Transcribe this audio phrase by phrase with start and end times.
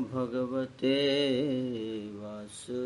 [0.00, 0.96] भगवते
[2.14, 2.85] वासुदेवाय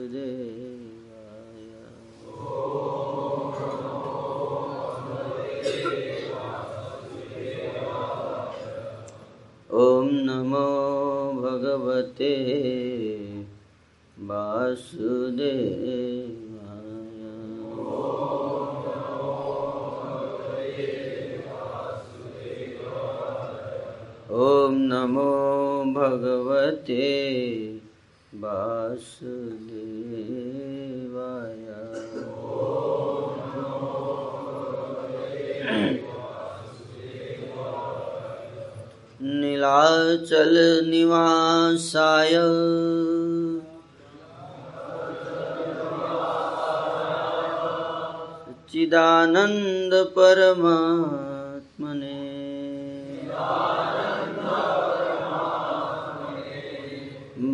[49.41, 52.19] चिदानन्दपरमात्मने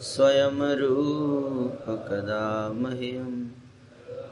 [0.00, 3.48] स्वयं रूपकदा मह्यं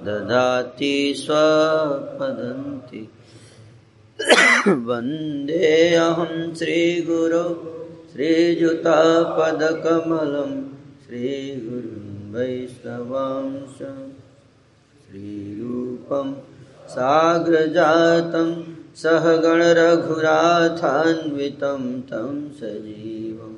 [0.05, 3.09] ददाति स्वपदन्ति।
[4.89, 7.45] वन्देऽहं श्रीगुरो
[8.13, 10.53] श्रीयुतापदकमलं
[11.05, 13.79] श्रीगुरुं वैष्णवांश
[15.05, 16.29] श्रीरूपं
[16.95, 18.51] साग्रजातं
[19.03, 23.55] सहगणरघुराथान्वितं तं सजीवं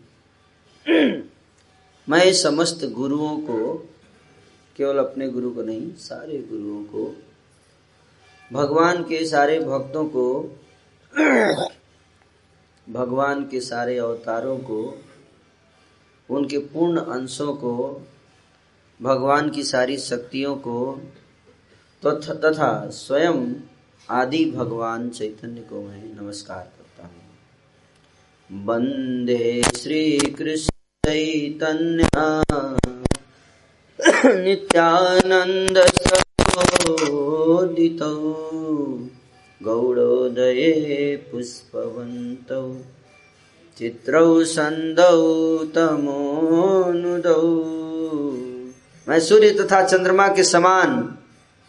[2.09, 3.89] मैं समस्त गुरुओं को,
[4.75, 7.23] केवल अपने गुरु को नहीं, सारे गुरुओं को,
[8.53, 10.43] भगवान के सारे भक्तों को,
[12.89, 15.03] भगवान के सारे अवतारों को,
[16.29, 18.01] उनके पूर्ण अंशों को
[18.99, 21.01] भगवान की सारी शक्तियों को
[22.03, 23.53] तथा स्वयं
[24.09, 30.69] आदि भगवान चैतन्य को मैं नमस्कार करता हूँ। वंदे श्री कृष्ण
[31.03, 32.07] चैतन्य
[34.43, 37.99] नित्यानंद सहोदित
[39.61, 42.75] गौड़ोदये पुष्पवन्तौ,
[43.77, 45.21] चित्रौ सन्दौ
[45.75, 47.41] तमोनुदौ
[49.09, 51.17] मैं सूर्य तथा चंद्रमा के समान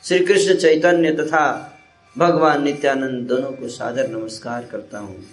[0.04, 1.72] श्री कृष्ण चैतन्य तथा
[2.18, 5.24] भगवान नित्यानंद दोनों को सादर नमस्कार करता हूँ।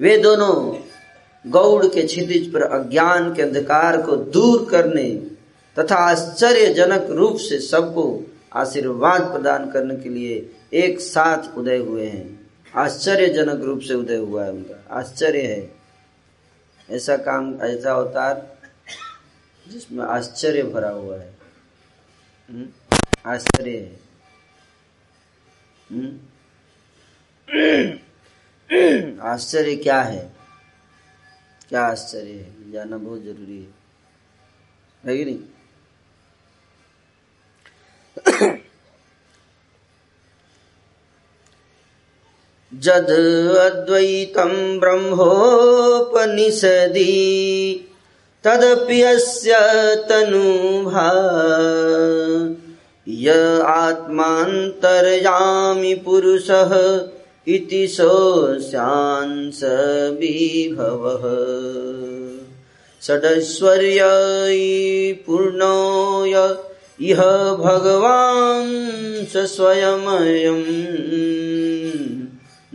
[0.00, 0.74] वे दोनों
[1.50, 5.30] गौड़ के क्षितिज पर अज्ञान के अंधकार को दूर करने
[5.78, 12.50] तथा आश्चर्यजनक रूप से सबको आशीर्वाद प्रदान करने के लिए एक साथ उदय हुए हैं।
[12.76, 15.74] आश्चर्यजनक रूप से उदय हुआ है उनका। आश्चर्य है।
[16.90, 18.53] ऐसा काम, ऐसा अवतार
[19.68, 21.34] जिसमें आश्चर्य भरा हुआ है।
[22.50, 22.68] हम्म?
[23.26, 24.00] आश्चर्य है।
[25.90, 26.18] हम्म?
[29.20, 30.32] आश्चर्य क्या है?
[31.68, 32.72] क्या आश्चर्य है?
[32.72, 33.74] जानना बहुत ज़रूरी है।
[35.04, 35.38] है कि नहीं?
[42.74, 43.10] जद
[43.60, 45.90] अद्वैतं ब्रह्मोपनिषदि
[48.46, 49.58] तदप्यस्य
[50.08, 51.10] तनुभा
[53.24, 53.36] य
[53.74, 55.14] आत्मान्तर्यामि
[56.04, 56.72] पुरुषः
[57.54, 59.60] इति सोऽस्यांस
[60.20, 61.24] विभवः
[63.02, 64.12] षडैश्वर्यै
[65.26, 66.34] पूर्णोय
[67.10, 67.20] इह
[67.64, 68.72] भगवान्
[69.54, 70.64] स्वयमयम्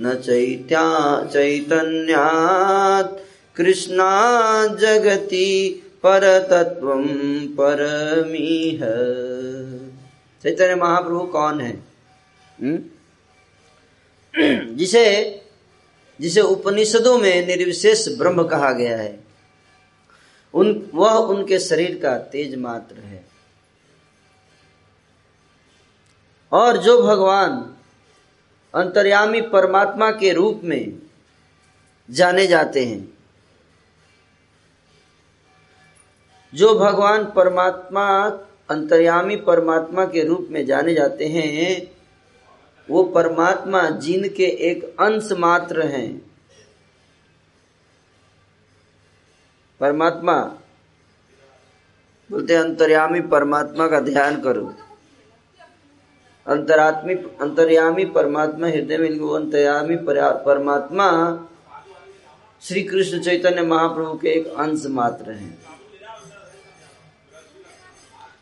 [0.01, 0.86] न चैत्या
[1.33, 3.18] चैतन्यात्
[3.59, 7.07] कृष्णा जगति परतत्वं
[7.47, 8.79] परमीह।
[10.44, 11.83] चैतन्य महाप्रभु कौन है?
[12.61, 12.91] हुँ?
[14.75, 15.35] जिसे
[16.21, 19.23] जिसे उपनिषदों में निर्विशेष ब्रह्म कहा गया है,
[20.53, 23.25] उन, वह उनके शरीर का तेज मात्र है।
[26.51, 27.75] और जो भगवान
[28.75, 30.99] अंतर्यामी परमात्मा के रूप में
[32.09, 33.19] जाने जाते हैं
[36.53, 38.29] जो भगवान परमात्मा,
[38.69, 41.91] अंतर्यामी परमात्मा के रूप में जाने जाते हैं,
[42.89, 46.31] वो परमात्मा जिनके एक अंश मात्र हैं।
[49.79, 50.41] परमात्मा,
[52.31, 54.73] बोलते अंतर्यामी परमात्मा का ध्यान करो।
[56.47, 61.39] अंतरात्मी, अंतर्यामी परमात्मा, हृदय में वो अंतर्यामी परमात्मा,
[62.61, 65.69] श्री कृष्ण चैतन्य महाप्रभु के एक अंश मात्र हैं।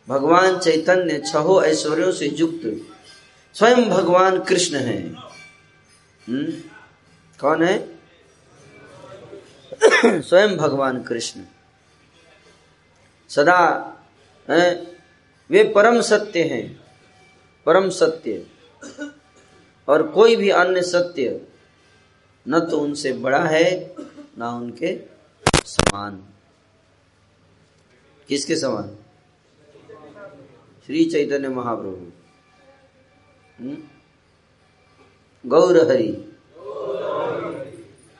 [0.07, 2.87] भगवान चैतन्य छहो ऐश्वर्यों से युक्त।
[3.53, 5.09] स्वयं भगवान कृष्ण है।
[6.27, 6.51] हम्म?
[7.39, 7.99] कौन है?
[10.21, 11.41] स्वयं भगवान कृष्ण।
[13.29, 13.93] सदा,
[14.49, 14.97] है?
[15.49, 16.83] वे परम सत्य हैं।
[17.65, 18.47] परम सत्य।
[19.87, 21.47] और कोई भी अन्य सत्य
[22.47, 23.95] न तो उनसे बड़ा है,
[24.37, 25.01] न उनके
[25.65, 26.23] समान।
[28.27, 28.97] किसके समान?
[30.87, 32.11] श्री चैतन्य महाप्रभु।
[33.59, 33.77] हम्म?
[35.49, 36.35] गौर हरि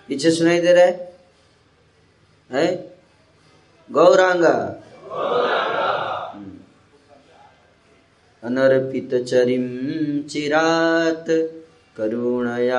[0.08, 1.18] पीछे सुनाई दे रहा है?
[2.52, 2.98] है?
[3.92, 4.84] गौरांगा।
[8.44, 9.68] अनर्पित चरिम
[10.24, 11.26] चिरात
[11.98, 12.72] करुणयावतीर्णः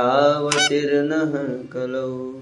[1.73, 2.41] कलौ।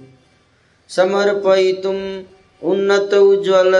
[0.88, 2.22] समर्पयितुं
[2.62, 3.72] उन्नत उज्ज्वल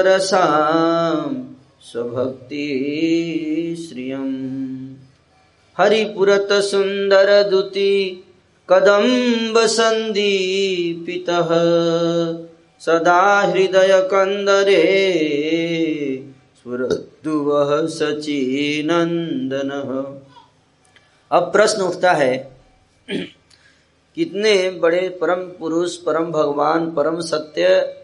[1.80, 2.66] स्वभक्ति
[3.88, 4.47] श्रियम।
[5.78, 8.25] हरिपुरत सुंदर दुति
[8.71, 11.49] कदम्ब संदीपितः।
[12.80, 14.83] सदा हृदय कंदरे
[16.56, 19.71] स्फुरद्दुवः सचिनंदन
[21.33, 22.56] अब प्रश्न उठता है,
[24.14, 27.96] कितने बड़े परम पुरुष, परम भगवान, परम सत्य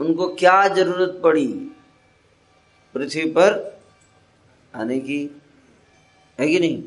[0.00, 1.70] उनको क्या ज़रूरत पड़ी?
[2.94, 3.80] पृथ्वी पर
[4.74, 5.40] आने की
[6.40, 6.82] है कि नहीं?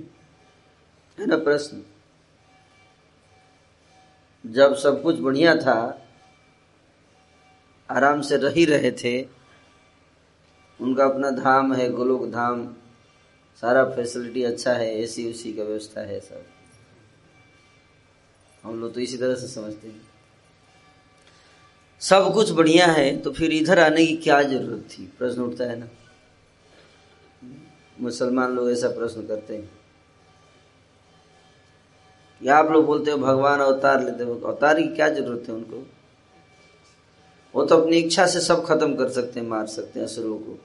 [1.19, 1.83] है ना प्रश्न?
[4.45, 6.07] जब सब कुछ बढ़िया था,
[7.91, 9.27] आराम से रह ही रहे थे,
[10.81, 12.75] उनका अपना धाम है, गोलोक धाम,
[13.61, 16.45] सारा फैसिलिटी अच्छा है एसी उसी का व्यवस्था है सब।
[18.63, 20.10] हम लोग तो इसी तरह से समझते हैं।
[22.01, 25.13] सब कुछ बढ़िया है तो फिर इधर आने की क्या ज़रूरत थी?
[25.19, 25.87] प्रश्न उठता है ना।
[28.01, 29.71] मुसलमान लोग ऐसा प्रश्न करते हैं।
[32.43, 35.87] या आप लोग बोलते हो, भगवान अवतार लेते हो, अवतार की क्या ज़रूरत है उनको?
[37.55, 40.59] वो तो अपनी इच्छा से सब खत्म कर सकते हैं, मार सकते हैं असुरों को।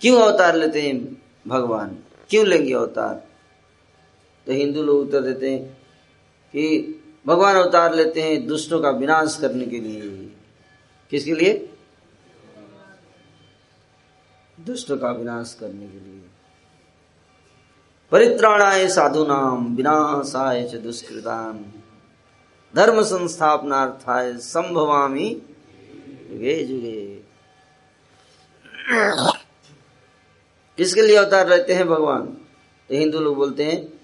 [0.00, 1.98] क्यों अवतार लेते हैं भगवान?
[2.30, 3.14] क्यों लेंगे अवतार?
[4.46, 5.64] तो हिंदू लोग उत्तर देते हैं
[6.52, 6.94] कि
[7.26, 10.36] भगवान अवतार लेते हैं दुष्टों का विनाश करने के लिए।
[11.10, 11.74] किसके लिए?
[14.60, 16.22] दुष्टों का विनाश करने के लिए।
[18.12, 21.72] परित्राणाय साधु नाम विनाशाय च दुष्कृतान।
[22.76, 25.42] धर्म संस्थापनार्थाय संभवामी।
[26.30, 27.22] जुगे जुगे।
[30.76, 32.36] किसके लिए अवतार रहते हैं भगवान?
[32.90, 33.97] हिंदू लोग बोलते हैं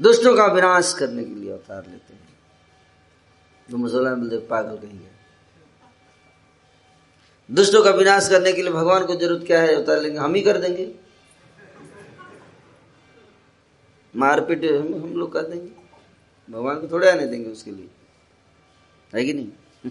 [0.00, 2.28] दुष्टों का विनाश करने के लिए अवतार लेते हैं।
[3.68, 5.06] तो मुसलमान बोलते पागल कहेंगे
[7.50, 9.74] दुष्टों का विनाश करने के लिए भगवान को ज़रूरत क्या है?
[9.74, 10.92] अवतार लेंगे। हम ही कर देंगे।
[14.14, 15.70] मारपीट हम, हम लोग कर देंगे।
[16.48, 17.88] भगवान को थोड़े आने देंगे उसके लिए।
[19.12, 19.90] है कि नहीं?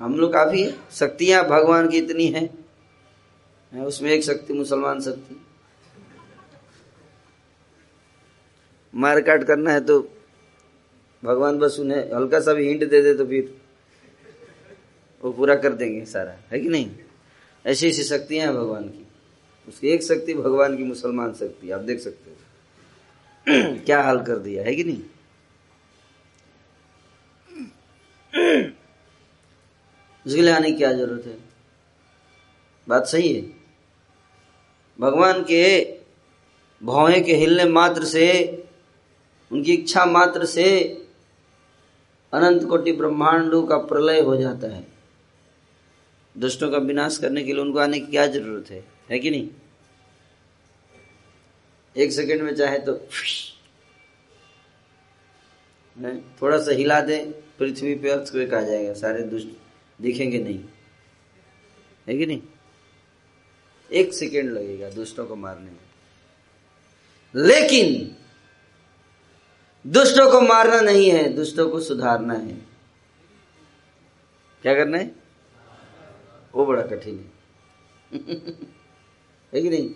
[0.00, 2.48] हम लोग काफ़ी है। शक्तियाँ भगवान की इतनी है
[3.72, 5.36] उसमें एक शक्ति मुसलमान शक्ति।
[8.94, 10.00] मार काट करना है तो
[11.24, 13.58] भगवान बस उन्हें हल्का सा भी हिंट दे दे तो फिर
[15.24, 16.90] वो पूरा कर देंगे सारा। है कि नहीं?
[17.66, 19.06] ऐसी ऐसी शक्तियाँ हैं भगवान की।
[19.68, 22.36] उसकी एक शक्ति भगवान की मुसलमान शक्ति, आप देख सकते हो।
[23.84, 25.02] क्या हाल कर दिया, है कि नहीं?
[30.26, 31.38] उसके लिए आने की क्या ज़रूरत है?
[32.88, 33.42] बात सही है।
[35.00, 35.92] भगवान के
[36.82, 38.61] भौहे के हिलने मात्र से
[39.52, 40.80] उनकी इच्छा मात्र से
[42.32, 44.86] अनंत कोटि ब्रह्मांडों का प्रलय हो जाता है।
[46.38, 48.84] दुष्टों का विनाश करने के लिए उनको आने की क्या ज़रूरत है?
[49.10, 49.48] है कि नहीं?
[51.96, 52.92] एक सेकंड में चाहे तो
[56.42, 59.48] थोड़ा सा हिला दे, पृथ्वी पे अर्थ आ जाएगा, सारे दुष्ट
[60.00, 60.64] दिखेंगे नहीं।
[62.08, 62.42] है कि नहीं?
[63.92, 65.78] एक सेकेंड लगेगा दुष्टों को मारने में।
[67.36, 68.16] लेकिन
[69.86, 72.52] दुष्टों को मारना नहीं है, दुष्टों को सुधारना है।
[74.62, 75.14] क्या करना है?
[76.54, 77.32] वो बड़ा कठिन है।
[79.54, 79.90] है कि नहीं?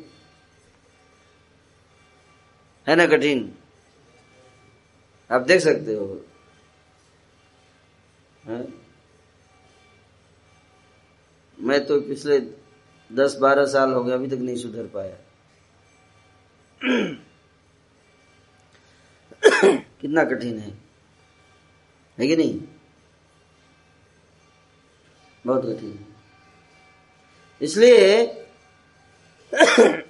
[2.89, 3.59] है ना कठिन?
[5.31, 6.25] आप देख सकते हो।
[8.45, 8.69] है?
[11.61, 12.41] मैं तो पिछले
[13.13, 15.17] दस बारह साल हो गए, अभी तक नहीं सुधर पाया।
[20.01, 20.71] कितना कठिन है।
[22.19, 22.61] है कि नहीं?
[25.47, 25.99] बहुत कठिन
[27.63, 28.27] इसलिए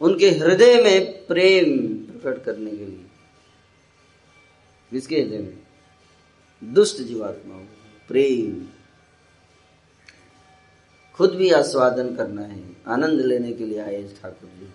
[0.00, 1.68] उनके हृदय में प्रेम
[2.20, 3.04] प्रकट करने के लिए,
[4.90, 5.58] किसके हृदय में?
[6.62, 7.54] दुष्ट जीवात्मा
[8.08, 8.66] प्रेम।
[11.14, 14.68] खुद भी आस्वादन करना है, आनंद लेने के लिए आए ठाकुर जी।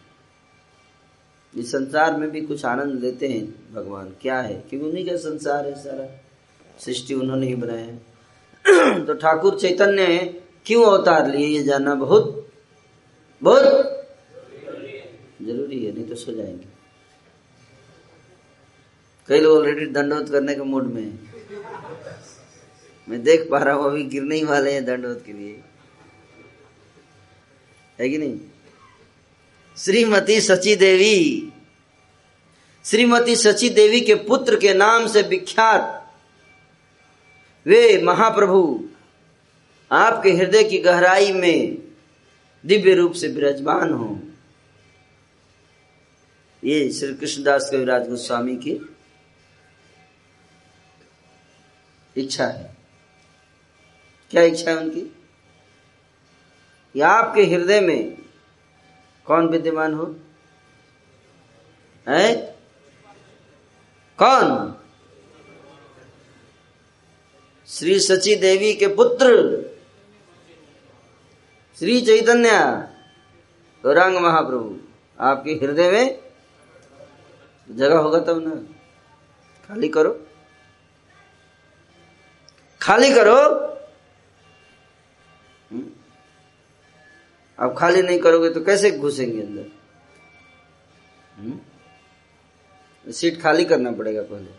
[1.57, 4.63] इस संसार में भी कुछ आनंद लेते हैं भगवान। क्या है?
[4.69, 6.23] क्योंकि उन्हीं का संसार है सारा।
[6.79, 7.85] सृष्टि उन्होंने ही बनाया
[8.99, 12.51] तो ठाकुर चैतन्य क्यों अवतार लिए ये जानना बहुत
[13.43, 13.63] बहुत
[15.41, 16.65] ज़रूरी है, नहीं तो सो जाएँगे।
[19.27, 21.19] कई लोग ऑलरेडी दंडोत करने के मूड में है।
[23.09, 25.61] मैं देख पा रहा हूँ, अभी गिरने ही वाले हैं दंडोत के लिए।
[27.99, 28.39] है कि नहीं?
[29.77, 31.46] श्रीमती सची देवी।
[32.87, 36.13] श्रीमती सची देवी के पुत्र के नाम से विख्यात
[37.65, 38.89] वे महाप्रभु
[39.91, 41.77] आपके हृदय की गहराई में
[42.65, 44.19] दिव्य रूप से विराजमान हो।
[46.63, 48.95] ये श्री कृष्णदास कविराज गोस्वामी की
[52.17, 52.77] इच्छा है।
[54.31, 55.01] क्या इच्छा है उनकी?
[56.93, 58.17] कि आपके हृदय में
[59.25, 60.15] कौन विद्यमान हो?
[62.09, 62.46] है?
[64.21, 64.75] कौन?
[67.67, 69.27] श्री सची देवी के पुत्र।
[71.79, 72.49] श्री चैतन्य।
[73.83, 74.79] गौरांग महाप्रभु,
[75.19, 76.19] आपके हृदय में
[77.71, 78.73] जगह होगा तब ना।
[79.67, 80.27] खाली करो।
[82.81, 83.35] खाली करो।
[85.71, 85.89] हम्म?
[87.59, 89.76] अब खाली नहीं करोगे तो कैसे घुसेंगे अंदर?
[93.11, 94.55] सीट खाली करना पड़ेगा पहले।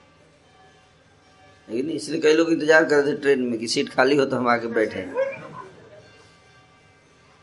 [1.68, 4.36] लेकिन इसलिए कई लोग इंतज़ार कर रहे थे ट्रेन में कि सीट खाली हो तो
[4.36, 5.02] हम आके बैठे।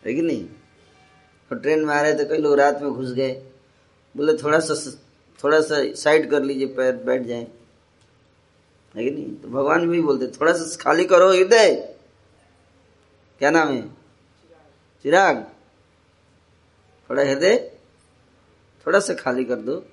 [0.06, 0.46] कि नहीं?
[1.52, 3.32] और ट्रेन में आ रहे थे, कई लोग रात में घुस गए।
[4.16, 4.76] बोले, थोड़ा सा
[5.40, 7.48] थोड़ा सा साइड कर लीजिए, पैर बैठ जाए।
[8.96, 9.36] है कि नहीं?
[9.36, 11.74] तो भगवान भी बोलते, थोड़ा सा खाली करो हृदय
[13.42, 13.82] क्या नाम है?
[15.06, 15.44] चिराग।
[17.10, 17.58] थोड़ा हृदय
[18.88, 19.84] थोड़ा सा खाली कर दो।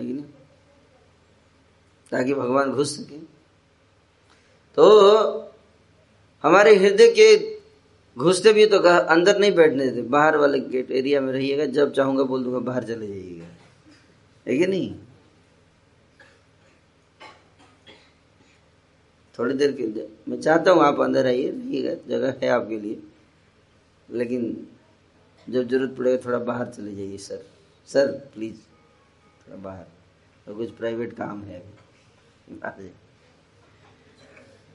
[0.00, 0.24] है कि नहीं?
[2.12, 3.18] ताकि भगवान घुस सके।
[4.76, 5.52] तो
[6.44, 7.60] हमारे हृदय के
[8.16, 12.22] घुसते भी तो अंदर नहीं बैठने देते, बाहर वाले गेट एरिया में रहिएगा, जब चाहूँगा
[12.22, 13.46] बोल दूँगा, बाहर चले जाइएगा।
[14.46, 14.94] है कि नहीं?
[19.38, 19.86] थोड़ी देर के
[20.30, 23.02] मैं चाहता हूँ आप अंदर आइए, रहिएगा, जगह है आपके लिए।
[24.10, 24.66] लेकिन
[25.48, 27.46] जब ज़रूरत पड़ेगा, थोड़ा बाहर चले जाइए, सर।
[27.86, 28.56] सर प्लीज़
[29.56, 29.86] बाहर
[30.48, 31.62] और कुछ प्राइवेट काम है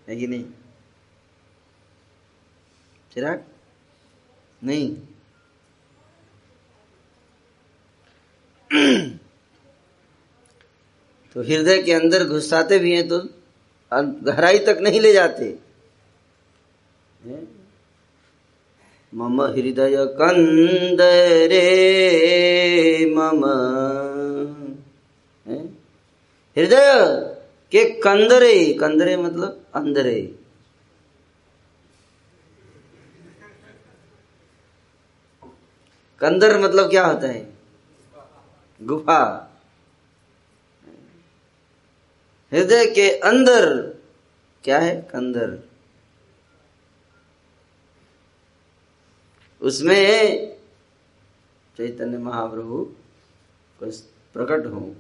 [0.10, 0.46] है। कि नहीं?
[3.14, 3.44] चिराग?
[4.64, 4.96] नहीं।
[11.34, 13.30] तो हृदय के अंदर घुसाते भी हैं तो
[13.94, 15.60] गहराई तक नहीं ले जाते।
[19.14, 21.66] मम हृदय कंदरे
[23.16, 23.42] मम
[26.58, 27.06] हृदय
[27.72, 30.40] के कंदरे कंदरे मतलब अंदरे।
[36.22, 37.54] कंदर मतलब क्या होता है?
[38.82, 39.52] गुफा।
[42.52, 43.66] हृदय के अंदर
[44.64, 45.02] क्या है?
[45.02, 45.58] कंदर।
[49.62, 50.56] उसमें
[51.78, 52.84] चैतन्य महाप्रभु
[54.34, 54.96] प्रकट हो।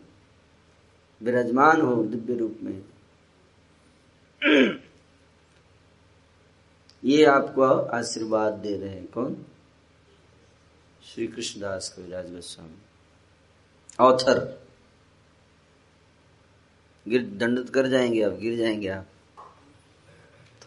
[1.21, 2.85] विराजमान हो दिव्य रूप में।
[7.03, 9.45] ये आपको आशीर्वाद दे रहे हैं। कौन?
[11.03, 12.77] श्री कृष्णदास कविराज गोस्वामी।
[13.99, 14.65] ऑथर
[17.07, 19.07] गिर दंडित कर जाएँगे आप, गिर जाएँगे आप।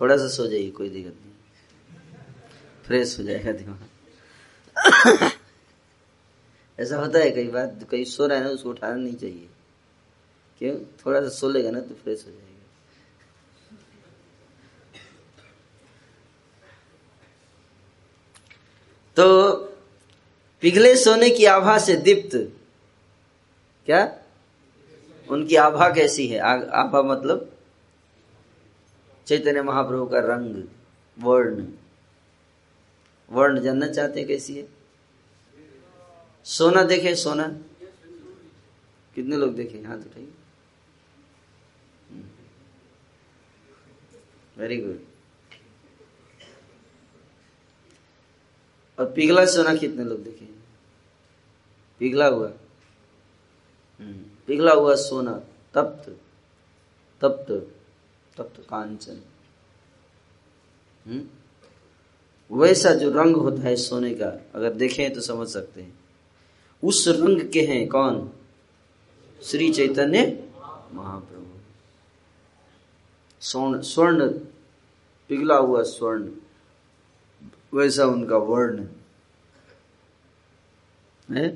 [0.00, 1.32] थोड़ा सा सो जाइए, कोई दिक्कत नहीं।
[2.84, 3.88] फ्रेश हो जाएगा दिमाग।
[6.80, 9.48] ऐसा होता है कई बार कई सो रहा है ना, उसको उठाना नहीं चाहिए।
[10.60, 10.74] क्यों?
[11.00, 12.46] थोड़ा सा सो लेगा ना तो फ्रेश हो जाएगा।
[19.16, 19.56] तो
[20.62, 22.36] पिघले सोने की आभा से दीप्त,
[23.86, 24.00] क्या?
[25.28, 26.38] उनकी आभा कैसी है?
[26.38, 27.52] आभा मतलब
[29.26, 30.64] चैतन्य महाप्रभु का रंग,
[31.16, 31.66] वर्ण।
[33.30, 34.66] वर्ण जानना चाहते हैं कैसी है?
[36.46, 37.48] सोना देखे, सोना।
[39.14, 39.78] कितने लोग देखे?
[39.78, 40.32] हाथ उठाइए।
[44.58, 45.00] वेरी गुड
[48.98, 50.46] और पिघला सोना कितने लोग देखे
[52.00, 52.48] पिघला हुआ।
[54.00, 55.32] हम्म पिघला हुआ सोना,
[55.74, 56.08] तप्त
[57.20, 57.50] तप्त
[58.36, 59.20] तप्त कांचन।
[61.06, 65.98] हम्म वैसा जो रंग होता है सोने का, अगर देखें तो समझ सकते हैं।
[66.82, 68.32] उस रंग के हैं कौन?
[69.42, 70.20] श्री चैतन्य
[70.92, 71.46] महाप्रभु।
[73.42, 74.28] स्वर्ण स्वर्ण
[75.28, 76.28] पिघला हुआ स्वर्ण,
[77.74, 78.86] वैसा उनका वर्ण।
[81.30, 81.48] है?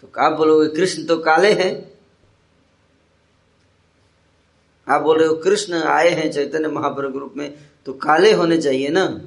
[0.00, 1.98] तो आप बोलोगे, कृष्ण तो काले हैं।
[4.88, 8.88] आप बोल रहे हो, कृष्ण आए हैं चैतन्य महाप्रभु रूप में तो काले होने चाहिए
[8.88, 9.20] ना?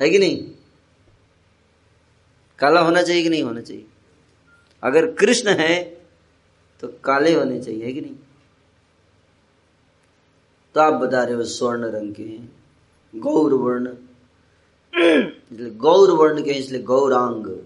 [0.00, 0.50] है कि नहीं?
[2.58, 3.86] काला होना चाहिए कि नहीं होना चाहिए?
[4.82, 5.99] अगर कृष्ण है
[6.80, 8.16] तो काले होने चाहिए कि नहीं?
[10.74, 12.64] तो आप बता रहे हो स्वर्ण रंग के हैं।
[13.16, 13.88] गौर वर्ण।
[15.52, 17.64] इसलिए गौर वर्ण के इसलिए गौरांग।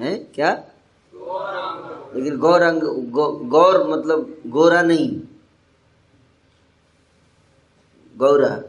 [0.00, 0.18] है?
[0.18, 0.64] क्या?
[2.16, 5.20] लेकिन गौरांग गौ, गौर मतलब गोरा नहीं।
[8.16, 8.62] गौरा।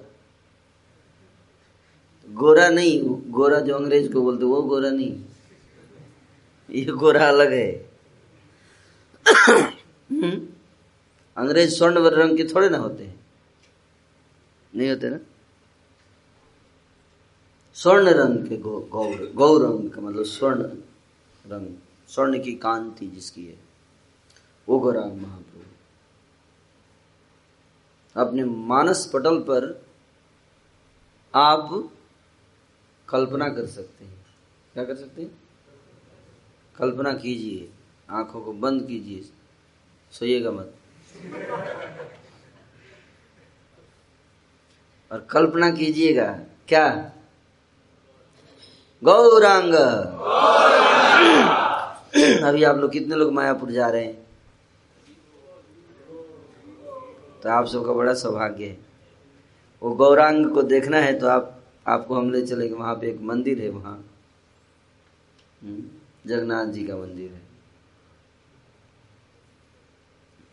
[2.30, 5.26] गोरा नहीं गोरा जो अंग्रेज़ को बोलते वो गोरा नहीं।
[6.70, 7.95] ये गोरा अलग है?
[11.38, 13.20] अंग्रेज़ स्वर्ण रंग के थोड़े ना होते हैं।
[14.76, 15.20] नहीं होते ना?
[17.76, 18.80] स्वर्ण रंग के गौ
[19.34, 20.64] गौ रंग का मतलब स्वर्ण
[21.46, 21.76] रंग,
[22.08, 23.58] स्वर्ण की कांति जिसकी है,
[24.70, 25.64] वो गोरा महाप्रभु।
[28.16, 29.86] अपने मानस पटल पर
[31.34, 31.92] आप
[33.10, 34.26] कल्पना कर सकते हैं।
[34.74, 35.32] क्या कर सकते हैं?
[36.76, 37.72] कल्पना कीजिए।
[38.10, 39.30] आँखों को बंद कीजिए।
[40.12, 40.74] सोइएगा मत।
[45.12, 47.12] और कल्पना कीजिएगा क्या?
[49.04, 49.74] गौरांग।
[52.44, 54.26] अभी आप लोग कितने लोग मायापुर जा रहे हैं?
[57.44, 58.78] तो आप सबका बड़ा सौभाग्य है।
[59.84, 63.62] वो गौरांग को देखना है तो आप आपको हम ले चले वहाँ पे एक मंदिर
[63.62, 64.06] है वहाँ।
[65.64, 65.84] हम्म,
[66.26, 67.45] जगन्नाथ जी का मंदिर है।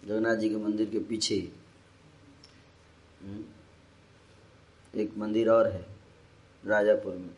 [0.04, 1.52] जगन्नाथ जी के मंदिर के पीछे।
[3.22, 3.44] हम्म,
[5.00, 5.86] एक मंदिर और है
[6.66, 7.30] राजापुर में।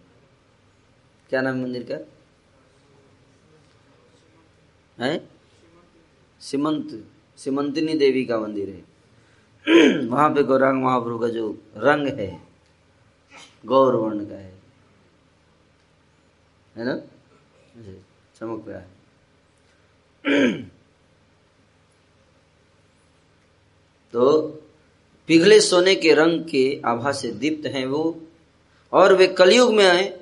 [1.29, 1.99] क्या नाम मंदिर का?
[5.05, 5.29] है?
[6.41, 7.05] सीमंत
[7.37, 8.95] सीमंतिनी देवी का मंदिर है।
[10.07, 12.49] वहाँ पे गौरांग महाप्रभु का जो रंग है
[13.67, 14.63] गौर वर्ण का है।
[16.77, 16.97] है ना?
[18.35, 20.71] चमक रहा है।
[24.15, 24.43] तो
[25.27, 28.21] पिघले सोने के रंग के आभा से दीप्त हैं वो,
[28.93, 30.21] और वे कलयुग में आए।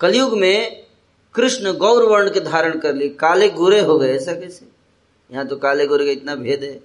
[0.00, 0.86] कलयुग में
[1.34, 4.68] कृष्ण गौर वर्ण के धारण कर लिए। काले गोरे हो गए, ऐसा कैसे?
[5.32, 6.80] यहाँ तो काले गोरे का इतना भेद है।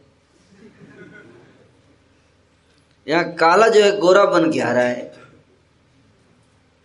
[3.08, 5.14] यहाँ काला जो है, गोरा बन के आ रहा है।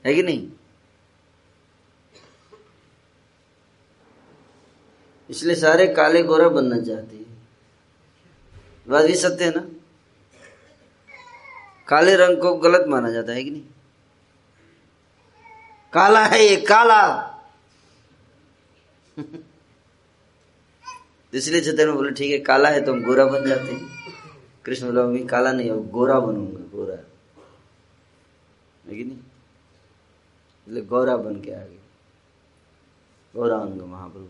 [0.07, 0.49] है कि नहीं?
[5.31, 7.26] इसलिए सारे काले गोरा बनना चाहते हैं।
[8.89, 9.69] बात भी सत्य है ना?
[11.89, 13.63] काले रंग को गलत माना जाता है कि नहीं?
[15.93, 17.33] काला है ये, काला।
[21.35, 23.97] इसलिए में बोले, ठीक है, काला है तो हम गोरा बन जाते हैं।
[24.65, 26.95] कृष्ण बोला मैं काला नहीं हो गोरा बनूँगा, गोरा।
[28.89, 29.19] है कि नहीं?
[30.67, 31.79] इसलिए गौरा बन के आ गए
[33.37, 34.29] गौरांग महाप्रभु।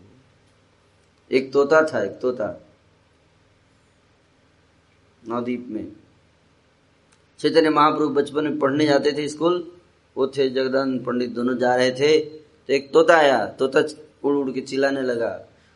[1.31, 2.66] एक तोता था, एक तोता।
[5.27, 5.85] नवदीप में
[7.39, 9.55] चैतन्य महाप्रभु बचपन में पढ़ने जाते थे स्कूल
[10.15, 13.79] वो थे जगदान पंडित दोनों जा रहे थे तो एक तोता आया तोता
[14.23, 15.29] उड़ उड़ के चिल्लाने लगा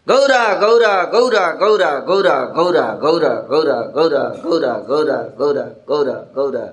[0.08, 6.66] गौरा गौरा गौरा गौरा गौरा गौरा गौरा गौरा गौरा गौरा गौरा गौरा गौरा गौरा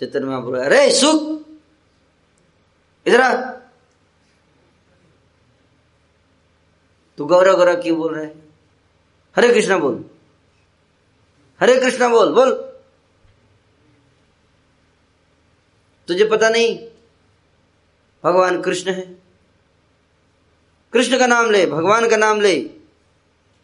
[0.00, 1.22] चैतन्य महाप्रभु अरे सुख
[3.06, 3.22] इधर
[7.18, 8.26] तू गौरा गौरा क्यों बोल रहे
[9.36, 10.04] हरे कृष्णा बोल
[11.60, 12.52] हरे कृष्णा बोल बोल
[16.08, 16.76] तुझे पता नहीं
[18.24, 19.04] भगवान कृष्ण है
[20.92, 22.54] कृष्ण का नाम ले भगवान का नाम ले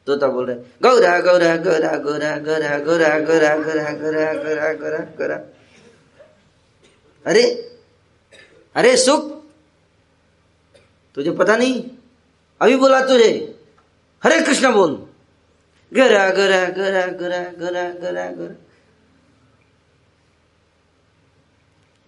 [0.06, 5.38] तोता बोल रहे गौरा गौरा गौरा गौरा गौरा गौरा गौरा गौरा गौरा गौरा गौरा गौरा
[7.26, 7.42] अरे
[8.76, 9.30] अरे सुख
[11.16, 11.82] तुझे पता नहीं
[12.60, 13.30] अभी बोला तुझे
[14.22, 15.03] हरे कृष्ण बोल
[15.96, 18.54] गरा गरा गरा गरा गरा गरा गरा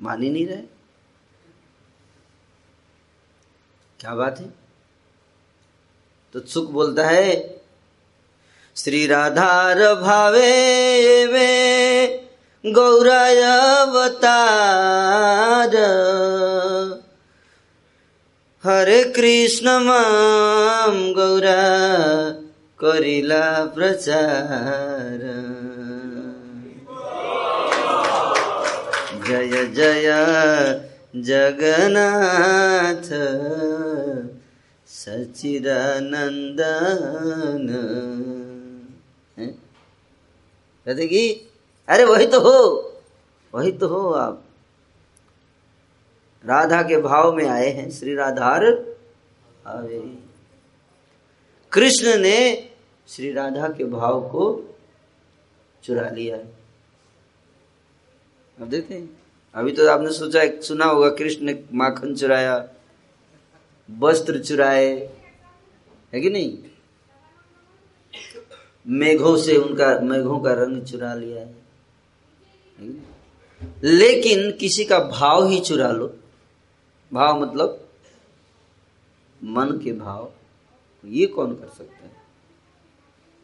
[0.03, 0.62] मान ही नहीं रहे।
[4.01, 4.55] क्या बात है?
[6.33, 7.61] तो सुख बोलता है,
[8.77, 12.09] श्री राधार भावे वे,
[12.66, 13.40] गौराय
[13.81, 15.77] अवतार।
[18.64, 22.45] हरे कृष्ण माम गौरा।
[22.79, 25.19] करिला प्रचार।
[29.29, 30.07] जय जय
[31.17, 33.11] जगन्नाथ।
[34.87, 35.97] सचिदानंदन
[40.87, 41.51] कहते कि?
[41.89, 42.93] अरे वही तो हो,
[43.55, 44.45] वही तो हो आप।
[46.47, 48.65] राधा के भाव में आए हैं, श्री राधार।
[49.67, 50.19] आवे।
[51.73, 52.65] कृष्ण ने
[53.09, 54.45] श्री राधा के भाव को
[55.83, 56.57] चुरा लिया। है
[58.61, 59.09] अब देखते हैं?
[59.55, 62.57] अभी तो आपने सोचा सुना होगा कृष्ण ने माखन चुराया
[63.90, 64.88] वस्त्र चुराए
[66.14, 66.59] है कि नहीं?
[68.87, 71.55] मेघों से उनका मेघों का रंग चुरा लिया है,
[72.79, 72.90] है
[73.85, 76.07] लेकिन किसी का भाव ही चुरा लो।
[77.12, 77.88] भाव मतलब
[79.45, 80.33] मन के भाव।
[81.05, 82.15] ये कौन कर सकता है?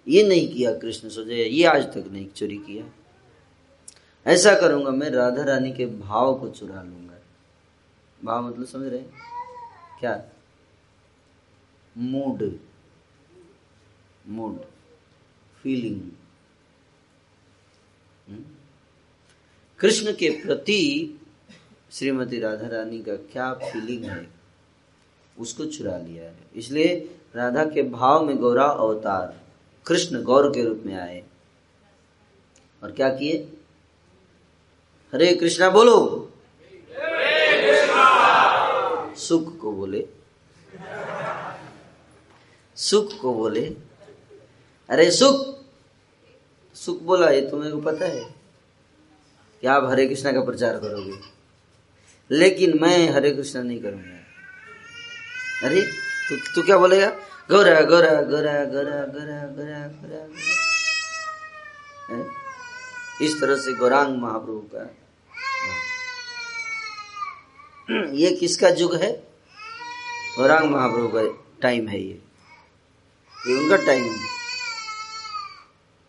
[0.08, 2.84] ये नहीं किया कृष्ण सोचे ये आज तक नहीं चोरी किया।
[4.26, 7.22] ऐसा करूँगा मैं, राधा रानी के भाव को चुरा लूँगा।
[8.24, 8.98] भाव मतलब समझ रहे
[10.00, 10.24] क्या?
[11.98, 12.58] मूड।
[14.26, 14.60] मूड।
[15.62, 16.00] फीलिंग।
[18.28, 18.44] हम्म?
[19.78, 21.14] कृष्ण के प्रति
[21.90, 24.30] श्रीमती राधा रानी का क्या फीलिंग है?
[25.38, 29.41] उसको चुरा लिया है। इसलिए राधा के भाव में गौरा अवतार।
[29.86, 31.22] कृष्ण गौर के रूप में आए
[32.82, 33.36] और क्या किए?
[35.14, 36.28] हरे कृष्णा बोलो।
[39.16, 40.08] सुख को बोले।
[42.76, 43.76] सुख को बोले।
[44.88, 45.58] अरे सुख!
[46.74, 48.34] सुख बोला, ये तुम्हें को पता है
[49.60, 51.18] कि आप हरे कृष्णा का प्रचार करोगे।
[52.30, 54.18] लेकिन मैं हरे कृष्णा नहीं करूँगा।
[55.66, 55.82] अरे,
[56.28, 57.31] तू तू क्या बोलेगा?
[57.50, 60.20] गौरा गौरा गौरा गौरा गौरा गौरा गौरा
[63.22, 64.82] इस तरह से गौरांग महाप्रभु का।
[68.12, 69.10] ये किसका युग है?
[70.38, 71.22] गौरांग महाप्रभु का
[71.62, 72.22] टाइम है ये।
[73.48, 74.16] ये उनका टाइम है।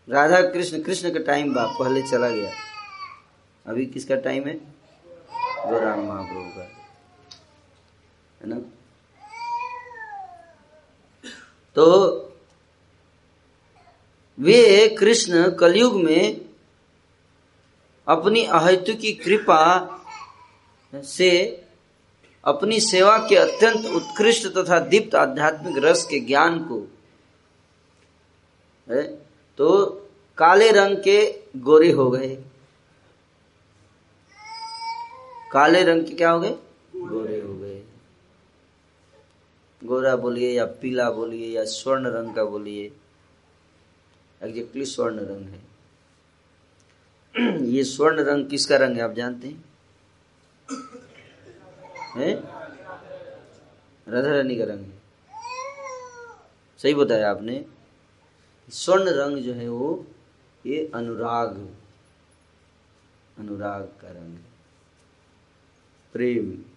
[0.08, 2.50] राधा कृष्ण कृष्ण का टाइम बाप पहले चला गया।
[3.66, 4.54] अभी किसका टाइम है?
[5.66, 6.62] गौरांग महाप्रभु का।
[8.40, 8.56] है ना?
[11.76, 11.86] तो
[14.38, 16.40] वे कृष्ण कलयुग में
[18.08, 19.60] अपनी अहेतु की कृपा
[20.94, 21.30] से
[22.44, 26.80] अपनी सेवा के अत्यंत उत्कृष्ट तथा दीप्त आध्यात्मिक रस के ज्ञान को
[29.58, 29.68] तो
[30.38, 31.18] काले रंग के
[31.56, 32.34] गोरे हो गए।
[35.52, 36.54] काले रंग के क्या हो गए?
[36.96, 37.73] गोरे हो गए।
[39.84, 42.96] गोरा बोलिए या पीला बोलिए या स्वर्ण रंग का बोलिए
[44.42, 45.60] एग्जैक्टली स्वर्ण रंग है।
[47.66, 49.64] ये स्वर्ण रंग किसका रंग है, आप जानते हैं?
[52.16, 52.34] है?
[54.08, 55.02] राधा रानी का रंग है।
[56.78, 57.66] सही बताया आपने।
[58.70, 60.06] स्वर्ण रंग जो है वो,
[60.66, 61.76] ये अनुराग
[63.38, 64.44] अनुराग का रंग है।
[66.12, 66.73] प्रेम?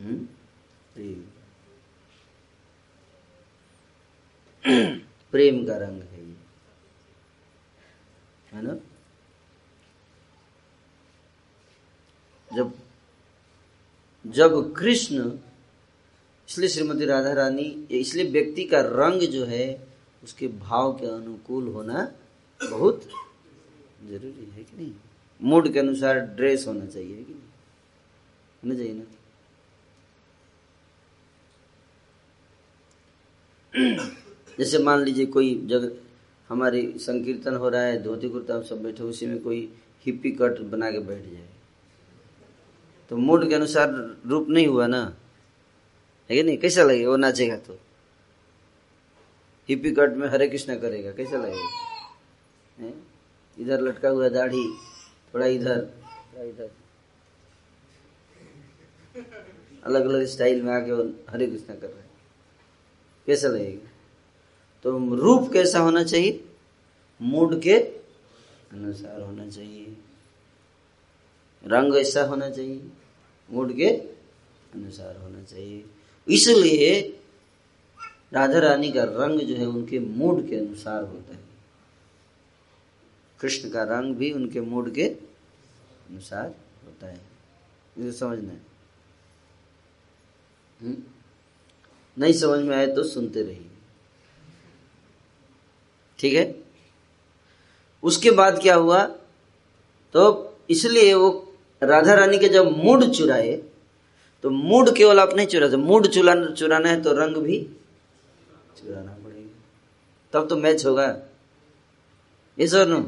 [0.00, 1.24] प्रेम
[5.30, 6.36] प्रेम का रंग है ये।
[8.52, 8.74] है ना?
[12.56, 12.74] जब
[14.26, 15.30] जब कृष्ण,
[16.48, 19.88] इसलिए श्रीमती राधा रानी इसलिए व्यक्ति का रंग जो है,
[20.24, 22.12] उसके भाव के अनुकूल होना
[22.70, 23.08] बहुत
[24.04, 24.94] ज़रूरी है कि नहीं?
[25.42, 27.42] मूड के अनुसार ड्रेस होना चाहिए कि नहीं?
[28.64, 29.04] होना चाहिए ना?
[34.58, 35.90] जैसे मान लीजिए कोई जगह
[36.48, 39.72] हमारी संकीर्तन हो रहा है, धोती कुर्ता हम सब बैठे, उसी में कोई
[40.06, 41.48] हिप्पी कट बना के बैठ जाए।
[43.10, 45.16] तो मूड के अनुसार रूप नहीं हुआ ना?
[46.30, 46.58] है कि नहीं?
[46.58, 47.10] कैसा लगेगा?
[47.10, 47.78] वो नाचेगा तो।
[49.68, 52.90] हिप्पी कट में हरे कृष्णा करेगा, कैसा लगेगा?
[53.60, 54.64] इधर लटका हुआ दाढ़ी,
[55.34, 56.70] थोड़ा इधर थोड़ा इधर।
[59.84, 62.07] अलग अलग स्टाइल में आके वो हरे कृष्णा कर रहे
[63.28, 63.90] कैसा लगेगा?
[64.82, 66.48] तो रूप कैसा होना चाहिए?
[67.22, 67.74] मूड के
[68.72, 69.96] अनुसार होना चाहिए।
[71.66, 72.88] रंग ऐसा होना चाहिए।
[73.50, 73.86] मूड के
[74.74, 75.84] अनुसार होना चाहिए।
[76.28, 77.20] इसलिए
[78.32, 81.44] राधा रानी का रंग जो है उनके मूड के अनुसार होता है।
[83.40, 85.08] कृष्ण का रंग भी उनके मूड के
[86.10, 86.54] अनुसार
[86.86, 87.20] होता है।
[88.12, 88.60] समझना है?
[90.80, 90.96] हम्म?
[92.18, 93.66] नहीं समझ में आए तो सुनते रहिए।
[96.18, 96.54] ठीक है?
[98.02, 99.04] उसके बाद क्या हुआ?
[100.14, 101.28] तो इसलिए वो
[101.82, 103.52] राधा रानी के जब मूड चुराए
[104.44, 107.58] तो मूड केवल आप नहीं चुरा मूड चुराना चुराना है तो रंग भी
[108.78, 109.54] चुराना पड़ेगा।
[110.32, 111.06] तब तो मैच होगा।
[112.58, 113.00] इस और नो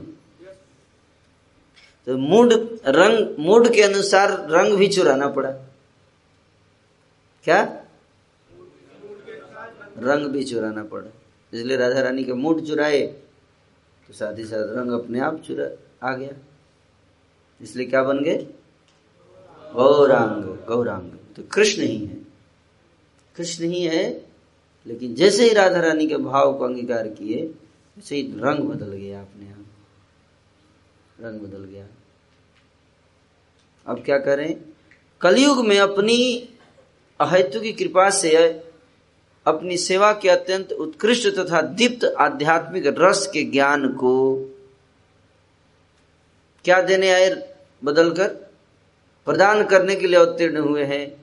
[2.07, 2.53] तो मूड,
[2.87, 5.51] रंग, मूड के अनुसार रंग भी चुराना पड़ा।
[7.45, 7.80] क्या?
[10.01, 11.11] रंग भी चुराना पड़ा।
[11.53, 13.01] इसलिए राधा रानी के मूड चुराए
[14.09, 15.67] तो साथ ही साथ रंग अपने आप चुरा,
[16.09, 16.33] आ गया।
[17.61, 18.37] इसलिए क्या बन गए?
[19.75, 22.17] गौरांग गौरांग। तो कृष्ण ही है।
[23.37, 24.27] कृष्ण ही है,
[24.87, 29.21] लेकिन जैसे ही राधा रानी के भाव को अंगीकार किए, वैसे ही रंग बदल गया
[29.21, 29.65] अपने आप।
[31.21, 31.87] रंग बदल गया।
[33.87, 34.61] अब क्या करें?
[35.21, 36.49] कलयुग में अपनी
[37.21, 38.37] अहेतु की कृपा से
[39.47, 44.37] अपनी सेवा के अत्यंत उत्कृष्ट तथा दीप्त आध्यात्मिक रस के ज्ञान को
[46.65, 48.29] क्या देने आए बदलकर?
[49.27, 51.21] प्रदान करने के लिए अवतीर्ण हुए हैं।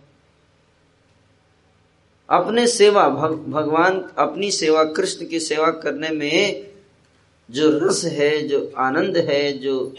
[2.29, 6.67] अपने सेवा भग, भगवान अपनी सेवा कृष्ण की सेवा करने में
[7.51, 9.95] जो रस है जो आनंद है जो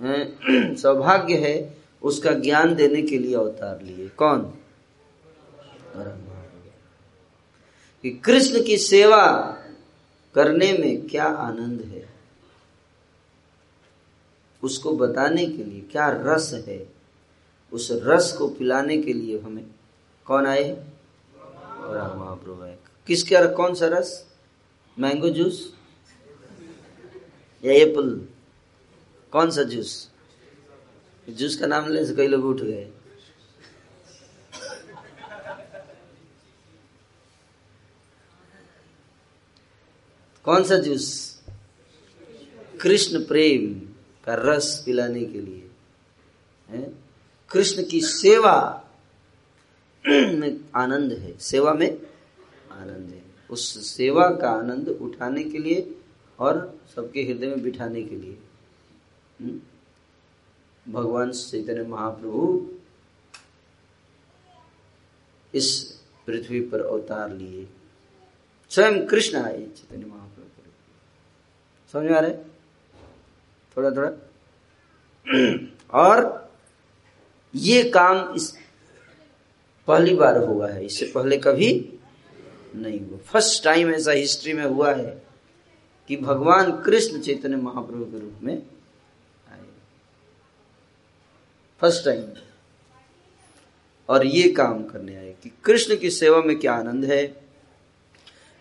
[0.76, 4.54] सौभाग्य है उसका ज्ञान देने के लिए अवतार लिए। कौन?
[8.02, 9.26] कि कृष्ण की सेवा
[10.34, 12.08] करने में क्या आनंद है?
[14.62, 16.92] उसको बताने के लिए क्या रस है?
[17.72, 19.66] उस रस को पिलाने के लिए हमें
[20.24, 20.70] कौन आए
[21.80, 24.26] महाप्रभु आए किसके कौन सा रस?
[24.98, 25.74] Mango juice?
[27.64, 28.26] या एप्पल?
[29.32, 30.10] कौन सा जूस?
[31.28, 32.88] जूस का नाम लेने से कई लोग उठ गए।
[40.50, 41.06] कौन सा जूस?
[42.80, 43.74] कृष्ण प्रेम
[44.24, 45.70] का रस पिलाने के लिए
[47.50, 48.84] कृष्ण की सेवा
[50.08, 52.00] में आनंद है। सेवा में
[52.72, 55.94] आनंद है। उस सेवा का आनंद उठाने के लिए
[56.38, 58.38] और सबके हृदय में बिठाने के लिए
[59.40, 59.60] हम्म?
[60.92, 62.70] भगवान चैतन्य महाप्रभु
[65.54, 67.68] इस पृथ्वी पर अवतार लिए।
[68.70, 70.29] स्वयं कृष्ण आए चैतन्य महाप्रभु।
[71.92, 72.34] समझ में आ रहे?
[73.76, 74.10] थोड़ा थोड़ा।
[75.90, 76.50] और
[77.54, 78.58] ये काम इस
[79.86, 81.98] पहली बार हुआ है, इससे पहले कभी
[82.76, 85.22] नहीं हुआ। फ़र्स्ट टाइम ऐसा हिस्ट्री में हुआ है
[86.08, 88.62] कि भगवान कृष्ण चैतन्य महाप्रभु के रूप में
[89.52, 89.64] आए।
[91.80, 92.24] फ़र्स्ट टाइम
[94.08, 97.39] और ये काम करने आए कि कृष्ण की सेवा में क्या आनंद है?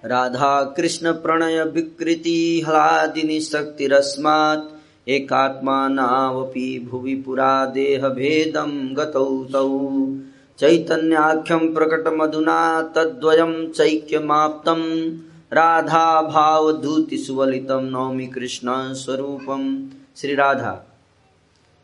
[0.05, 10.07] राधा कृष्ण प्रणय विकृति हलादिनी शक्तिरस्मात्। एकात्मानावपि भुवि पुरा देहभेदं गतौ तौ।
[10.59, 15.09] चैतन्याख्यं प्रकटमधुना तद्वयं चैक्यमाप्तं।
[15.53, 20.71] राधा भावधूति सुवलितं नौमि कृष्ण स्वरूपम श्री राधा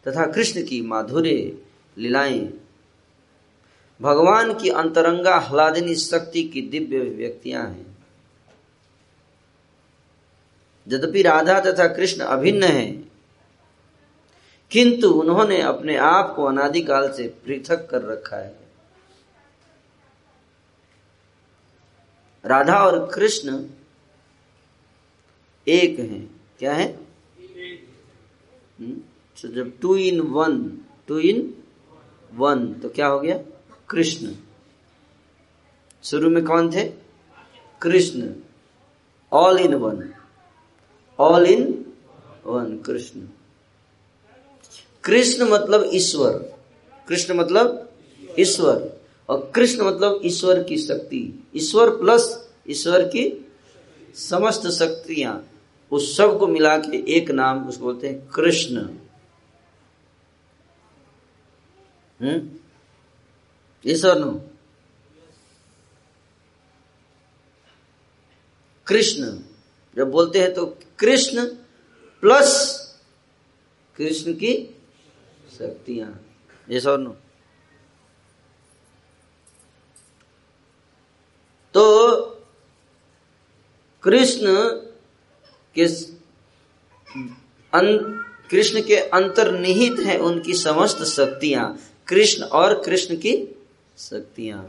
[0.07, 1.57] तथा कृष्ण की माधुर्य
[1.97, 2.53] लीलाएँ।
[4.01, 7.94] भगवान की अंतरंगा हलादिनी शक्ति की दिव्य व्यक्तियाँ हैं।
[10.87, 13.11] यद्यपि राधा तथा कृष्ण अभिन्न हैं
[14.71, 18.59] किंतु उन्होंने अपने आप को अनादिकाल से पृथक कर रखा है।
[22.45, 23.65] राधा और कृष्ण
[25.67, 26.93] एक हैं। क्या है?
[28.79, 29.01] हम्म,
[29.41, 31.63] तो जब two in one two in
[32.33, 33.37] one तो क्या हो गया?
[33.89, 34.35] कृष्ण।
[36.03, 36.93] शुरू में कौन थे?
[37.81, 38.33] Krishna.
[39.33, 40.14] All in one
[41.19, 41.63] all in
[42.45, 43.27] one Krishna
[45.03, 46.37] Krishna मतलब ईश्वर।
[47.07, 47.89] कृष्ण मतलब
[48.39, 48.89] ईश्वर।
[49.29, 51.21] और कृष्ण मतलब ईश्वर की शक्ति।
[51.55, 53.23] ईश्वर प्लस ईश्वर की
[54.15, 55.33] समस्त शक्तियाँ।
[55.91, 58.87] उस सबको मिला के एक नाम उसको बोलते हैं कृष्ण।
[63.85, 64.31] ईश्वर नो
[68.87, 69.37] कृष्ण
[69.97, 70.65] जब बोलते हैं तो
[70.99, 71.45] कृष्ण
[72.21, 72.49] प्लस
[73.97, 74.53] कृष्ण की
[75.59, 76.09] शक्तियाँ।
[76.69, 77.15] ये और नो।
[81.73, 81.85] तो
[84.03, 84.45] कृष्ण
[85.77, 85.87] के
[88.49, 91.77] कृष्ण के अंतर्निहित है उनकी समस्त शक्तियाँ।
[92.07, 93.33] कृष्ण और कृष्ण की
[93.97, 94.63] शक्तियाँ।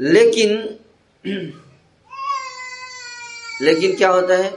[0.00, 0.78] लेकिन
[3.62, 4.50] लेकिन क्या होता है?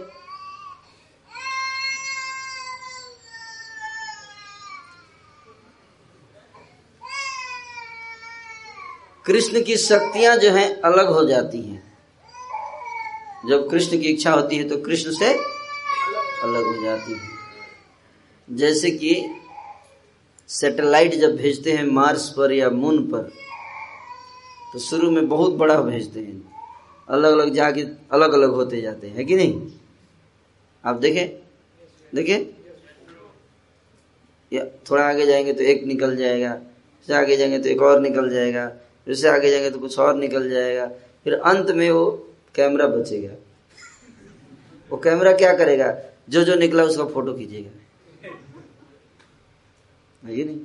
[9.25, 11.81] कृष्ण की शक्तियाँ जो हैं, अलग हो जाती हैं।
[13.49, 15.33] जब कृष्ण की इच्छा होती है तो कृष्ण से
[16.43, 19.13] अलग हो जाती है। जैसे कि
[20.49, 23.31] सैटेलाइट जब भेजते हैं मार्स पर या मून पर
[24.73, 26.52] तो शुरू में बहुत बड़ा भेजते हैं।
[27.07, 27.81] अलग अलग जाके
[28.11, 29.71] अलग अलग होते जाते हैं कि नहीं?
[30.83, 31.27] आप देखें
[32.13, 32.45] देखें।
[34.91, 36.53] थोड़ा आगे जाएँगे तो एक निकल जाएगा,
[37.07, 38.67] फिर आगे जाएँगे तो एक और निकल जाएगा,
[39.07, 40.87] फिर से आगे जाएँगे तो कुछ और निकल जाएगा,
[41.23, 42.05] फिर अंत में वो
[42.55, 43.33] कैमरा बचेगा।
[44.91, 45.95] वो कैमरा क्या करेगा?
[46.29, 47.71] जो जो निकला उसका फ़ोटो खींचेगा।
[50.21, 50.59] नहीं?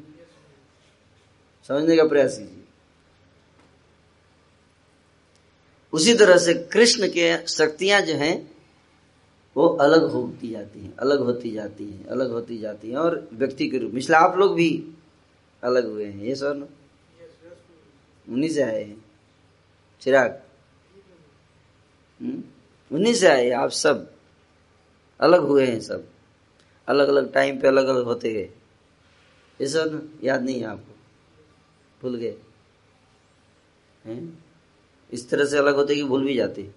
[1.69, 2.58] समझने का प्रयास कीजिए।
[5.99, 8.57] उसी तरह से कृष्ण के शक्तियाँ जो हैं,
[9.57, 13.69] वो अलग होती जाती हैं, अलग होती जाती हैं, अलग होती जाती हैं, और व्यक्ति
[13.69, 14.93] के रूप में। आप लोग भी
[15.63, 16.69] अलग हुए हैं। ये सर
[18.29, 19.05] उन्हीं से आए हैं।
[20.01, 20.43] चिराग?
[22.21, 22.43] हम्म?
[22.97, 24.13] उन्हीं से आए आप सब।
[25.21, 26.09] अलग हुए हैं सब।
[26.89, 28.51] अलग अलग टाइम पे अलग अलग होते गए।
[29.61, 30.97] ये सब याद नहीं है आपको?
[32.03, 32.37] भूल गए।
[34.05, 34.48] हैं?
[35.13, 36.71] इस तरह से अलग होते कि भूल भी जाते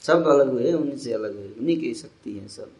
[0.00, 2.72] सब अलग हुए, उन्हीं से अलग हुए, उन्हीं की शक्ति है सब।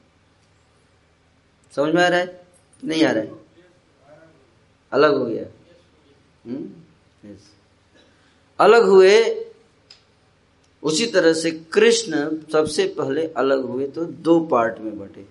[1.73, 2.47] समझ में आ रहा है?
[2.85, 3.33] नहीं आ रहा है?
[4.93, 5.47] अलग हो गया।
[6.47, 6.71] हम्म?
[8.61, 9.45] अलग हुए,
[10.83, 15.27] उसी तरह से कृष्ण सबसे पहले अलग हुए तो दो पार्ट में बटे।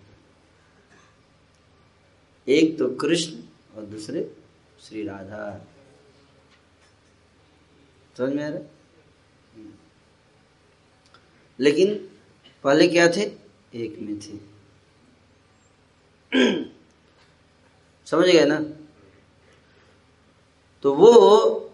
[2.48, 3.40] एक तो कृष्ण
[3.76, 4.32] और दूसरे
[4.82, 5.68] श्री राधा।
[8.18, 8.60] समझ में आ रहा
[11.60, 12.10] लेकिन
[12.64, 13.22] पहले क्या थे?
[13.76, 14.38] एक में थे।
[18.06, 18.60] समझ गए ना?
[20.82, 21.72] तो वो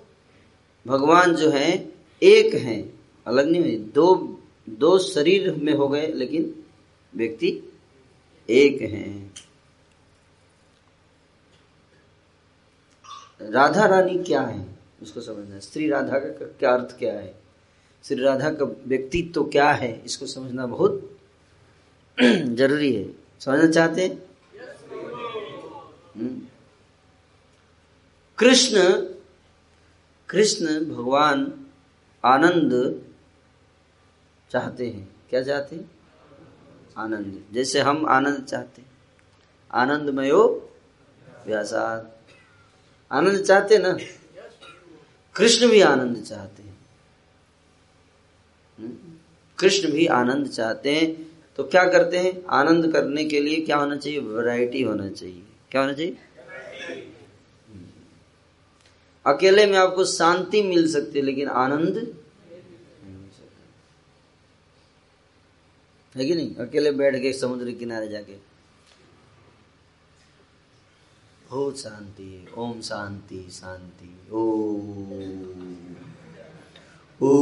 [0.88, 4.40] भगवान जो है, एक हैं। अलग नहीं हुई दो
[4.70, 6.64] दो शरीर में हो गए, लेकिन
[7.16, 7.74] व्यक्ति
[8.50, 9.34] एक हैं।
[13.42, 14.73] राधा रानी क्या है?
[15.04, 17.36] उसको समझना है। श्री राधा का क्या अर्थ क्या है?
[18.04, 20.02] श्री राधा का व्यक्तित्व तो क्या है?
[20.06, 21.20] इसको समझना बहुत
[22.56, 24.24] ज़रूरी है। समझना चाहते हैं?
[26.16, 26.42] हम्म।
[28.38, 28.78] कृष्ण
[30.30, 31.66] कृष्ण भगवान
[32.26, 33.02] आनंद
[34.52, 35.92] चाहते हैं। क्या चाहते हैं?
[36.98, 38.92] आनंद। जैसे हम आनंद चाहते हैं।
[39.72, 40.70] आनंदमयो
[41.48, 42.12] व्यासाद
[43.12, 43.98] आनंद चाहते ना?
[45.36, 46.78] कृष्ण भी आनंद चाहते हैं।
[48.80, 48.92] हम्म?
[49.60, 52.44] कृष्ण भी आनंद चाहते हैं तो क्या करते हैं?
[52.50, 54.20] आनंद करने के लिए क्या होना चाहिए?
[54.20, 56.18] वैरायटी होना चाहिए। क्या होना चाहिए?
[57.70, 62.16] हम्म। अकेले में आपको शांति मिल सकती है, लेकिन आनंद
[66.16, 66.56] है कि नहीं?
[66.56, 68.53] अकेले बैठ के समुद्र किनारे जाके
[71.54, 74.38] बहुत शांति, ओम शांति शांति, ओ।
[77.22, 77.34] ओ।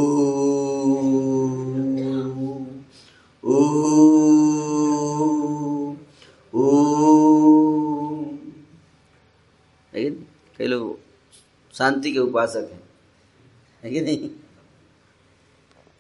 [6.56, 6.92] ओ।
[9.94, 10.26] लेकिन
[10.58, 11.00] कई लोग
[11.74, 12.84] शांति के उपासक हैं।
[13.84, 14.30] है कि नहीं?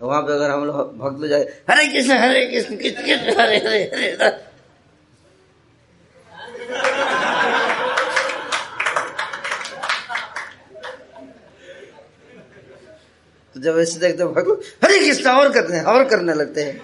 [0.01, 3.83] वहाँ पे अगर हम लोग भक्त जाए, हरे कृष्ण हरे कृष्ण कृष्ण कृष्ण हरे हरे
[3.83, 4.50] हरे
[13.61, 16.79] जब ऐसे देखते भगवान हरे कृष्ण और करते हैं और करने लगते हैं।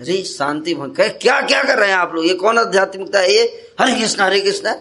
[0.00, 2.26] अरे शांति भंग क्या क्या कर रहे हैं आप लोग?
[2.26, 3.32] ये कौन आध्यात्मिकता है?
[3.32, 4.72] ये हरे कृष्ण हरे कृष्ण।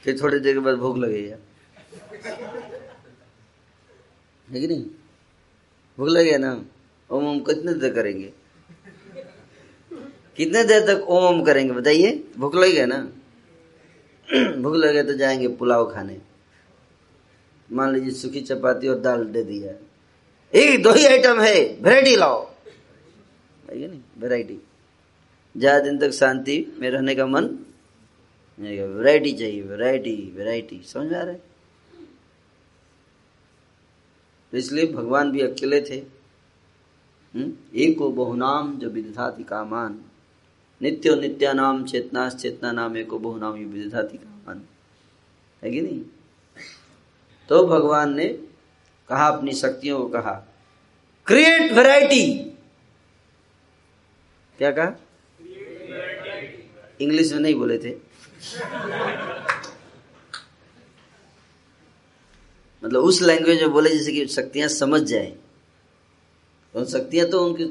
[0.04, 1.36] फिर थोड़ी देर के बाद भूख लगेगा।
[4.52, 4.84] है कि नहीं?
[5.98, 6.64] भूख लगे ना?
[7.10, 8.32] ओम ओम कितने देर करेंगे?
[10.36, 12.24] कितने देर तक ओम ओम करेंगे बताइए?
[12.38, 13.12] भूख लगे ना?
[14.62, 16.20] भूख लगे तो जाएँगे पुलाव खाने।
[17.72, 19.72] मान लीजिए सूखी चपाती और दाल दे दिया
[20.52, 22.50] एक, दो ही आइटम है। वैरायटी लाओ।
[23.70, 24.00] है नहीं?
[24.18, 24.60] वेराइटी
[25.54, 27.44] ज़्यादा दिन तक शांति में रहने का मन
[28.58, 31.44] वैरायटी चाहिए। वैरायटी वैरायटी समझ में आ रहा है तो
[34.58, 36.22] इसलिए भगवान भी अकेले थे।
[37.34, 37.52] हम्म?
[37.74, 40.00] एको बहुनाम जो विदधाति कामान।
[40.82, 44.62] नित्यो नित्यानाम चेतना चेतना नाम, एको बहुनाम ये विदधाति कामान।
[45.62, 46.04] है कि नहीं?
[47.48, 48.28] तो भगवान ने
[49.08, 50.48] कहा, अपनी शक्तियों को कहा
[51.26, 52.44] क्रिएट वैरायटी
[54.58, 54.92] क्या कहा?
[57.00, 57.98] इंग्लिश में नहीं बोले थे।
[62.84, 65.36] मतलब उस लैंग्वेज में बोले जैसे कि शक्तियाँ समझ जाए।
[66.74, 67.64] तो शक्तियाँ तो उनकी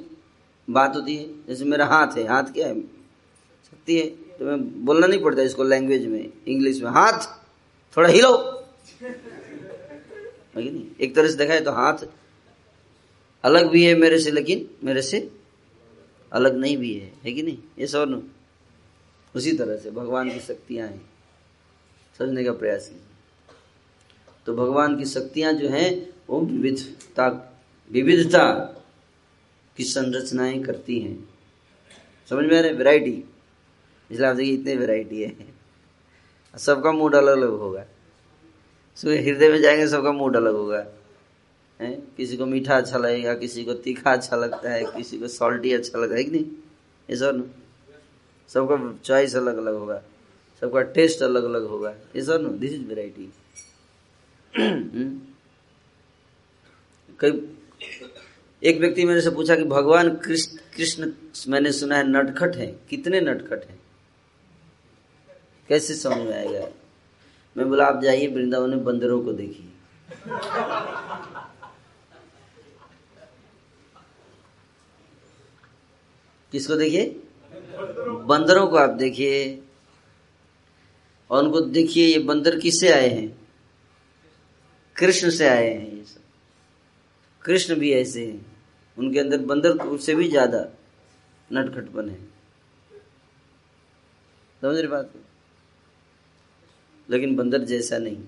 [0.69, 2.81] बात होती है। जैसे मेरा हाथ है, हाथ क्या है?
[2.81, 7.19] शक्ति है। तो मैं बोलना नहीं पड़ता इसको लैंग्वेज में इंग्लिश में। हाथ,
[7.97, 8.63] थोड़ा हिलो।
[10.57, 10.85] नहीं?
[11.01, 12.05] एक तरह से देखा है तो हाथ
[13.43, 15.31] अलग भी है मेरे से, लेकिन मेरे से
[16.31, 17.57] अलग नहीं भी है। है कि नहीं?
[17.79, 18.29] ये सब
[19.35, 21.01] उसी तरह से भगवान की शक्तियाँ हैं।
[22.19, 23.10] समझने का प्रयास कीजिए
[24.45, 27.47] तो भगवान की शक्तियाँ जो हैं, वो विविधता
[27.91, 28.53] विविधता
[29.77, 31.29] की संरचनाएँ करती हैं।
[32.29, 33.23] समझ में आ रहे वैरायटी
[34.11, 35.37] इसलिए आप देखिए, इतने वैरायटी है।
[36.57, 37.85] सबका मूड अलग अलग होगा।
[38.95, 40.85] सुबह हृदय में जाएँगे, सबका मूड अलग होगा।
[41.81, 42.03] है?
[42.17, 45.99] किसी को मीठा अच्छा लगेगा, किसी को तीखा अच्छा लगता है, किसी को सॉल्टी अच्छा
[45.99, 46.45] लगता है कि नहीं?
[47.09, 47.53] ये सब
[48.47, 50.03] सबका चॉइस अलग अलग होगा।
[50.61, 53.33] सबका टेस्ट अलग अलग होगा। ये सब नो दिस इज़ वेराइटी
[57.19, 57.57] कई
[58.63, 61.11] एक व्यक्ति मेरे से पूछा कि भगवान कृष्ण कृष्ण,
[61.47, 63.79] मैंने सुना है नटखट है। कितने नटखट है?
[65.69, 66.67] कैसे समझ में आएगा?
[67.57, 69.69] मैं बोला, आप जाइए, वृंदावन में बंदरों को देखिए।
[76.51, 77.21] किसको देखिए?
[78.25, 79.63] बंदरों को आप देखिए।
[81.29, 83.40] और उनको देखिए, ये बंदर किससे आए हैं?
[85.01, 86.19] कृष्ण से आए हैं ये सब।
[87.45, 88.45] कृष्ण भी ऐसे हैं।
[88.97, 90.59] उनके अंदर बंदर से भी ज़्यादा
[91.49, 92.19] नटखटपन है।
[94.61, 95.11] समझ रही बात?
[97.09, 98.23] लेकिन बंदर जैसा नहीं।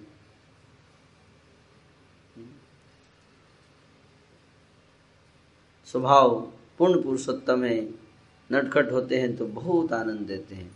[5.88, 6.40] स्वभाव
[6.78, 7.80] पूर्ण पुरुषोत्तम है।
[8.50, 10.72] नटखट होते हैं तो बहुत आनंद देते हैं।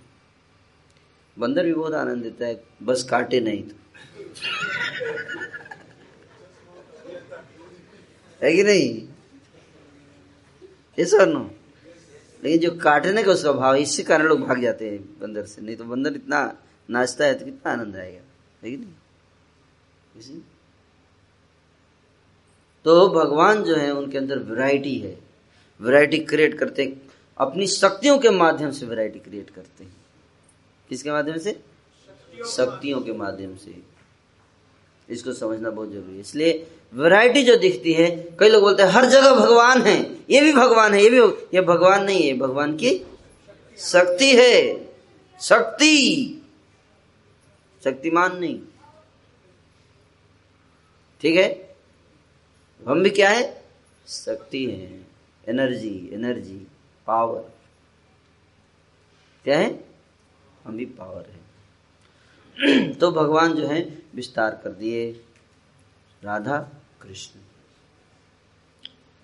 [1.37, 3.75] बंदर भी बहुत आनंद देता है, बस काटे नहीं तो।
[8.41, 9.07] है कि नहीं?
[10.97, 11.49] ये नो
[12.43, 15.75] लेकिन जो काटने का उसका भाव इसी कारण लोग भाग जाते हैं बंदर से। नहीं
[15.75, 16.41] तो बंदर इतना
[16.89, 18.21] नाचता है तो कितना आनंद आएगा
[18.63, 20.39] है कि नहीं?
[22.85, 25.17] तो भगवान जो है उनके अंदर वैरायटी है।
[25.79, 26.97] वैरायटी क्रिएट करते
[27.37, 29.95] अपनी शक्तियों के माध्यम से वैरायटी क्रिएट करते हैं।
[30.89, 31.59] किसके माध्यम से?
[32.47, 33.81] शक्तियों के माध्यम से।
[35.09, 39.05] इसको समझना बहुत ज़रूरी है। इसलिए वैरायटी जो दिखती है, कई लोग बोलते हैं, हर
[39.05, 41.17] जगह भगवान है, ये भी भगवान है, ये भी
[41.53, 43.05] ये भगवान नहीं है भगवान की
[43.79, 44.87] शक्ति है।
[45.41, 46.33] शक्ति!
[47.83, 48.59] शक्तिमान नहीं।
[51.21, 51.75] ठीक है?
[52.87, 53.63] हम भी क्या है?
[54.07, 55.07] शक्ति है।
[55.49, 56.67] Energy energy,
[57.07, 57.53] power.
[59.43, 59.85] क्या है?
[60.63, 61.47] हम भी पावर है।
[62.93, 65.01] तो भगवान जो है विस्तार कर दिए
[66.21, 66.57] राधा
[67.01, 67.39] कृष्ण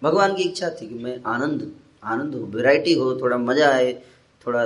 [0.02, 1.72] भगवान की इच्छा थी कि मैं आनंद
[2.04, 3.94] आनंद हो वैरायटी हो थोड़ा मज़ा आए
[4.42, 4.64] थोड़ा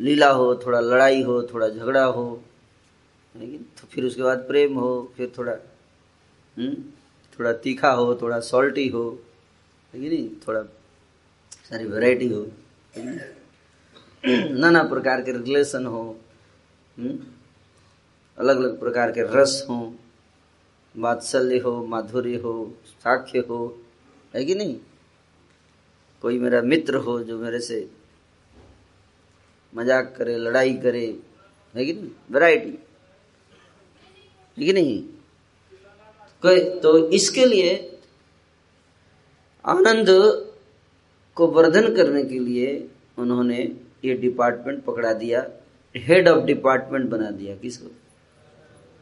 [0.00, 2.24] लीला हो थोड़ा लड़ाई हो थोड़ा झगड़ा हो
[3.34, 5.60] लेकिन तो फिर उसके बाद प्रेम हो फिर थोड़ा हुँ?
[6.56, 6.74] हम्म,
[7.32, 9.04] थोड़ा तीखा हो थोड़ा सॉल्टी हो
[9.92, 10.62] है नहीं थोड़ा
[11.68, 12.46] सारी वैरायटी हो
[14.58, 16.02] नाना प्रकार के रिलेशन हो
[16.96, 17.18] हम्म?
[18.38, 19.94] अलग अलग प्रकार के रस हो
[20.94, 23.82] वात्सल्य हो, माधुर्य हो साक्ष्य हो,
[24.34, 24.76] है कि नहीं?
[26.22, 27.90] कोई मेरा मित्र हो जो मेरे से
[29.74, 31.06] मज़ाक करे, लड़ाई करे,
[31.74, 32.10] है कि नहीं?
[32.30, 32.78] वैरायटी
[34.58, 35.02] है कि नहीं?
[36.42, 37.98] कोई तो इसके लिए
[39.64, 40.06] आनंद
[41.36, 43.58] को वर्धन करने के लिए उन्होंने
[44.04, 45.46] ये डिपार्टमेंट पकड़ा दिया
[45.96, 47.90] हेड ऑफ़ डिपार्टमेंट बना दिया किसको?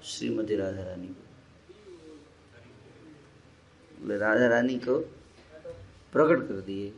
[0.04, 1.26] श्रीमती राधा रानी को।
[4.18, 4.98] राधा रानी को
[6.12, 6.88] प्रकट कर दिए।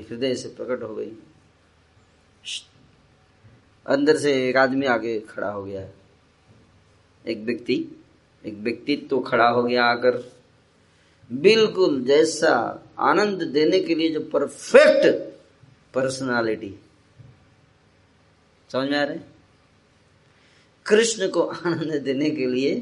[0.00, 1.12] हृदय से प्रकट हो गई।
[3.86, 5.90] अंदर से एक आदमी आगे खड़ा हो गया।
[7.26, 8.04] एक व्यक्ति,
[8.46, 10.42] एक व्यक्तित्व तो खड़ा हो गया आकर।
[11.32, 15.34] बिल्कुल जैसा आनंद देने के लिए जो परफेक्ट
[15.94, 16.76] पर्सनालिटी
[18.72, 19.18] समझ में आ रहे
[20.86, 22.80] कृष्ण को आनंद देने के लिए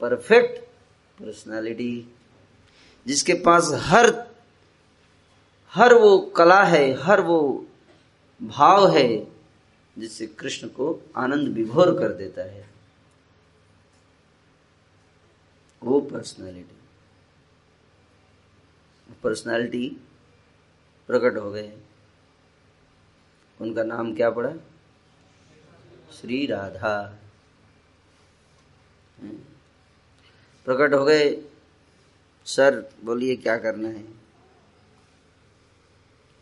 [0.00, 0.64] परफेक्ट
[1.22, 2.14] पर्सनालिटी,
[3.06, 4.36] जिसके पास हर
[5.70, 7.66] हर वो कला है, हर वो
[8.42, 9.26] भाव है,
[9.98, 12.70] जिससे कृष्ण को आनंद विभोर कर देता है।
[15.82, 16.76] वो पर्सनालिटी।
[19.22, 19.96] पर्सनालिटी
[21.06, 21.76] प्रकट हो गए।
[23.60, 24.52] उनका नाम क्या पड़ा?
[26.20, 27.18] श्री राधा।
[30.64, 31.44] प्रकट हो गए।
[32.44, 34.04] सर, बोलिए क्या करना है?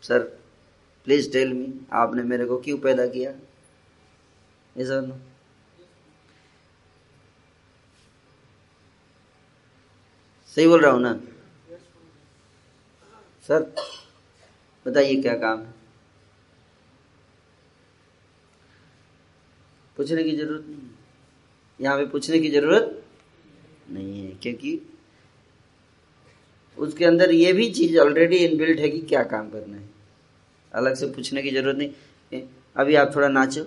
[0.01, 0.19] सर
[1.05, 3.31] प्लीज़ टेल मी आपने मेरे को क्यों पैदा किया?
[10.55, 11.13] सही बोल रहा हूँ ना?
[13.47, 13.75] सर,
[14.87, 15.84] बताइए क्या काम है?
[19.97, 20.93] पूछने की ज़रूरत नहीं। है
[21.79, 23.03] यहाँ पे पूछने की ज़रूरत
[23.91, 24.79] नहीं है, क्योंकि
[26.77, 29.89] उसके अंदर ये भी चीज़ ऑलरेडी इनबिल्ट है कि क्या काम करना है।
[30.73, 32.41] अलग से पूछने की ज़रूरत नहीं।
[32.75, 33.65] अभी आप थोड़ा नाचो।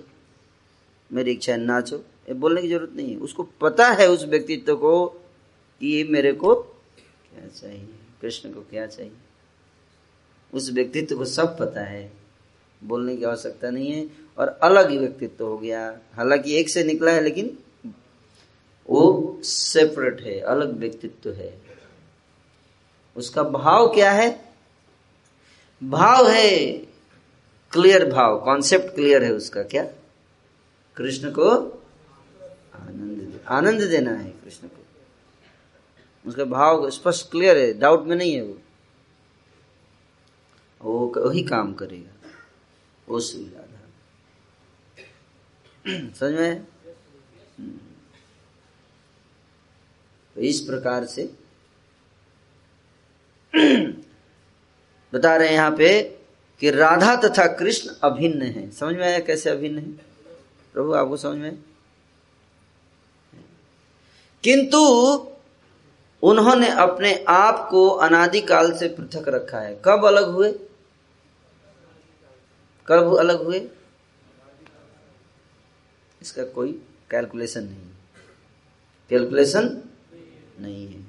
[1.11, 4.75] मेरी इच्छा है, नाचो। ये बोलने की ज़रूरत नहीं है। उसको पता है उस व्यक्तित्व
[4.75, 7.87] को कि ये मेरे को क्या चाहिए,
[8.21, 9.11] कृष्ण को क्या चाहिए।
[10.53, 12.11] उस व्यक्तित्व को सब पता है।
[12.81, 14.05] बोलने की आवश्यकता नहीं है।
[14.39, 17.57] और अलग ही व्यक्तित्व हो गया। हालाँकि एक से निकला है, लेकिन
[18.89, 21.61] वो सेपरेट है, अलग व्यक्तित्व है।
[23.15, 24.29] उसका भाव क्या है?
[25.81, 26.69] भाव है
[27.73, 29.83] क्लियर भाव। कॉन्सेप्ट क्लियर है उसका, क्या?
[30.97, 31.49] कृष्ण को
[32.75, 34.83] आनंद आनंद देना है कृष्ण को।
[36.25, 38.57] उसका भाव स्पष्ट क्लियर है डाउट में नहीं है वो।
[40.81, 42.11] वो वही काम करेगा,
[43.07, 43.68] वो राधा
[45.89, 46.67] समझ में?
[50.35, 51.33] तो इस प्रकार से
[55.13, 56.19] बता रहे हैं यहाँ पे
[56.59, 59.91] कि राधा तथा कृष्ण अभिन्न है। समझ में आया कैसे अभिन्न है?
[60.73, 61.63] प्रभु, आपको समझ में?
[64.43, 64.87] किंतु
[66.23, 70.53] उन्होंने अपने आप को अनादिकाल से पृथक रखा है। कब अलग हुए?
[72.87, 73.69] कब अलग हुए?
[76.21, 77.89] इसका कोई कैलकुलेशन नहीं
[79.09, 79.81] कैलकुलेशन
[80.59, 81.05] नहीं है।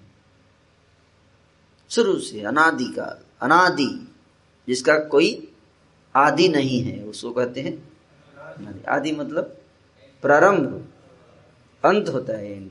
[1.91, 4.13] शुरू से अनादिकाल अनादि,
[4.69, 5.53] जिसका कोई
[6.17, 9.57] आदि नहीं है, उसको कहते हैं आदि मतलब
[10.23, 10.89] प्रारंभ,
[11.85, 12.71] अंत होता है एंड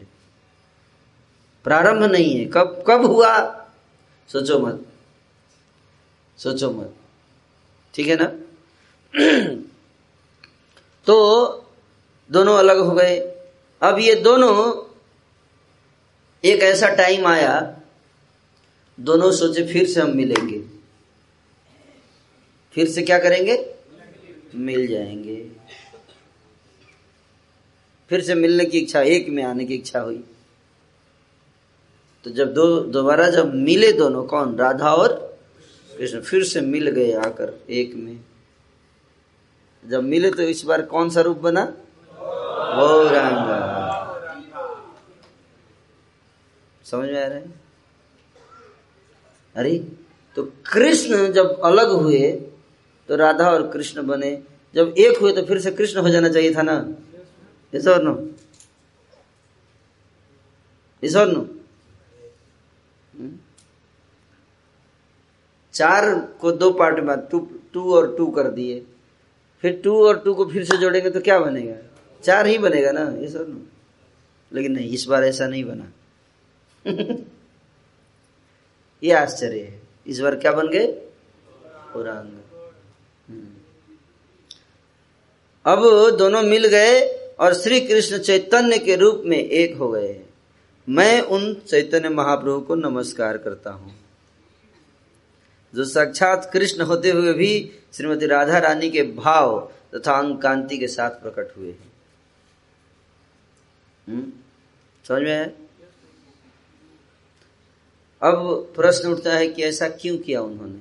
[1.63, 3.65] प्रारंभ नहीं है। कब कब हुआ?
[4.29, 4.85] सोचो मत।
[6.37, 6.95] सोचो मत।
[7.93, 8.31] ठीक है ना?
[11.05, 11.58] तो
[12.31, 13.19] दोनों अलग हो गए।
[13.81, 14.85] अब ये दोनों,
[16.43, 17.81] एक ऐसा टाइम आया,
[18.99, 20.59] दोनों सोचे फिर से हम मिलेंगे।
[22.73, 23.75] फिर से क्या करेंगे?
[24.55, 25.49] मिल जाएँगे।
[28.09, 30.23] फिर से मिलने की इच्छा, एक में आने की इच्छा हुई।
[32.23, 34.57] तो जब दो, दोबारा जब मिले दोनों, कौन?
[34.57, 35.39] राधा और
[35.97, 38.19] कृष्ण। फिर से मिल गए आकर एक में।
[39.85, 41.77] जब मिले तो इस बार कौन सा रूप बना?
[42.69, 43.59] गौरांगा।
[46.85, 47.53] समझ में आ रहा है?
[49.55, 49.77] अरे
[50.37, 50.43] तो
[50.73, 52.31] कृष्ण जब अलग हुए
[53.09, 54.31] तो राधा और कृष्ण बने।
[54.75, 56.85] जब एक हुए तो फिर से कृष्ण हो जाना चाहिए था ना?
[57.73, 58.13] इस और नो
[61.03, 61.47] इस और नो
[65.73, 67.39] चार को दो पार्ट में टू
[67.73, 68.79] टू और टू कर दिए।
[69.63, 71.75] फिर टू और टू को फिर से जोड़ेंगे तो क्या बनेगा?
[72.23, 73.67] चार ही बनेगा ना, ये सब।
[74.53, 75.91] लेकिन नहीं, इस बार ऐसा नहीं बना।
[79.03, 80.87] ये आश्चर्य है। इस बार क्या बन गए?
[81.93, 82.33] पुरांग
[83.29, 83.47] हम्म।
[85.65, 87.07] अब दोनों मिल गए
[87.39, 90.21] और श्री कृष्ण चैतन्य के रूप में एक हो गए।
[90.89, 93.95] मैं उन चैतन्य महाप्रभु को नमस्कार करता हूँ।
[95.75, 100.87] जो साक्षात कृष्ण होते हुए भी श्रीमती राधा रानी के भाव तथा अंग कांति के
[100.87, 101.88] साथ प्रकट हुए हैं?
[104.09, 105.45] समझ में
[108.21, 110.79] अब प्रश्न उठता है कि ऐसा क्यों किया उन्होंने?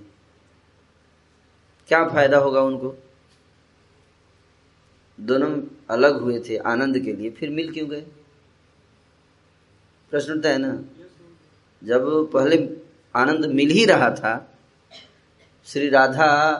[1.89, 2.97] क्या फ़ायदा होगा उनको?
[5.21, 8.01] दोनों अलग हुए थे आनंद के लिए, फिर मिल क्यों गए?
[10.11, 10.85] प्रश्न उठता है ना?
[11.85, 12.77] जब पहले
[13.17, 14.59] आनंद मिल ही रहा था,
[15.65, 16.55] श्री राधा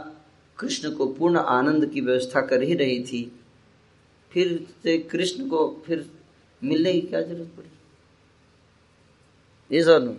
[0.59, 3.41] कृष्ण को पूर्ण आनंद की व्यवस्था कर ही रही थी,
[4.33, 6.18] फिर से कृष्ण को फिर
[6.63, 7.71] मिलने की क्या ज़रूरत पड़ी?
[9.71, 10.17] ये सर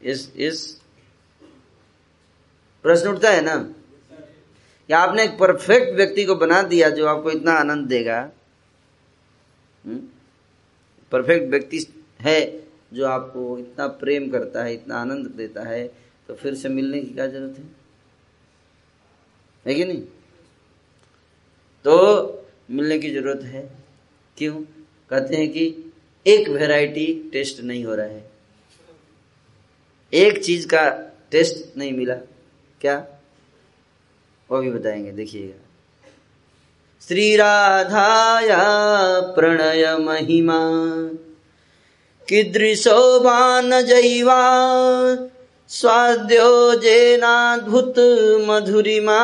[0.00, 0.80] इस इस
[2.84, 3.54] प्रश्न उठता है ना?
[4.90, 8.20] या आपने एक परफेक्ट व्यक्ति को बना दिया जो आपको इतना आनंद देगा।
[11.12, 11.86] परफेक्ट व्यक्ति
[12.20, 12.40] है
[12.92, 15.86] जो आपको इतना प्रेम करता है, इतना आनंद देता है
[16.28, 17.64] तो फिर से मिलने की क्या ज़रूरत है?
[19.66, 20.02] है कि नहीं?
[21.84, 23.83] तो मिलने की ज़रूरत है।
[24.38, 24.54] क्यों?
[25.10, 25.92] कहते हैं कि
[26.26, 28.30] एक वैरायटी टेस्ट नहीं हो रहा है।
[30.14, 32.14] एक चीज़ का टेस्ट नहीं मिला।
[32.80, 33.06] क्या?
[34.50, 35.60] वो भी बताएँगे, देखिएगा।
[37.08, 38.64] श्री राधाया
[39.20, 40.60] प्रणय महिमा
[42.28, 44.68] कीदृशो बान जैवा
[45.68, 47.94] स्वाद्यो जेनाद्भुत
[48.48, 49.20] मधुरिमा।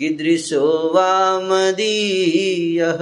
[0.00, 2.98] कीदृशो वा मदीयः?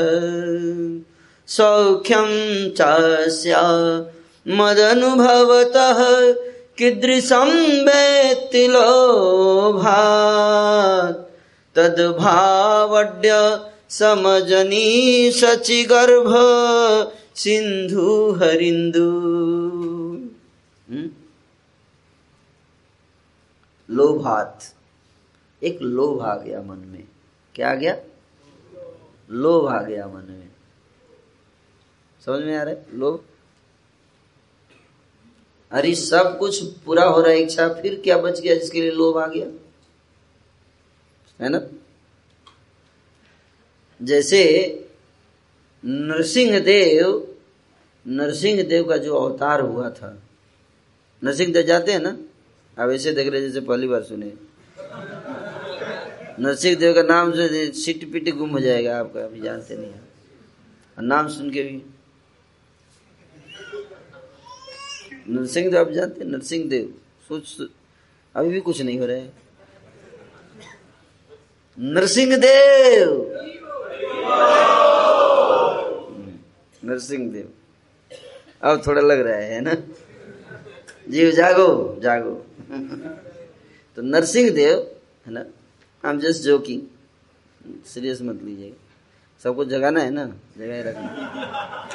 [1.47, 3.55] सौख्यं चास्य
[4.49, 6.35] मदनुभवतः
[6.79, 11.37] कीदृशं वेत्ति लोभात्?
[11.77, 16.35] तद्भावड्य समजनी गर्भ
[17.37, 19.11] सिंधु हरिंदु
[20.91, 21.11] हम्म?
[23.91, 24.59] लोभात।
[25.63, 27.09] एक लोभ आ गया मन में।
[27.55, 28.01] क्या आ गया?
[29.31, 30.49] लोभ आ गया मन में।
[32.27, 32.87] समझ में आ रहा है?
[32.95, 33.25] लोभ?
[35.71, 39.19] अरे सब कुछ पूरा हो रहा है, इच्छा, फिर क्या बच गया जिसके लिए लोभ
[39.19, 39.47] आ गया?
[41.45, 41.61] है ना?
[44.03, 44.41] जैसे
[45.85, 47.35] नरसिंह देव
[48.07, 50.23] नरसिंह देव का जो अवतार हुआ था
[51.25, 52.19] नरसिंह देव जाते हैं ना?
[52.79, 54.48] आप ऐसे देख रहे जैसे पहली बार सुने।
[56.41, 60.01] नरसिंह देव का नाम से सिट पिट गुम हो जाएगा आपका अभी जानते नहीं है।
[61.01, 61.83] नाम सुन के भी।
[65.29, 66.95] नरसिंह देव, आप जानते नरसिंह देव,
[67.29, 67.69] सोच
[68.37, 69.33] अभी भी कुछ नहीं हो रहा है।
[71.79, 73.35] नरसिंह देव!
[76.85, 77.53] नरसिंह देव।
[78.63, 79.75] अब थोड़ा लग रहा है ना?
[81.09, 82.47] जीव जागो जागो।
[83.97, 85.45] तो नरसिंह देव, है ना?
[86.05, 86.83] I am just joking
[87.85, 88.77] serious मत लीजिएगा।
[89.43, 90.37] सबको जगाना है ना?
[90.59, 91.89] जगह रखना।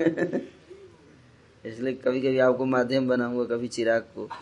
[1.66, 4.26] इसलिए कभी कभी आपको माध्यम बनाऊँगा, कभी चिराग को।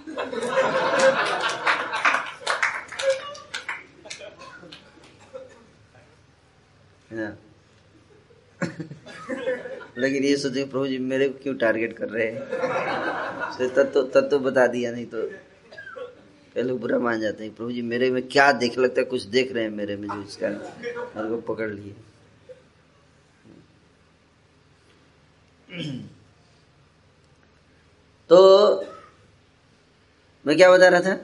[9.99, 12.41] लेकिन ये सोचे प्रभु जी मेरे को क्यों टारगेट कर रहे हैं?
[13.59, 15.31] तो तत्व तत्व बता दिया, नहीं तो
[16.55, 19.23] कई लोग बुरा मान जाते हैं प्रभु जी, मेरे में क्या देख लगता है, कुछ
[19.29, 21.95] देख रहे हैं मेरे में जो इसका मेरे को पकड़ लिए।
[28.31, 28.39] तो
[30.45, 31.15] मैं क्या बता रहा था?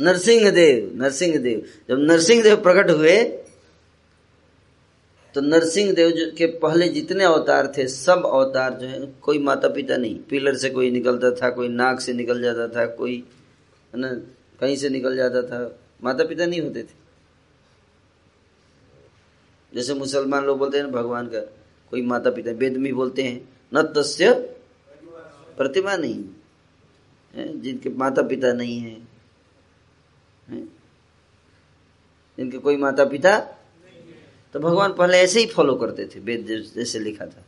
[0.00, 3.16] नरसिंह देव नरसिंह देव। जब नरसिंह देव प्रकट हुए
[5.34, 9.68] तो नरसिंह देव जो के पहले जितने अवतार थे सब अवतार जो है कोई माता
[9.68, 13.24] पिता नहीं पिलर से कोई निकलता था कोई नाक से निकल जाता था कोई
[13.94, 14.08] है ना
[14.60, 16.98] कहीं से निकल जाता था माता पिता नहीं होते थे
[19.74, 21.40] जैसे मुसलमान लोग बोलते हैं ना भगवान का
[21.90, 24.32] कोई माता पिता वेद बोलते हैं न तस्य
[25.56, 26.24] प्रतिमा नहीं
[27.34, 29.02] है जिनके माता पिता नहीं है,
[30.48, 30.64] है?
[32.38, 33.56] जिनके कोई माता पिता
[34.52, 37.44] तो भगवान पहले ऐसे ही फॉलो करते थे, वेद जैसे लिखा था।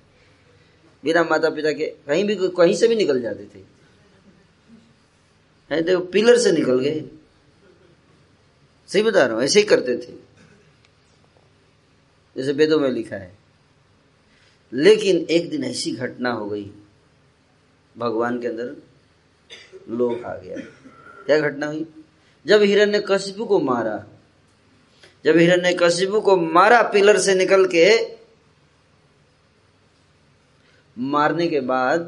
[1.05, 3.59] बिना माता पिता के कहीं भी कहीं से भी निकल जाते थे।
[5.71, 7.05] है देखो पिलर से निकल गए।
[8.87, 10.13] सही बता रहा हूँ, ऐसे ही करते थे।
[12.37, 13.39] जैसे वेदों में लिखा है।
[14.73, 16.71] लेकिन एक दिन ऐसी घटना हो गई।
[17.99, 18.77] भगवान के अंदर
[19.91, 20.57] लोभ आ गया।
[21.27, 21.87] क्या घटना हुई?
[22.47, 24.07] जब हिरण्य कशिपु को मारा
[25.25, 28.17] जब हिरण्य कशिपु को मारा पिलर से निकल के,
[30.99, 32.01] मारने के बाद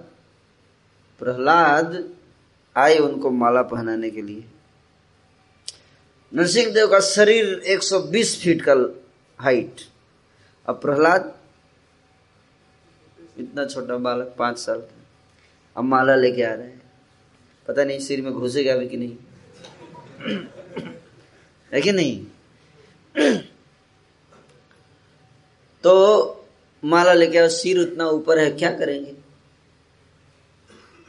[1.18, 2.10] प्रहलाद
[2.76, 4.44] आए उनको माला पहनाने के लिए।
[6.34, 9.02] नरसिंह देव का शरीर 120 फीट का
[9.38, 9.76] हाइट।
[10.66, 11.38] अब प्रहलाद,
[13.38, 14.96] इतना छोटा बालक, पाँच साल का,
[15.76, 16.82] अब माला लेके आ रहे हैं।
[17.68, 19.16] पता नहीं, सिर में घुसेगा भी कि नहीं।
[21.72, 22.26] है कि नहीं?
[25.84, 26.30] तो
[26.84, 29.12] माला लेके आओ, सिर उतना ऊपर है, क्या करेंगे?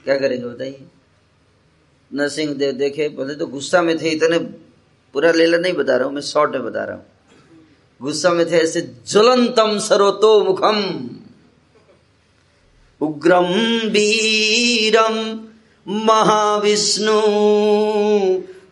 [0.03, 0.85] क्या करेंगे बताइए?
[2.13, 4.39] नरसिंह देव देखे, बोले तो गुस्सा में थे, इतने
[5.13, 7.05] पूरा लेला नहीं बता रहा हूँ, मैं शॉर्ट में बता रहा हूँ।
[8.01, 11.09] गुस्सा में थे ऐसे, ज्वलंतम सरोतो मुखम,
[13.01, 13.47] उग्रम,
[13.89, 15.47] वीरम,
[15.87, 17.21] महाविष्णु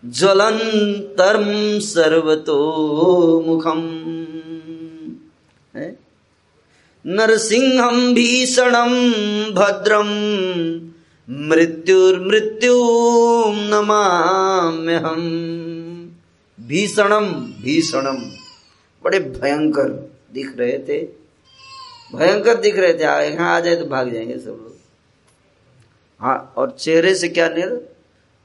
[0.06, 2.56] ज्वलंतरम सर्वतो
[3.48, 3.82] मुखम।
[7.06, 8.94] नरसिंहम भीषणम
[9.54, 10.10] भद्रम
[11.30, 12.76] मृत्युर्मृत्यु
[13.48, 15.22] नमाम्य हम
[16.60, 17.26] भीषणम
[17.64, 18.18] भीषणम
[19.04, 19.90] बड़े भयंकर
[20.34, 21.02] दिख रहे थे।
[22.16, 24.78] भयंकर दिख रहे थे। यहाँ आ जाए तो भाग जाएँगे सब लोग।
[26.20, 27.82] हाँ और चेहरे से क्या निकल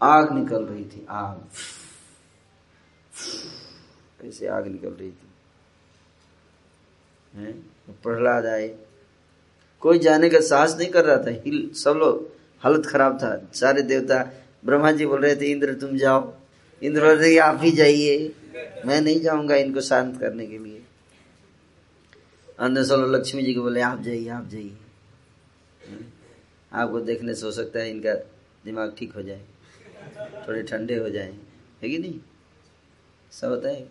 [0.03, 1.49] आग निकल रही थी, आग।
[4.25, 5.29] ऐसे आग निकल रही थी?
[8.03, 8.79] प्रहलाद आए।
[9.81, 12.31] कोई जाने का साहस नहीं कर रहा था। हिल, सब लोग,
[12.61, 14.33] हालत खराब था। सारे देवता
[14.65, 16.35] ब्रह्मा जी बोल रहे थे, इंद्र, तुम जाओ।
[16.83, 18.35] इंद्र बोल रहे, आप ही जाइए।
[18.87, 20.85] मैं नहीं जाऊँगा इनको शांत करने के लिए.
[22.59, 24.77] अंदर सब लक्ष्मी जी को बोले, आप जाइए आप जाइए।
[26.73, 28.15] आपको देखने से हो सकता है इनका
[28.65, 29.45] दिमाग ठीक हो जाए।
[30.49, 31.39] थोड़े ठंडे हो जाए।
[31.83, 32.20] है कि नहीं?
[33.31, 33.89] सब है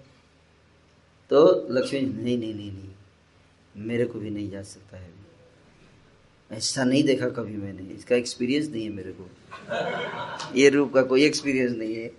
[1.29, 2.89] तो लक्ष्मी, नहीं नहीं नहीं नहीं।
[3.77, 5.13] मेरे को भी नहीं जा सकता है।
[6.51, 9.29] ऐसा नहीं देखा कभी मैंने। इसका एक्सपीरियंस नहीं है मेरे को।
[10.59, 12.11] ये रूप का कोई एक्सपीरियंस नहीं है।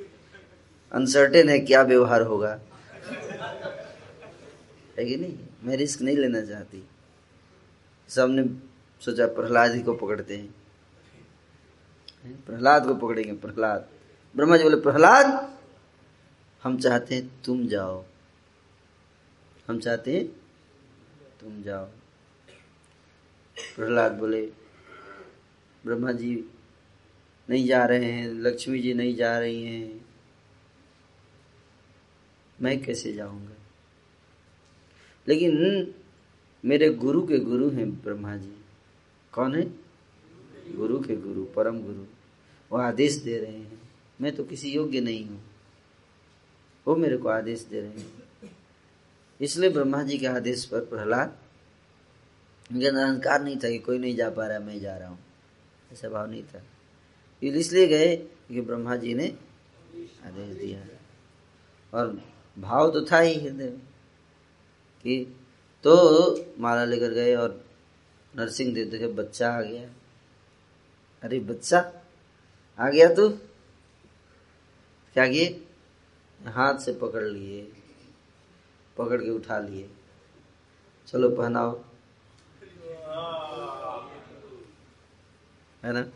[0.93, 2.61] अनसर्टेन है क्या व्यवहार होगा।
[4.99, 5.39] है कि नहीं?
[5.63, 6.89] मैं रिस्क नहीं लेना चाहती।
[8.09, 8.45] सबने
[9.05, 10.55] सोचा प्रहलाद ही को पकड़ते हैं।
[12.47, 13.89] प्रहलाद को पकड़ेंगे, प्रहलाद।
[14.39, 15.59] ब्रह्मा जी बोले, प्रहलाद,
[16.63, 18.05] हम चाहते हैं तुम जाओ।
[19.69, 20.27] हम चाहते हैं
[21.41, 21.85] तुम जाओ।
[23.77, 24.47] प्रहलाद बोले,
[25.85, 26.45] ब्रह्मा जी
[27.51, 30.07] नहीं जा रहे हैं, लक्ष्मी जी नहीं जा रही हैं।
[32.61, 33.55] मैं कैसे जाऊँगा?
[35.29, 35.55] लेकिन
[36.65, 38.65] मेरे गुरु के गुरु हैं ब्रह्मा जी।
[39.33, 39.73] कौन है?
[40.77, 42.05] गुरु के गुरु, परम गुरु।
[42.73, 43.88] वो आदेश दे रहे हैं।
[44.21, 45.45] मैं तो किसी योग्य नहीं हूँ।
[46.87, 48.57] वो मेरे को आदेश दे रहे हैं।
[49.41, 51.39] इसलिए ब्रह्मा जी के आदेश पर प्रहलाद,
[52.73, 55.19] उनके अंदर अहंकार नहीं था कि कोई नहीं जा पा रहा, मैं जा रहा हूँ।
[55.93, 56.63] ऐसा भाव नहीं था।
[57.43, 59.27] इसलिए गए कि ब्रह्मा जी ने
[60.25, 60.81] आदेश दिया।
[61.95, 62.23] और
[62.59, 63.79] भाव तो था ही हृदय में
[65.03, 65.37] कि
[65.85, 65.95] तो
[66.59, 67.65] माला लेकर गए और
[68.37, 69.91] नरसिंह देव देखे, बच्चा आ गया।
[71.23, 71.93] अरे बच्चा
[72.79, 73.29] आ गया तू?
[75.19, 75.67] क्या किए
[76.47, 77.73] हाथ से पकड़ लिए,
[78.99, 79.91] पकड़ के उठा लिए।
[81.07, 81.85] चलो पहनाओ।
[85.85, 86.13] है ना?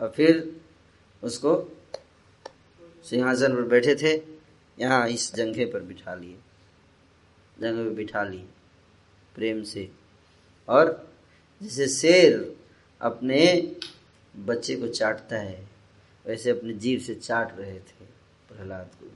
[0.00, 0.60] और फिर
[1.22, 1.76] उसको
[3.04, 4.22] सिंहासन पर बैठे थे,
[4.78, 6.38] यहाँ इस जंघे पर बिठा लिए।
[7.60, 8.48] जंघे पर बिठा लिए,
[9.34, 9.92] प्रेम से।
[10.68, 11.12] और
[11.62, 12.56] जैसे शेर
[13.00, 13.76] अपने
[14.38, 15.68] बच्चे को चाटता है,
[16.26, 18.04] वैसे अपने जीव से चाट रहे थे
[18.48, 19.10] प्रहलाद को।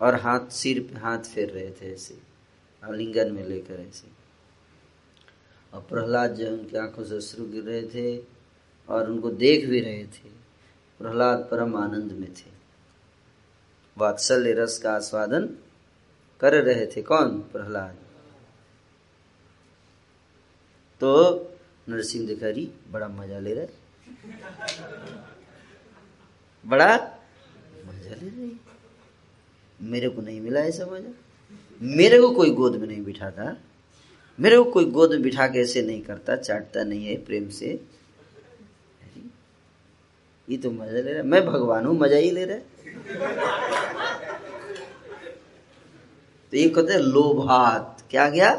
[0.00, 2.18] और हाथ सिर पे हाथ फेर रहे थे ऐसे,
[2.84, 4.08] आलिंगन में लेकर ऐसे।
[5.74, 8.24] और प्रहलाद जो उनकी आँखों से अश्रु गिर रहे थे
[8.88, 10.28] और उनको देख भी रहे थे।
[10.98, 12.56] प्रहलाद परम आनंद में थे।
[13.98, 15.58] वात्सल्य रस का आस्वादन
[16.40, 17.40] कर रहे थे कौन?
[17.40, 17.96] प्रहलाद।
[21.00, 21.34] तो
[21.86, 23.66] नरसिंह दिखारी बड़ा मज़ा ले रहे।
[26.64, 26.94] बड़ा
[27.86, 28.50] मज़ा ले रही।
[29.80, 31.12] मेरे को नहीं मिला ऐसा मज़ा।
[31.96, 33.56] मेरे को कोई गोद में नहीं बिठाता।
[34.38, 37.80] मेरे को कोई गोद में बिठा के ऐसे नहीं करता, चाटता नहीं है प्रेम से।
[40.48, 42.58] ये तो मज़ा ले रहा मैं भगवान हूँ, मज़ा ही ले रहा
[46.52, 48.50] तो ये कहते हैं लोभात क्या गया?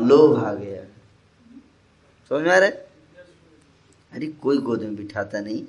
[0.00, 0.75] लोभ आ गया।
[2.30, 2.86] समझ में आ रहा है?
[4.12, 5.64] अरे, कोई गोद में बिठाता नहीं।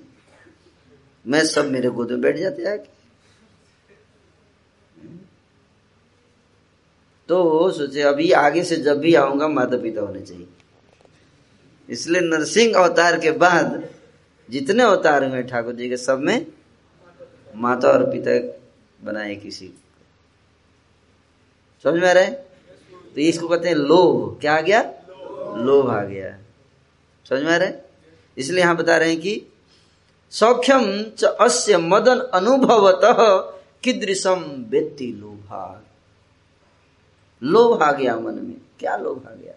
[1.27, 2.97] मैं सब मेरे गोद में बैठ जाते आके।
[7.27, 10.47] तो सोचे, अभी आगे से जब भी आऊँगा माता पिता होने चाहिए।
[11.89, 13.89] इसलिए नरसिंह अवतार के बाद
[14.49, 16.45] जितने अवतार हुए ठाकुर जी के, सब में
[17.55, 18.33] माता और पिता
[19.05, 19.73] बनाए किसी
[21.83, 24.81] समझ में आ रहे तो इसको कहते हैं लोभ। क्या आ गया?
[25.57, 26.37] लोभ आ गया।
[27.29, 27.73] समझ में आ रहे
[28.37, 29.41] इसलिए यहाँ बता रहे हैं कि
[30.31, 33.01] सौख्यम च अस्य मदन अनुभवत
[33.83, 35.83] किदृशम व्यक्ति लोभा।
[37.43, 39.53] लोभ आ गया मन में। क्या लोभ आ गया?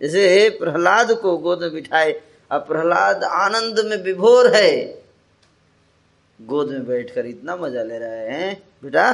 [0.00, 5.02] जैसे प्रहलाद को गोद में बिठाए, अब प्रहलाद आनंद में विभोर है।
[6.40, 9.12] गोद में बैठकर इतना मज़ा ले रहे हैं बेटा?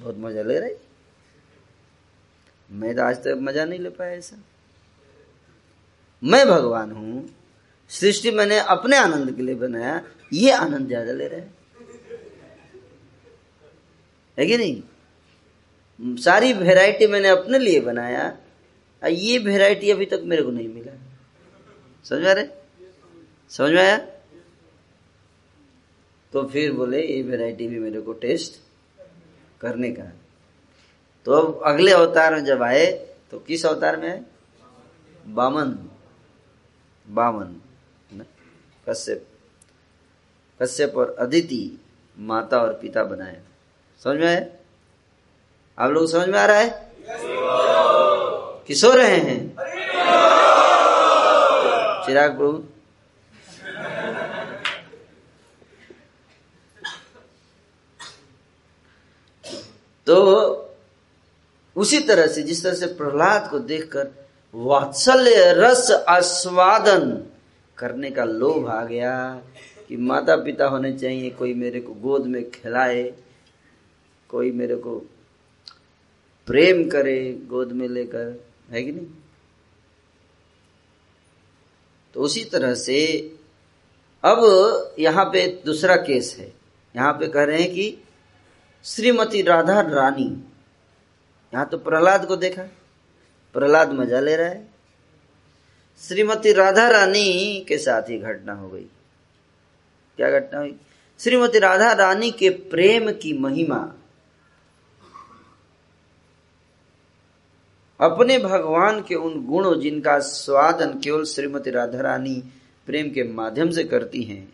[0.00, 0.87] बहुत मज़ा ले रहे
[2.70, 4.36] मैं तो आज तक मज़ा नहीं ले पाया ऐसा।
[6.22, 7.28] मैं भगवान हूँ,
[7.90, 10.00] सृष्टि मैंने अपने आनंद के लिए बनाया,
[10.32, 11.56] ये आनंद ज़्यादा ले रहे हैं।
[14.38, 16.16] है कि नहीं?
[16.18, 18.36] सारी वेराइटी मैंने अपने लिए बनाया
[19.02, 20.92] ये वैरायटी अभी तक मेरे को नहीं मिला।
[22.04, 22.46] समझ में रहे?
[23.52, 23.96] समझ में आया?
[26.32, 28.60] तो फिर बोले, ये वैरायटी भी मेरे को टेस्ट
[29.60, 30.10] करने का
[31.24, 32.86] तो अब अगले अवतार में जब आए
[33.30, 34.26] तो किस अवतार में
[35.26, 35.88] बामन।
[37.08, 37.60] बामन
[38.88, 39.26] कश्यप।
[40.62, 41.80] कश्यप और अदिति
[42.18, 43.42] माता और पिता बनाए।
[44.04, 44.56] समझ में आए
[45.78, 46.92] आप लोग समझ में आ रहा है?
[48.66, 49.56] कि सो रहे हैं?
[52.06, 52.64] चिराग प्रभु।
[60.06, 60.67] तो
[61.78, 64.10] उसी तरह से, जिस तरह से प्रहलाद को देखकर
[64.54, 67.24] वात्सल्य रस आस्वादन
[67.78, 69.42] करने का लोभ आ गया
[69.88, 73.14] कि माता पिता होने चाहिए, कोई मेरे को गोद में खिलाए,
[74.28, 74.98] कोई मेरे को
[76.46, 79.06] प्रेम करे गोद में लेकर, है कि नहीं?
[82.14, 82.98] तो उसी तरह से
[84.24, 84.40] अब
[84.98, 86.52] यहाँ पे दूसरा केस है।
[86.96, 87.98] यहाँ पे कह रहे हैं कि
[88.84, 90.47] श्रीमती राधा रानी
[91.52, 92.62] यहाँ तो प्रहलाद को देखा।
[93.54, 94.66] प्रहलाद मज़ा ले रहा है।
[96.02, 98.86] श्रीमती राधा रानी के साथ ही घटना हो गई।
[100.18, 100.74] क्या घटना हुई?
[101.20, 103.78] श्रीमती राधा रानी के प्रेम की महिमा।
[108.00, 112.34] अपने भगवान के उन गुणों जिनका स्वादन केवल श्रीमती राधा रानी
[112.88, 114.48] प्रेम के माध्यम से करती हैं,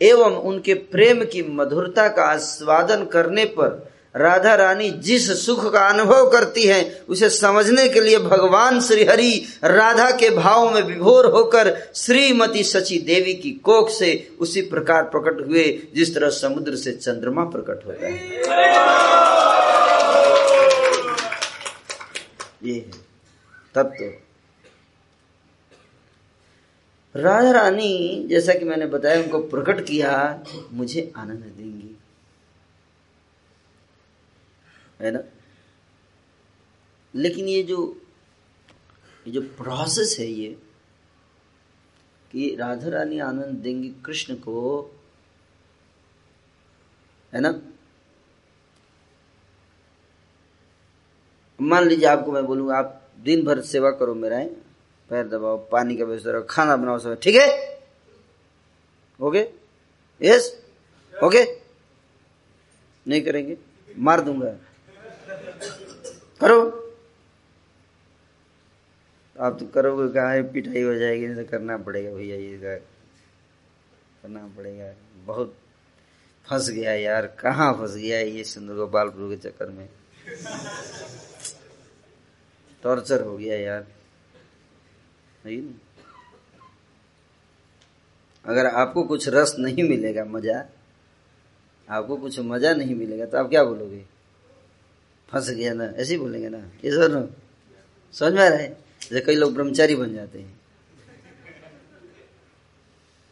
[0.00, 3.70] एवं उनके प्रेम की मधुरता का आस्वादन करने पर
[4.16, 9.46] राधा रानी जिस सुख का अनुभव करती हैं, उसे समझने के लिए भगवान श्री हरि
[9.64, 15.48] राधा के भाव में विभोर होकर श्रीमती सची देवी की कोख से उसी प्रकार प्रकट
[15.48, 18.12] हुए, जिस तरह समुद्र से चंद्रमा प्रकट होता है।
[22.64, 22.90] ये है।
[23.74, 24.12] तत्व
[27.16, 30.40] राधा रानी, जैसा कि मैंने बताया, उनको प्रकट किया,
[30.72, 31.96] मुझे आनंद देंगी।
[35.00, 35.20] है ना?
[37.14, 38.02] लेकिन ये जो
[39.26, 40.58] ये जो प्रोसेस है ये,
[42.32, 44.82] कि राधा रानी आनंद देंगे कृष्ण को,
[47.34, 47.60] है ना?
[51.60, 54.44] मान लीजिए आपको मैं बोलूँगा, आप दिन भर सेवा करो मेरा
[55.10, 57.80] पैर दबाओ, पानी का व्यवस्था रखो, खाना बनाओ, सब, ठीक है?
[59.20, 59.48] ओके?
[60.22, 60.62] Yes
[61.24, 61.44] okay?
[63.08, 63.56] नहीं करेंगे?
[63.98, 64.56] मार दूँगा।
[66.40, 66.60] करो।
[69.36, 71.26] आप तो करोगे, कहा पिटाई हो जाएगी?
[71.26, 72.56] नहीं तो करना पड़ेगा भैया, ये
[74.22, 74.92] करना पड़ेगा।
[75.26, 75.54] बहुत
[76.46, 79.88] फंस गया यार। कहाँ फंस गया ये सुंदर गोपालपुर के चक्कर में?
[82.82, 83.86] टॉर्चर हो गया यार।
[85.46, 85.62] नहीं?
[88.44, 90.64] अगर आपको कुछ रस नहीं मिलेगा, मज़ा,
[91.88, 94.04] आपको कुछ मज़ा नहीं मिलेगा तो आप क्या बोलोगे?
[95.30, 97.28] फंस गया ना, ऐसे ही बोलेंगे ना। ये सर
[98.14, 98.76] समझ में आ रहा है?
[99.02, 100.58] जैसे कई लोग ब्रह्मचारी बन जाते हैं।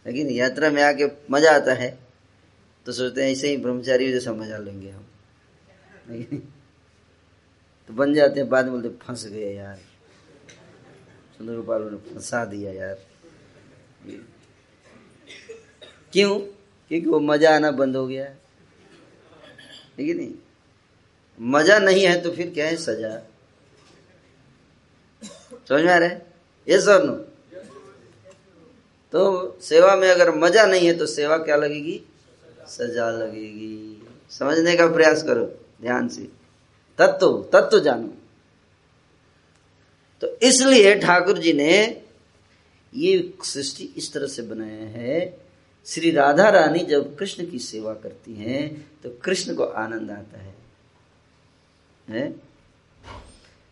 [0.07, 1.90] लेकिन यात्रा में आके मज़ा आता है
[2.86, 5.05] तो सोचते हैं ऐसे ही ब्रह्मचारी जैसा मज़ा लेंगे हम।
[7.88, 9.76] तो बन जाते हैं, बाद में बोलते फंस गए यार।
[11.38, 12.99] सुंदर गोपाल ने फंसा दिया यार।
[16.12, 16.38] क्यों?
[16.90, 18.24] क्योंकि वो मज़ा आना बंद हो गया।
[19.96, 20.34] ठीक है नहीं?
[21.39, 23.11] मज़ा नहीं है तो फिर क्या है सजा?
[25.68, 26.09] समझ में आ रहा
[26.66, 27.12] ये सर नो
[29.12, 32.01] तो सेवा में अगर मज़ा नहीं है तो सेवा क्या लगेगी?
[32.68, 35.45] सजा लगेगी। समझने का प्रयास करो
[35.82, 36.22] ध्यान से।
[36.99, 38.09] तत्व तत्व जानो।
[40.22, 42.03] तो इसलिए ठाकुर जी ने
[42.93, 45.18] ये सृष्टि इस तरह से बनाया है।
[45.86, 48.68] श्री राधा रानी जब कृष्ण की सेवा करती हैं
[49.03, 50.55] तो कृष्ण को आनंद आता है,
[52.09, 52.34] है?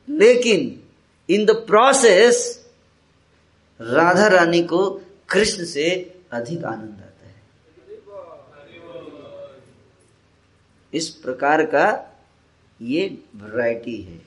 [0.09, 0.83] लेकिन
[1.29, 2.67] in the process
[3.81, 7.35] Radha Rani को कृष्ण से अधिक आनंद आता है।
[10.93, 12.17] इस प्रकार का
[12.83, 14.21] ये वैरायटी है।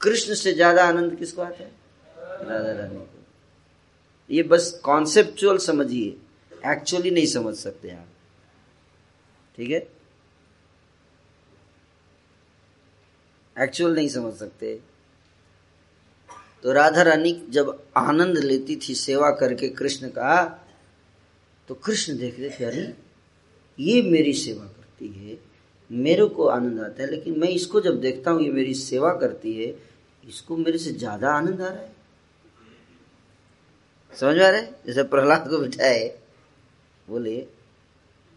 [0.00, 1.72] कृष्ण से ज़्यादा आनंद किसको आता है?
[2.42, 3.24] राधा रानी को।
[4.30, 6.16] ये बस कॉन्सेप्चुअल समझिए।
[6.72, 8.06] एक्चुअली नहीं समझ सकते आप।
[9.56, 9.99] ठीक है?
[13.60, 14.80] एक्चुअल नहीं समझ सकते।
[16.62, 20.66] तो राधा रानी जब आनंद लेती थी सेवा करके कृष्ण का
[21.68, 22.94] तो कृष्ण देख रहे थे, अरे,
[23.78, 25.38] ये मेरी सेवा करती है,
[25.90, 29.52] मेरे को आनंद आता है, लेकिन मैं इसको जब देखता हूँ, ये मेरी सेवा करती
[29.54, 29.74] है,
[30.24, 31.92] इसको मेरे से ज़्यादा आनंद आ रहा है।
[34.16, 34.74] समझ में आ रहा है?
[34.86, 36.18] जैसे प्रहलाद को बिठाए,
[37.08, 37.46] बोले,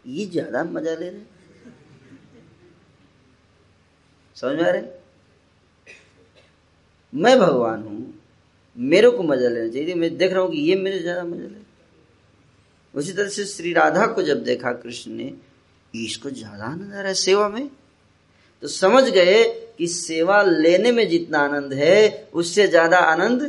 [0.06, 1.22] ये ज़्यादा मज़ा ले रहे
[4.36, 5.03] समझ आ रहे
[7.14, 8.14] मैं भगवान हूँ,
[8.78, 11.62] मेरे को मज़ा लेना चाहिए। मैं देख रहा हूँ कि ये मेरे ज़्यादा मज़ा ले।
[12.94, 15.34] उसी तरह से श्री राधा को जब देखा कृष्ण ने
[15.94, 17.70] इसको ज़्यादा आनंद आ रहा है सेवा में।
[18.64, 19.44] तो समझ गए
[19.78, 23.42] कि सेवा लेने में जितना आनंद है, उससे ज़्यादा आनंद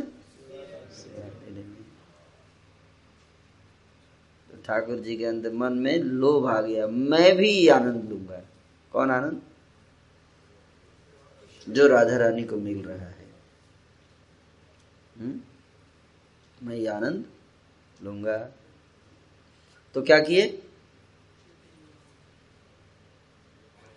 [4.49, 8.41] तो ठाकुर जी के अंदर मन में लोभ आ गया। मैं भी आनंद लूँगा।
[8.91, 9.41] कौन आनंद?
[11.67, 13.14] जो राधा रानी को मिल रहा है।
[15.15, 15.39] हम्म?
[16.61, 17.25] मैं ये आनंद
[18.03, 18.37] लूँगा।
[19.95, 20.47] तो क्या किए?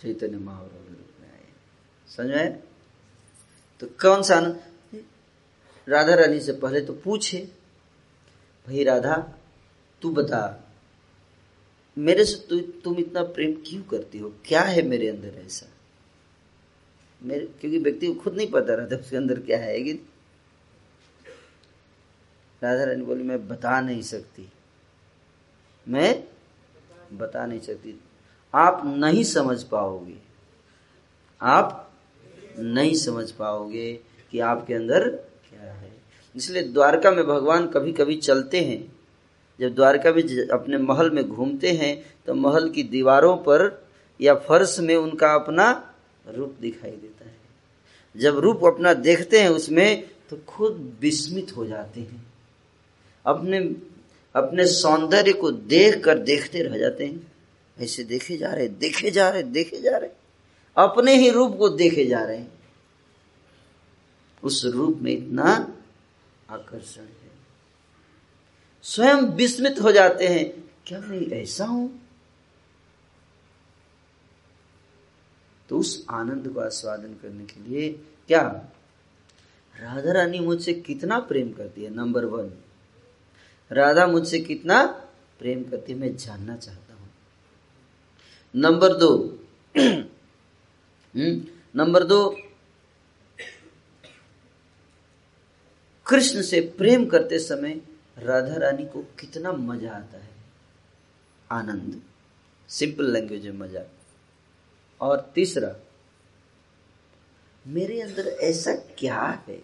[0.03, 1.47] चैतन्य महाप्रभु के रूप में आए।
[2.09, 2.49] समझ आए
[3.81, 4.61] तो कौन सा आनंद?
[5.89, 7.39] राधा रानी से पहले तो पूछे
[8.67, 9.17] भाई राधा
[10.03, 10.43] तू बता
[11.97, 14.29] मेरे से तु, तुम इतना प्रेम क्यों करती हो?
[14.45, 15.67] क्या है मेरे अंदर ऐसा?
[17.23, 19.95] मेरे क्योंकि व्यक्ति को खुद नहीं पता रहता उसके अंदर क्या है कि
[22.63, 24.53] राधा रानी बोली, मैं बता नहीं सकती।
[25.89, 26.25] मैं?
[27.13, 28.01] बता नहीं सकती।
[28.55, 30.19] आप नहीं समझ पाओगे।
[31.43, 31.93] आप
[32.59, 34.01] नहीं समझ पाओगे
[34.31, 35.09] कि आपके अंदर
[35.51, 35.93] क्या है।
[36.37, 38.97] इसलिए द्वारका में भगवान कभी कभी चलते हैं।
[39.61, 43.89] जब द्वारका में अपने महल में घूमते हैं तो महल की दीवारों पर
[44.21, 45.95] या फर्श में उनका अपना
[46.29, 47.37] रूप दिखाई देता है।
[48.17, 52.28] जब रूप अपना देखते हैं उसमें तो खुद विस्मित हो जाते हैं।
[53.29, 53.59] अपने
[54.37, 57.33] अपने सौंदर्य को देख कर देखते रह जाते हैं।
[57.79, 60.11] ऐसे देखे जा रहे, देखे जा रहे, देखे जा रहे।
[60.77, 62.59] अपने ही रूप को देखे जा रहे हैं।
[64.43, 65.79] उस रूप में इतना
[66.51, 67.31] आकर्षण है।
[68.83, 72.09] स्वयं विस्मित हो जाते हैं, क्या मैं ऐसा हूँ?
[75.69, 77.93] तो उस आनंद को आस्वादन करने के लिए
[78.29, 78.43] क्या?
[79.81, 82.51] राधा रानी मुझसे कितना प्रेम करती है नंबर वन
[83.71, 84.85] राधा मुझसे कितना
[85.39, 87.09] प्रेम करती है मैं जानना चाहता हूँ।
[88.55, 89.11] नंबर दो।
[89.75, 91.47] हम्म,
[91.77, 92.21] नंबर दो
[96.07, 97.81] कृष्ण से प्रेम करते समय
[98.19, 100.31] राधा रानी को कितना मज़ा आता है।
[101.51, 102.01] आनंद।
[102.69, 103.83] सिंपल लैंग्वेज में मज़ा।
[105.01, 105.75] और तीसरा
[107.67, 109.63] मेरे अंदर ऐसा क्या है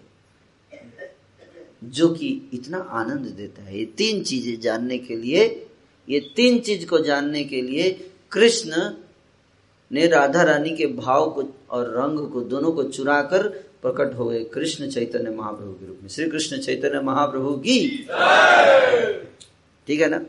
[1.91, 5.45] जो कि इतना आनंद देता है। ये तीन चीज़ें जानने के लिए,
[6.09, 7.91] ये तीन चीज़ को जानने के लिए
[8.33, 8.91] कृष्ण
[9.91, 13.49] ने राधा रानी के भाव को और रंग को, दोनों को चुरा कर
[13.83, 17.79] प्रकट हो गए कृष्ण चैतन्य महाप्रभु के रूप में। श्री कृष्ण चैतन्य महाप्रभु की
[19.89, 20.21] ठीक है ना?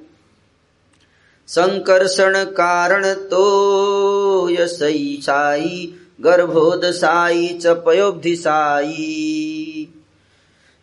[1.50, 9.45] संकर्षण कारण तो यशई साई गर्भोद साई च पयोब्धि साई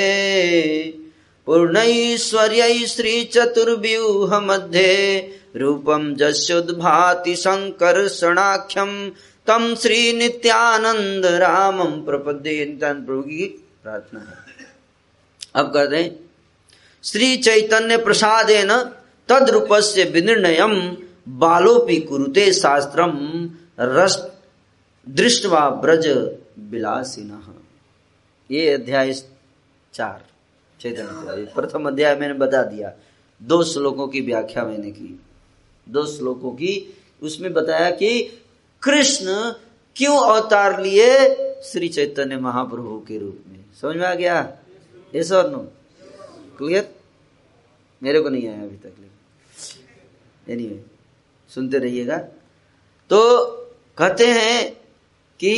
[1.46, 9.10] पूर्णैश्वर्यै श्रीचतुर्व्यूहमध्ये रूपं जस्योद्भाति सङ्कर्षणाख्यं
[9.48, 14.36] तं श्रीनित्यानन्द रामं प्रपद्ये प्रभु की प्रार्थना है।
[15.56, 16.31] अब कहते हैं
[17.04, 18.70] श्री चैतन्य प्रसादेन
[19.30, 20.58] तद से विनिर्णय
[21.30, 23.12] बालोपी कुरुते शास्त्रम
[23.80, 24.32] रस
[25.10, 26.08] दृष्टवा ब्रज
[26.60, 27.56] विलासीन
[28.52, 29.14] ये अध्याय
[29.94, 30.26] चार,
[30.82, 32.94] चैतन्य प्रथम अध्याय मैंने बता दिया।
[33.44, 35.20] दो श्लोकों की व्याख्या मैंने की।
[35.90, 38.42] दो श्लोकों की, उसमें बताया कि
[38.82, 39.26] कृष्ण
[39.96, 41.36] क्यों अवतार लिए?
[41.64, 44.58] श्री चैतन्य महाप्रभु के रूप में। समझ में आ गया?
[45.16, 45.72] ये सर नो
[46.62, 46.90] क्लियर?
[48.02, 48.94] मेरे को नहीं आया अभी तक
[50.48, 50.84] एनी एनीवे
[51.52, 52.18] सुनते रहिएगा।
[53.12, 53.20] तो
[53.98, 54.72] कहते हैं
[55.40, 55.54] कि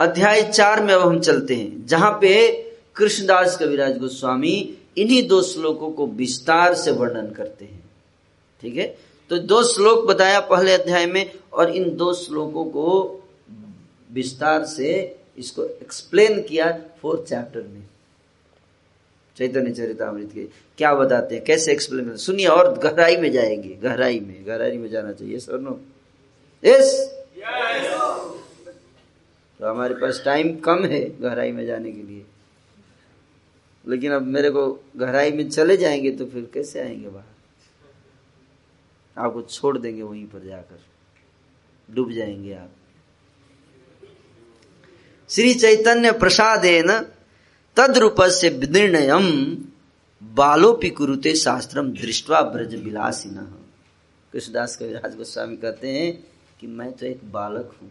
[0.00, 2.52] अध्याय चार में अब हम चलते हैं, जहाँ पे
[2.96, 7.82] कृष्णदास कविराज गोस्वामी इन्हीं दो श्लोकों को विस्तार से वर्णन करते हैं।
[8.62, 8.86] ठीक है?
[9.30, 12.88] तो दो श्लोक बताया पहले अध्याय में और इन दो श्लोकों को
[14.12, 14.90] विस्तार से
[15.38, 16.70] इसको एक्सप्लेन किया
[17.02, 17.82] फोर्थ चैप्टर में।
[19.36, 20.44] चैतन्य चरितमृत के।
[20.78, 21.44] क्या बताते हैं?
[21.44, 25.80] कैसे एक्सप्लेन सुनिए, और गहराई में जाएँगे। गहराई में गहराई में जाना चाहिए। सर नो
[26.62, 26.90] यस
[29.60, 32.24] तो हमारे पास टाइम कम है गहराई में जाने के लिए।
[33.84, 37.26] लेकिन अब मेरे को गहराई में चले जाएँगे तो फिर कैसे आएँगे बाहर?
[39.16, 40.80] आपको छोड़ देंगे वहीं पर जाकर।
[41.88, 42.70] डूब जाएँगे आप।
[45.30, 46.90] श्री चैतन्य प्रसादेन
[47.76, 49.10] तद्रूप से निर्णय
[50.22, 53.46] बालोपि कुरुते शास्त्रम दृष्टवा ब्रज विलासी न
[54.32, 56.12] कृष्णदास कविराज गोस्वामी कहते हैं
[56.60, 57.90] कि मैं तो एक बालक हूँ।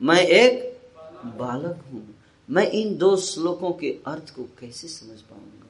[0.00, 0.78] मैं एक
[1.38, 2.02] बालक हूँ।
[2.48, 5.66] मैं इन दो श्लोकों के अर्थ को कैसे समझ पाऊँगा?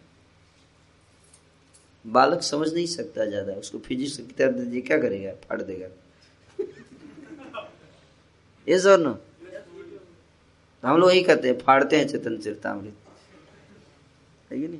[2.05, 5.33] बालक समझ नहीं सकता ज़्यादा। उसको फिजिक्स की तरह दीजिए क्या करेगा?
[5.49, 5.89] फाड़ देगा।
[8.67, 9.19] ये और नो
[10.83, 12.95] हम लोग यही कहते हैं, फाड़ते हैं चेतन चरितमृत
[14.53, 14.79] है नहीं?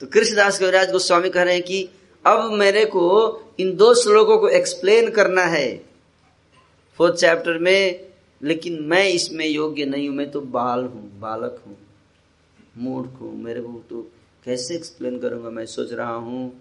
[0.00, 1.88] तो कृष्णदास कविराज गोस्वामी कह रहे हैं कि
[2.24, 3.04] अब मेरे को
[3.60, 5.68] इन दो श्लोकों को एक्सप्लेन करना है।
[6.98, 8.06] फोर्थ चैप्टर में,
[8.40, 11.76] लेकिन मैं इसमें योग्य नहीं हूँ, मैं तो बाल हूँ, बालक हूँ,
[12.78, 14.02] मूर्ख हूँ। मेरे को तो
[14.44, 15.50] कैसे एक्सप्लेन करूँगा?
[15.50, 16.52] मैं सोच रहा हूँ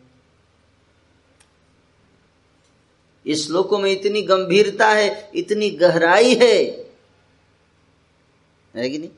[3.26, 6.86] इस श्लोकों में इतनी गंभीरता है, इतनी गहराई है।
[8.76, 9.10] है कि नहीं?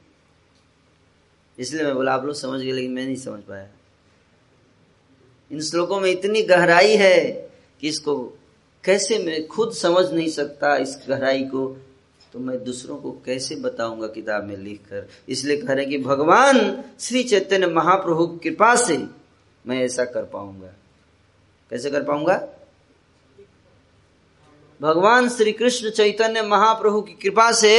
[1.60, 3.68] इसलिए मैं बोला, आप लोग समझ गए, लेकिन मैं नहीं समझ पाया।
[5.52, 7.52] इन श्लोकों में इतनी गहराई है
[7.82, 8.40] कि इसको
[8.84, 11.82] कैसे मैं खुद समझ नहीं सकता, इस गहराई को।
[12.34, 15.10] तो मैं दूसरों को कैसे बताऊँगा किताब में लिखकर?
[15.30, 18.98] इसलिए कह रहे कि, भगवान श्री चैतन्य महाप्रभु कृपा से
[19.68, 20.74] मैं ऐसा कर पाऊँगा।
[21.70, 22.54] कैसे कर पाऊँगा?
[24.82, 27.70] भगवान श्री कृष्ण चैतन्य महाप्रभु की कृपा से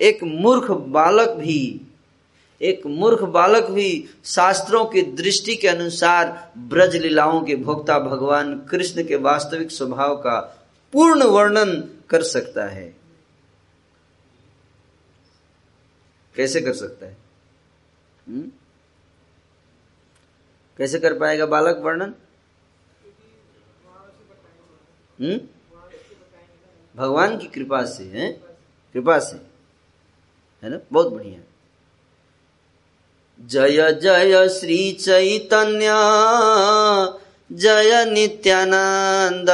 [0.00, 1.80] एक मूर्ख बालक भी,
[2.60, 3.88] एक मूर्ख बालक भी
[4.24, 10.38] शास्त्रों की दृष्टि के अनुसार ब्रज लीलाओं के भोक्ता भगवान कृष्ण के वास्तविक स्वभाव का
[10.92, 11.74] पूर्ण वर्णन
[12.10, 12.94] कर सकता है
[16.34, 17.16] कैसे कर सकता है
[18.28, 18.36] हुँ?
[18.36, 18.50] हम्म?
[20.78, 22.14] कैसे कर पाएगा बालक वर्णन
[25.18, 25.38] हम्म
[26.96, 28.32] भगवान की कृपा से, है?
[28.94, 29.36] कृपा से।
[30.64, 30.78] है ना?
[30.92, 31.40] बहुत बढ़िया।
[33.46, 35.88] जय जय श्री चैतन्य,
[37.52, 39.46] जय नित्यानंद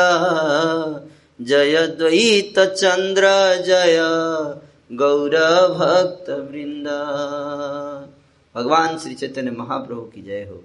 [1.40, 3.22] जय द्वैत चंद्र,
[3.62, 3.98] जय
[4.96, 5.30] गौर
[5.68, 6.86] भक्त वृंद।
[8.56, 10.64] भगवान श्री चैतन्य महाप्रभु की जय हो।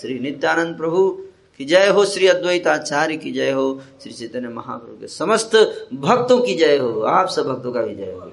[0.00, 1.26] श्री नित्यानंद प्रभु
[1.60, 5.56] की जय हो श्री अद्वैत आचार्य की जय हो, श्री चैतन्य महाप्रभु के समस्त
[5.94, 8.32] भक्तों की जय हो, आप सब भक्तों का भी जय हो।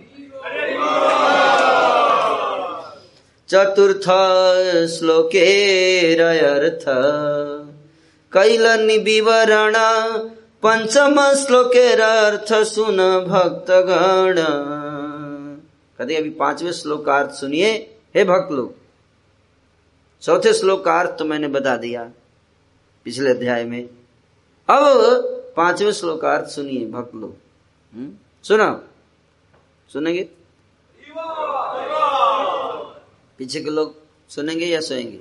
[3.49, 4.05] चतुर्थ
[4.91, 5.45] श्लोके
[6.15, 6.85] अर्थ
[8.31, 8.65] कैल
[9.03, 9.75] विवरण
[10.63, 14.35] पंचम श्लोके अर्थ सुन भक्तगण।
[15.99, 17.71] कहते अभी पाँचवें श्लोक का अर्थ सुनिए,
[18.15, 18.73] हे भक्त लोग
[20.23, 22.03] चौथे श्लोक का अर्थ तो मैंने बता दिया।
[23.05, 23.83] पिछले अध्याय में।
[24.69, 24.97] अब
[25.57, 27.35] पाँचवें श्लोकार्थ सुनिए, भक्त लोग।
[27.95, 28.13] हम्म?
[28.43, 28.83] सुना।
[29.93, 30.29] सुनेंगे?
[33.37, 33.95] पीछे के लोग
[34.29, 35.19] सुनेंगे या सोएँगे?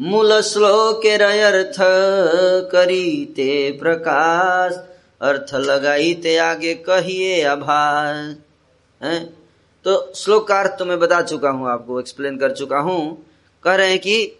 [0.00, 1.76] मूल श्लोक अर्थ
[2.72, 4.72] करीते प्रकाश,
[5.22, 8.36] अर्थ लगाई ते आगे कहिए आभास।
[9.02, 9.24] है?
[9.84, 13.26] तो श्लोकार्थ तो मैं बता चुका हूँ आपको एक्सप्लेन कर चुका हूँ।
[13.62, 14.37] कह रहे हैं कि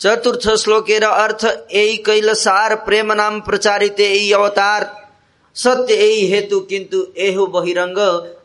[0.00, 1.44] चतुर्थ श्लोक अर्थ
[1.74, 5.08] यही कैल सार प्रेम नाम प्रचारित यही अवतार।
[5.54, 7.98] सत्य यही हेतु किंतु एहु बहिरंग,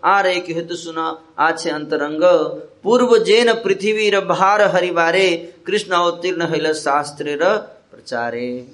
[0.03, 1.05] आर एक हेतु सुना
[1.39, 2.23] आछे अंतरंग।
[2.83, 7.57] पूर्व जेन पृथ्वी र भार हरिवारे, कृष्ण अवतीर्ण हैल शास्त्र र
[7.91, 8.67] प्रचारे।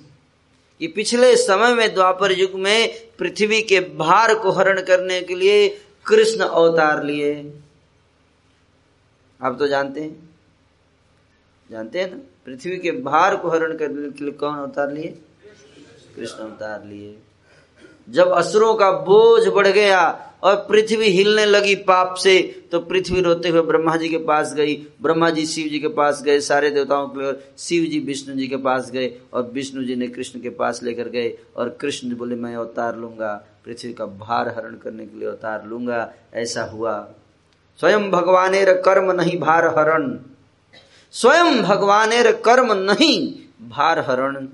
[0.81, 5.69] ये पिछले समय में द्वापर युग में पृथ्वी के भार को हरण करने के लिए
[6.05, 7.53] कृष्ण अवतार लिए।
[9.43, 10.29] आप तो जानते हैं।
[11.71, 12.28] जानते हैं ना?
[12.45, 15.19] पृथ्वी के भार को हरण करने के लिए कौन अवतार लिए?
[16.15, 17.17] कृष्ण अवतार लिए।
[18.09, 22.39] जब असुरों का बोझ बढ़ गया और पृथ्वी हिलने लगी पाप से
[22.71, 26.21] तो पृथ्वी रोते हुए ब्रह्मा जी के पास गई। ब्रह्मा जी शिव जी के पास
[26.23, 30.07] गए, सारे देवताओं के शिव जी, विष्णु जी के पास गए और विष्णु जी ने
[30.07, 33.33] कृष्ण के पास लेकर गए और कृष्ण बोले, मैं अवतार लूँगा,
[33.65, 36.97] पृथ्वी का भार हरण करने के लिए अवतार लूँगा। ऐसा हुआ।
[37.79, 38.51] स्वयं भगवान
[38.81, 40.19] कर्म नहीं भार हरण।
[41.11, 43.35] स्वयं भगवानेर कर्म नहीं,
[43.69, 44.47] भार हरण।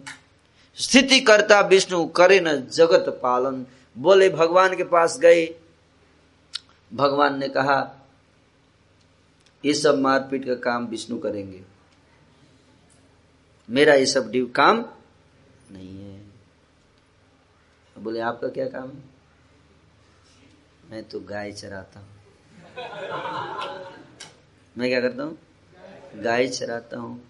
[0.76, 3.66] स्थिति करता विष्णु करे न जगत पालन।
[3.98, 5.56] बोले, भगवान के पास गए।
[6.94, 8.08] भगवान ने कहा,
[9.66, 11.62] ये सब मारपीट का काम विष्णु करेंगे।
[13.70, 14.86] मेरा ये सब ड्यू काम
[15.72, 16.22] नहीं है।
[17.98, 19.04] बोले, आपका क्या काम है?
[20.92, 22.08] मैं तो गाय चराता हूँ।
[24.78, 25.38] मैं क्या करता हूँ?
[26.24, 27.24] गाय चराता हूँ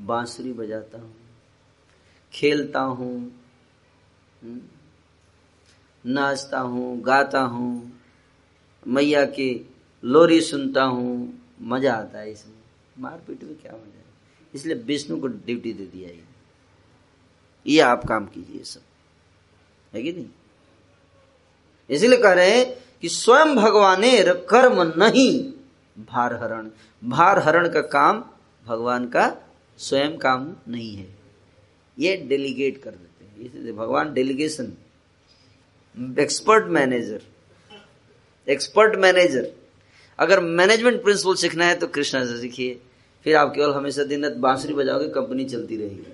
[0.00, 1.16] बांसुरी बजाता हूँ
[2.32, 3.42] खेलता हूँ
[4.42, 4.60] हम्म,
[6.12, 8.00] नाचता हूँ गाता हूँ
[8.86, 9.70] मैया की
[10.04, 12.54] लोरी सुनता हूँ मज़ा आता है इसमें।
[12.98, 14.04] मारपीट में क्या मज़ा है?
[14.54, 16.24] इसलिए विष्णु को ड्यूटी दे दिया ये।
[17.66, 18.80] ये आप काम कीजिए सब।
[19.94, 20.28] है कि नहीं?
[21.90, 24.00] इसलिए कह रहे हैं कि स्वयं भगवान
[24.30, 25.52] कर्म नहीं।
[25.98, 26.68] भार हरण।
[27.02, 28.24] भार हरण का काम
[28.66, 29.24] भगवान का
[29.78, 31.06] स्वयं काम नहीं है।
[31.98, 34.72] ये डेलीगेट कर देते हैं। भगवान delegation
[36.20, 37.22] expert manager
[38.46, 39.50] expert manager
[40.18, 42.80] अगर मैनेजमेंट प्रिंसिपल सीखना है तो कृष्णा से सीखिए।
[43.24, 46.06] फिर आप केवल हमेशा दिन रात बांसुरी बजाओगे कंपनी चलती रहेगी।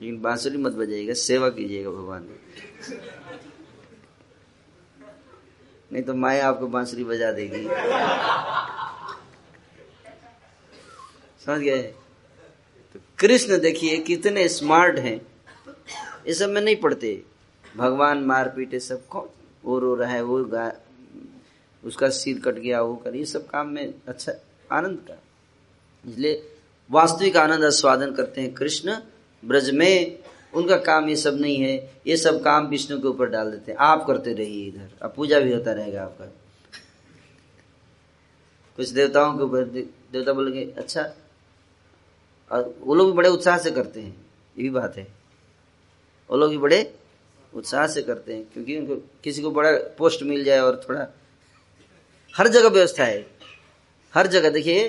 [0.00, 2.28] लेकिन बांसुरी मत बजाइएगा, सेवा कीजिएगा भगवान
[5.92, 7.62] नहीं तो माया आपको बांसुरी बजा देगी।
[11.46, 11.82] समझ गए?
[12.92, 15.20] तो कृष्ण देखिए कितने स्मार्ट हैं।
[16.26, 17.22] ये सब में नहीं पढ़ते।
[17.76, 19.28] भगवान मार पीटे सब कौन
[19.64, 20.72] वो रो रहा है, वो गा,
[21.84, 24.32] उसका सिर कट गया, वो कर, ये सब काम में अच्छा
[24.72, 25.14] आनंद का।
[26.10, 26.56] इसलिए
[26.90, 28.96] वास्तविक आनंद आस्वादन करते हैं कृष्ण,
[29.44, 30.19] ब्रज में
[30.52, 33.78] उनका काम ये सब नहीं है, ये सब काम विष्णु के ऊपर डाल देते हैं।
[33.78, 36.24] आप करते रहिए इधर। अब पूजा भी होता रहेगा आपका।
[38.78, 41.02] कुछ देवताओं के ऊपर देवता बोलेंगे अच्छा
[42.50, 44.14] और वो लोग भी बड़े उत्साह से करते हैं,
[44.56, 45.06] ये भी बात है।
[46.30, 46.94] वो लोग भी बड़े
[47.52, 51.06] उत्साह से करते हैं, क्योंकि उनको किसी को बड़ा पोस्ट मिल जाए और थोड़ा
[52.34, 53.26] हर जगह व्यवस्था है।
[54.14, 54.88] हर जगह, देखिए,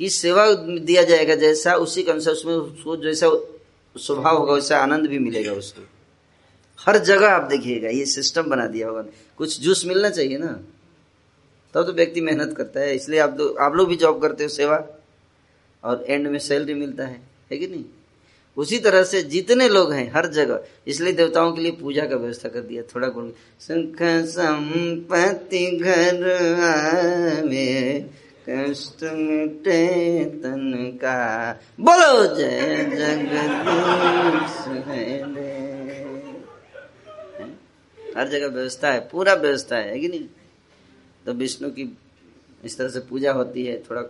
[0.00, 3.28] कि सेवा दिया जाएगा जैसा, उसी के अनुसार उसमें उसको जैसा
[3.96, 5.86] स्वभाव होगा उससे आनंद भी मिलेगा उसको।
[6.78, 9.04] हर जगह आप देखिएगा ये सिस्टम बना दिया होगा।
[9.36, 10.52] कुछ जूस मिलना चाहिए ना?
[11.74, 14.48] तब तो, व्यक्ति मेहनत करता है इसलिए आप तो आप लोग भी जॉब करते हो
[14.48, 14.86] सेवा
[15.84, 17.20] और एंड में सैलरी मिलता है
[17.52, 17.84] है कि नहीं?
[18.56, 22.48] उसी तरह से जितने लोग हैं हर जगह इसलिए देवताओं के लिए पूजा का व्यवस्था
[22.48, 23.30] कर दिया थोड़ा गुण
[23.60, 26.18] सुख संपत्ति घर
[27.44, 28.10] में
[28.50, 34.56] कष्ट मिटे तन का। बोलो जय जगदीश
[38.16, 40.28] हर। जगह व्यवस्था है पूरा व्यवस्था है कि नहीं?
[41.26, 41.98] तो विष्णु की
[42.64, 44.02] इस तरह से पूजा होती है थोड़ा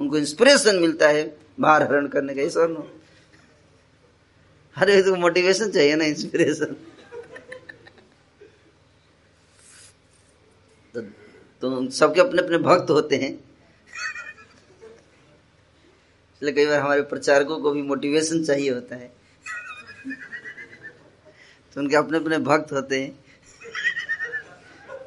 [0.00, 3.00] उनको इंस्पिरेशन मिलता है भार हरण करने का इस और
[4.76, 6.76] हर एक को मोटिवेशन चाहिए ना इंस्पिरेशन
[10.94, 11.00] तो,
[11.60, 13.53] तो सबके अपने अपने भक्त होते हैं।
[16.44, 19.06] इसलिए कई बार हमारे प्रचारकों को भी मोटिवेशन चाहिए होता है।
[21.76, 23.12] तो उनके अपने अपने भक्त होते हैं।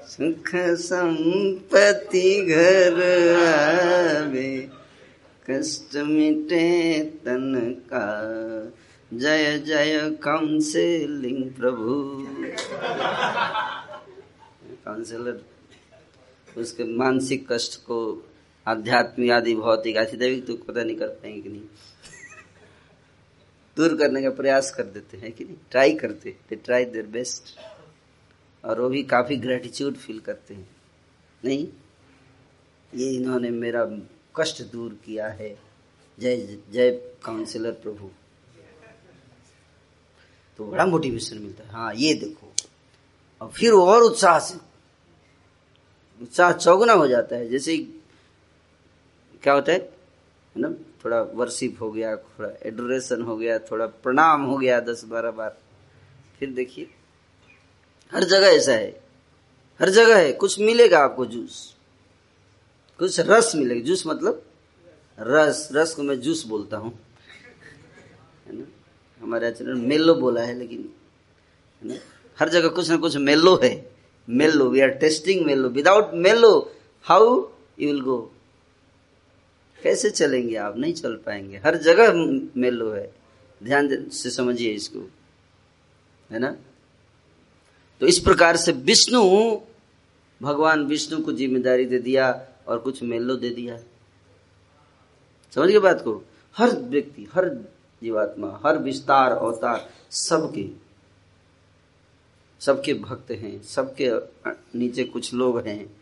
[0.08, 0.50] सुख
[0.82, 2.98] संपत्ति घर
[3.48, 4.70] आवे,
[5.50, 7.54] कष्ट मिटे तन
[7.94, 8.08] का।
[9.14, 11.94] जय जय काउंसिलिंग प्रभु।
[14.86, 15.42] काउंसिलर
[16.58, 18.00] उसके मानसिक कष्ट को
[18.68, 21.61] आध्यात्मिक आदि भौतिक आदि दैविक तो पता नहीं कर पाएँगे कि नहीं।
[23.77, 27.60] दूर करने का प्रयास कर देते हैं कि नहीं। ट्राई करते दे ट्राई देयर बेस्ट
[28.65, 30.69] और वो भी काफ़ी ग्रेटिट्यूड फील करते हैं।
[31.45, 31.68] नहीं?
[32.95, 33.85] ये इन्होंने मेरा
[34.35, 35.60] कष्ट दूर किया है।
[36.19, 36.91] जय जय
[37.23, 38.10] काउंसिलर प्रभु।
[40.57, 42.53] तो बड़ा मोटिवेशन मिलता है। हाँ ये देखो।
[43.41, 44.57] और फिर और उत्साह से।
[46.22, 47.97] उत्साह चौगुना हो जाता है। जैसे
[49.44, 49.80] क्या होता है?
[50.56, 50.70] है ना?
[51.06, 55.58] थोड़ा वर्शिप हो गया, थोड़ा एडोरेशन हो गया, थोड़ा प्रणाम हो गया दस बारह बार।
[56.40, 56.90] फिर देखिए,
[58.14, 59.04] हर जगह ऐसा है।
[59.82, 61.76] हर जगह है। कुछ मिलेगा आपको जूस
[63.00, 64.46] कुछ रस मिलेगा। जूस मतलब
[65.20, 67.00] रस। रस को मैं जूस बोलता हूँ।
[68.48, 68.66] है ना?
[69.22, 70.90] हमारे आचरण मेलो बोला है, लेकिन,
[71.82, 71.96] है ना?
[72.40, 73.92] हर जगह कुछ ना कुछ मेलो है।
[74.30, 75.70] Mellow we are testing mellow.
[75.70, 76.74] Without mellow
[77.04, 77.50] how
[77.80, 78.34] you will go
[79.88, 80.78] कैसे चलेंगे आप?
[80.78, 82.14] नहीं चल पाएँगे। हर जगह
[82.58, 83.16] मेलो है।
[83.64, 85.12] ध्यान से समझिए इसको।
[86.32, 86.58] है ना?
[88.00, 89.22] तो इस प्रकार से विष्णु,
[90.42, 93.78] भगवान विष्णु को ज़िम्मेदारी दे दिया और कुछ मेलो दे दिया।
[95.56, 96.26] समझ गए बात को?
[96.58, 97.50] हर व्यक्ति, हर
[98.04, 100.70] जीवात्मा, हर विस्तार, अवतार, सबके
[102.60, 104.12] सबके भक्त हैं, सबके
[104.80, 105.98] नीचे कुछ लोग हैं,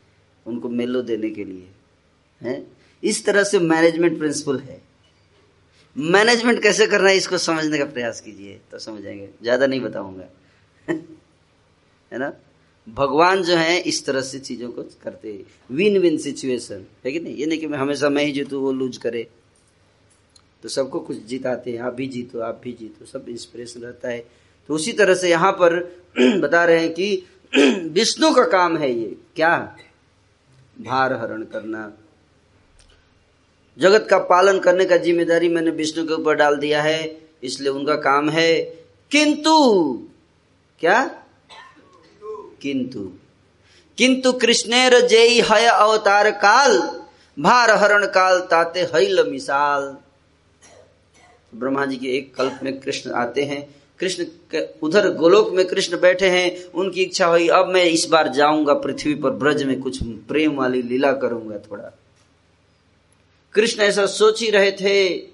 [0.48, 1.70] उनको मेलो देने के लिए।
[2.42, 2.75] हैं?
[3.06, 4.82] इस तरह से मैनेजमेंट प्रिंसिपल है।
[5.98, 10.26] मैनेजमेंट कैसे करना है, इसको समझने का प्रयास कीजिए तो समझेंगे। ज़्यादा नहीं बताऊँगा।
[12.14, 12.34] है ना?
[12.90, 17.36] भगवान जो है, इस तरह से चीज़ों को करते विन विन सिचुएशन है कि नहीं?
[17.36, 19.28] ये नहीं कि मैं हमेशा मैं ही जीतू, वो लूज करे।
[20.64, 24.26] तो सबको कुछ जिताते हैं। आप भी जीतो, आप भी जीतो, सब इंस्पिरेशन रहता है।
[24.68, 26.02] तो उसी तरह से यहाँ पर
[26.40, 27.24] बता रहे हैं कि
[27.90, 29.78] विष्णु का काम है ये। क्या?
[30.82, 31.98] भार हरण करना।
[33.78, 37.96] जगत का पालन करने का ज़िम्मेदारी मैंने विष्णु के ऊपर डाल दिया है, इसलिए उनका
[37.96, 38.62] काम है।
[39.12, 39.54] किंतु,
[40.80, 41.04] क्या?
[42.62, 43.12] किंतु।
[43.98, 47.02] किंतु कृष्णेर जय हय अवतार काल
[47.40, 49.98] भार हरण काल ताते हईल मिसाल।
[51.56, 54.26] ब्रह्मा जी के एक कल्प में कृष्ण आते हैं। कृष्ण
[54.84, 59.16] उधर गोलोक में कृष्ण बैठे हैं। उनकी इच्छा हुई, अब मैं इस बार जाऊँगा पृथ्वी
[59.16, 61.98] पर, ब्रज में कुछ प्रेम वाली लीला करूँगा थोड़ा।
[63.56, 65.28] कृष्ण ऐसा सोच ही रहे थे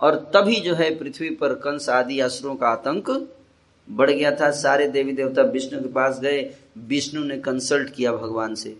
[0.00, 3.34] और तभी जो है पृथ्वी पर कंस आदि असुरों का आतंक
[3.90, 8.54] बढ़ गया था। सारे देवी देवता विष्णु के पास गए। विष्णु ने कंसल्ट किया भगवान
[8.54, 8.78] से।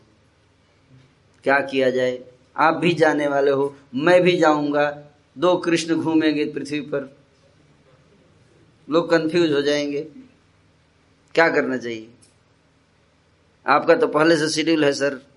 [1.44, 2.24] क्या किया जाए?
[2.56, 5.04] आप भी जाने वाले हो। मैं भी जाऊँगा।
[5.38, 7.16] दो कृष्ण घूमेंगे पृथ्वी पर।
[8.90, 10.00] लोग कंफ्यूज हो जाएँगे।
[11.34, 12.10] क्या करना चाहिए?
[13.66, 15.27] आपका तो पहले से शेड्यूल है सर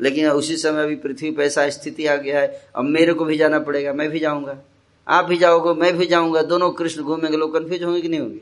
[0.00, 3.36] लेकिन उसी समय अभी पृथ्वी पर ऐसा स्थिति आ गया है। अब मेरे को भी
[3.36, 4.62] जाना पड़ेगा, मैं भी जाऊँगा।
[5.08, 8.40] आप भी जाओगे, मैं भी जाऊँगा। दोनों कृष्ण घूमेंगे, लोग कन्फ्यूज़ होंगे कि नहीं होंगे?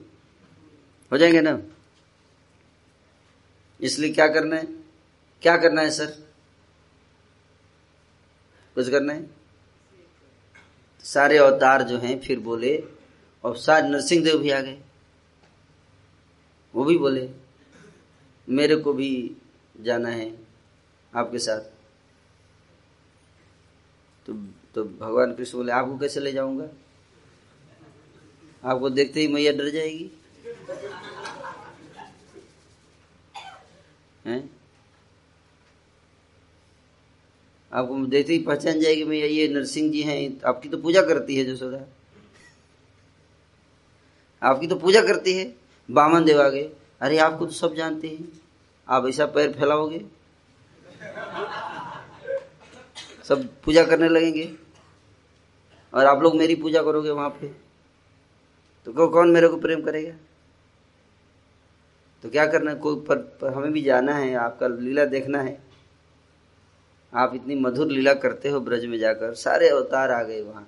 [1.13, 1.63] हो जाएँगे ना?
[3.81, 4.65] इसलिए क्या करना है?
[5.43, 6.07] क्या करना है, सर?
[8.75, 9.31] कुछ करना है?
[11.05, 12.85] सारे अवतार जो हैं, फिर बोले,
[13.45, 14.79] और सारे नरसिंह देव भी आ गए।
[16.75, 17.31] वो भी बोले,
[18.49, 19.37] मेरे को भी
[19.81, 20.48] जाना है।
[21.15, 21.61] आपके साथ।
[24.27, 24.33] तो
[24.75, 26.69] तो भगवान कृष्ण बोले, आपको कैसे ले जाऊँगा?
[28.65, 30.11] आपको देखते ही मैया डर जाएगी।
[34.27, 34.51] हैं?
[37.73, 41.45] आपको देखते ही पहचान जाएगी, मैया, ये नरसिंह जी हैं, आपकी तो पूजा करती है
[41.45, 41.81] जसोदा।
[44.43, 45.55] आपकी तो पूजा करती है,
[45.91, 46.71] बामन देव आ गए
[47.01, 48.41] अरे, आपको तो सब जानते हैं।
[48.89, 50.18] आप ऐसा पैर फैलाओगे?
[53.29, 54.51] सब पूजा करने लगेंगे।
[55.93, 57.49] और आप लोग मेरी पूजा करोगे वहाँ पे।
[58.87, 60.13] तो कौन मेरे को प्रेम करेगा?
[62.25, 62.77] तो क्या करना है?
[62.77, 65.59] कोई पर, पर हमें भी जाना है आपका लीला देखना है।
[67.13, 70.63] आप इतनी मधुर लीला करते हो ब्रज में जाकर। सारे अवतार आ गए वहाँ।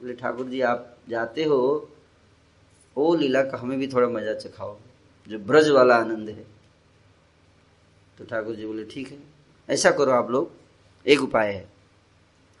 [0.00, 1.58] बोले ठाकुर जी आप जाते हो
[2.96, 4.76] वो लीला का हमें भी थोड़ा मज़ा चखाओ।
[5.28, 6.44] जो ब्रज वाला आनंद है।
[8.18, 9.18] तो ठाकुर जी बोले ठीक है
[9.68, 10.65] ऐसा करो आप लोग।
[11.06, 11.68] एक उपाय है।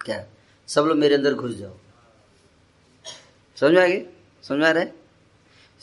[0.00, 0.26] क्या?
[0.66, 1.74] सब लोग मेरे अंदर घुस जाओ।
[3.56, 4.06] समझ में आ गए?
[4.42, 4.94] समझ आ रहा है?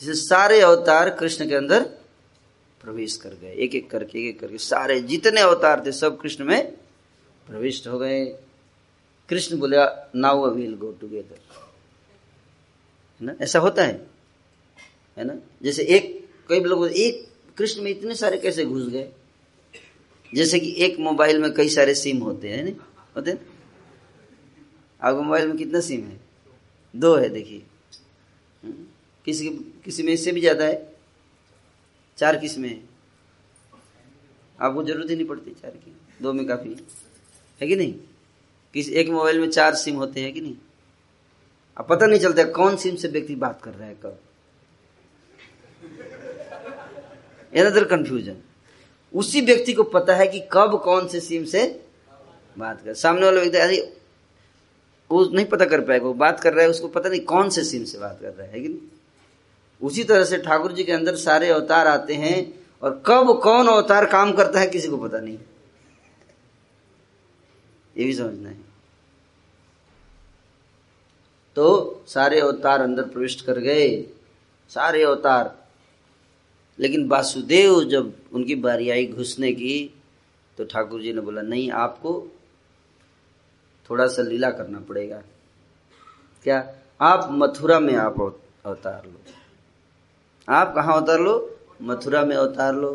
[0.00, 1.82] जैसे सारे अवतार कृष्ण के अंदर
[2.82, 6.44] प्रवेश कर गए। एक एक करके, एक एक करके, सारे जितने अवतार थे, सब कृष्ण
[6.44, 6.70] में
[7.46, 8.24] प्रविष्ट हो गए।
[9.28, 9.76] कृष्ण बोले
[10.18, 11.38] नाउ वील गो टुगेदर
[13.20, 13.34] है ना?
[13.40, 14.06] ऐसा होता है।
[15.18, 15.34] है ना?
[15.62, 19.12] जैसे एक, कई लोग एक कृष्ण में इतने सारे कैसे घुस गए?
[20.34, 22.74] जैसे कि एक मोबाइल में कई सारे सिम होते हैं नहीं?
[23.16, 23.46] होते हैं?
[25.02, 26.20] आपके मोबाइल में कितना सिम है?
[26.96, 27.62] दो है, देखिए।
[28.64, 28.86] हम्म?
[29.24, 29.48] किसी
[29.84, 30.94] किसी में इससे भी ज़्यादा है?
[32.16, 32.82] चार किसमें है?
[34.60, 36.76] आपको ज़रूरत ही नहीं पड़ती चार की। दो में काफ़ी
[37.60, 37.94] है। कि नहीं?
[38.74, 40.56] किसी, एक मोबाइल में चार सिम होते हैं कि नहीं?
[41.78, 44.20] अब पता नहीं चलता कौन सिम से व्यक्ति बात कर रहा है कब।
[47.56, 48.36] अनदर कंफ्यूजन
[49.14, 51.84] उसी व्यक्ति को पता है कि कब कौन से सिम से
[52.58, 53.96] बात कर, सामने वाला व्यक्ति, अरे,
[55.10, 57.64] वो नहीं पता कर पाएगा, वो बात कर रहा है, उसको पता नहीं कौन से
[57.64, 58.78] सिम से बात कर रहा है नहीं?
[59.82, 64.06] उसी तरह से ठाकुर जी के अंदर सारे अवतार आते हैं और कब कौन अवतार
[64.06, 65.38] काम करता है किसी को पता नहीं।
[67.98, 68.64] ये भी समझना है।
[71.56, 74.06] तो सारे अवतार अंदर प्रविष्ट कर गए,
[74.68, 75.63] सारे अवतार
[76.78, 79.94] लेकिन वासुदेव जब उनकी बारी आई घुसने की
[80.58, 82.30] तो ठाकुर जी ने बोला, नहीं, आपको
[83.90, 85.22] थोड़ा सा लीला करना पड़ेगा।
[86.42, 86.74] क्या?
[87.00, 88.20] आप मथुरा में आप
[88.64, 89.20] अवतार लो।
[90.48, 91.58] आप कहा अवतार लो?
[91.82, 92.94] मथुरा में अवतार लो।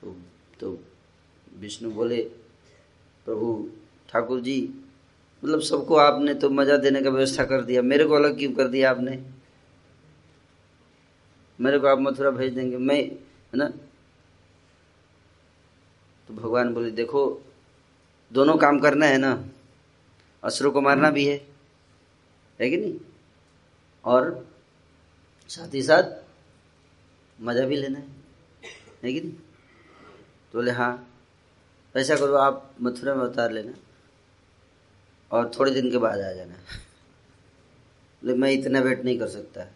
[0.00, 0.16] तो
[0.60, 0.78] तो
[1.58, 2.22] विष्णु बोले,
[3.24, 3.70] प्रभु,
[4.08, 4.74] ठाकुर जी
[5.44, 8.68] मतलब सबको आपने तो मज़ा देने का व्यवस्था कर दिया। मेरे को अलग क्यों कर
[8.68, 9.31] दिया आपने?
[11.62, 13.68] मेरे को आप मथुरा भेज देंगे। मैं, है ना?
[16.28, 17.42] तो भगवान बोले, देखो,
[18.32, 19.44] दोनों काम करना है ना।
[20.42, 21.36] असुरों को मारना भी है
[22.60, 22.98] है कि नहीं?
[24.04, 24.48] और
[25.48, 26.02] साथ ही साथ
[27.40, 28.06] मज़ा भी लेना है
[29.04, 29.32] है कि नहीं?
[29.32, 31.08] तो बोले हाँ
[31.96, 33.72] ऐसा करो, आप मथुरा में उतार लेना
[35.30, 36.54] और थोड़े दिन के बाद आ जाना।
[38.22, 39.66] बोले, मैं इतना वेट नहीं कर सकता।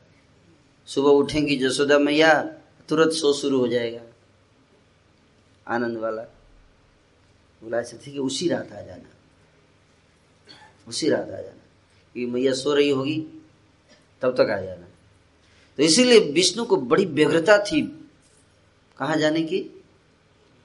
[0.86, 2.42] सुबह उठेंगी जसोदा मैया,
[2.88, 4.00] तुरंत शो शुरू हो जाएगा।
[5.68, 6.22] आनंद वाला।
[7.62, 9.08] बोला, ऐसा है उसी रात आ जाना।
[10.88, 11.62] उसी रात आ जाना।
[12.14, 13.42] कि मैया सो रही होगी,
[14.22, 14.86] तब तक आ जाना।
[15.76, 17.82] तो इसीलिए विष्णु को बड़ी व्यग्रता थी
[18.98, 19.84] कहा जाने की?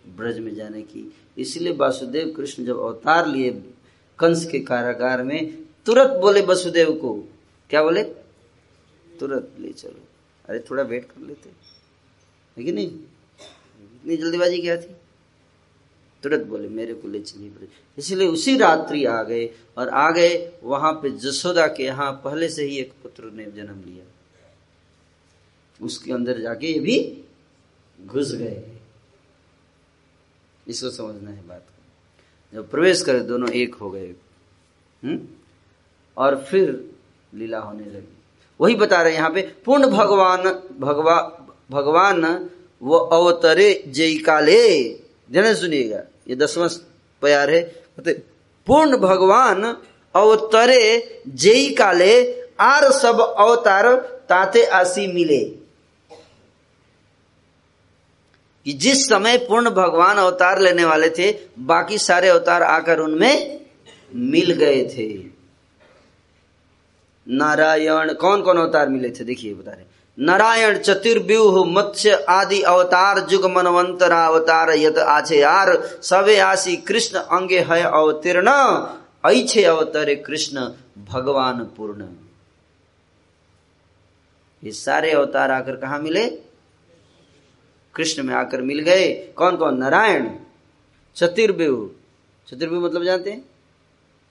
[0.07, 3.73] ब्रज में जाने की। इसीलिए वासुदेव कृष्ण जब अवतार लिए
[4.19, 7.29] कंस के कारागार में, तुरंत बोले वसुदेव को।
[7.69, 8.03] क्या बोले?
[9.19, 10.10] तुरंत ले चलो।
[10.51, 11.49] अरे थोड़ा वेट कर लेते।
[12.63, 12.87] कि नहीं?
[12.87, 14.95] इतनी जल्दीबाजी क्या थी?
[16.23, 17.67] तुरंत बोले, मेरे को ले चलिए ब्रज
[17.97, 22.63] इसलिए उसी रात्रि आ गए और आ गए वहाँ पे जसोदा के यहाँ पहले से
[22.63, 24.05] ही एक पुत्र ने जन्म लिया।
[25.85, 27.23] उसके अंदर जाके ये भी
[28.05, 28.79] घुस गए।
[30.67, 31.67] इसको समझना है बात
[32.53, 34.15] जब प्रवेश करे, दोनों एक हो गए।
[35.03, 35.27] हम्म?
[36.17, 36.91] और फिर
[37.33, 38.20] लीला होने लगी।
[38.61, 40.43] वही बता रहे यहाँ पे, पूर्ण भगवान,
[40.79, 41.15] भगवा,
[41.71, 42.49] भगवान,
[42.83, 44.89] वो अवतरे जय काले
[45.31, 46.69] जन सुनिएगा, ये दसवां
[47.21, 47.61] प्यार है।
[48.67, 49.77] पूर्ण भगवान
[50.15, 53.95] अवतरे जय काले आर सब अवतार
[54.29, 55.39] ताते आसी मिले।
[58.65, 63.61] कि जिस समय पूर्ण भगवान अवतार लेने वाले थे, बाकी सारे अवतार आकर उनमें
[64.15, 65.40] मिल गए थे।
[67.31, 69.23] नारायण कौन कौन अवतार मिले थे?
[69.23, 69.85] देखिए, बता रहे
[70.17, 77.59] नारायण, चतुर्व्यूह, मत्स्य आदि अवतार जुग मनवंतरा अवतार यत आछे यार, सवे आसी कृष्ण अंगे
[77.59, 78.49] है अवतीर्ण,
[79.25, 80.67] ऐछे अवतरे कृष्ण,
[81.05, 82.07] भगवान पूर्ण।
[84.63, 86.25] ये सारे अवतार आकर कहा मिले?
[87.95, 90.29] कृष्ण में आकर मिल गए। कौन कौन नारायण
[91.15, 91.91] चतुर्व्यू
[92.47, 93.45] चतुर्व्यू मतलब जानते हैं?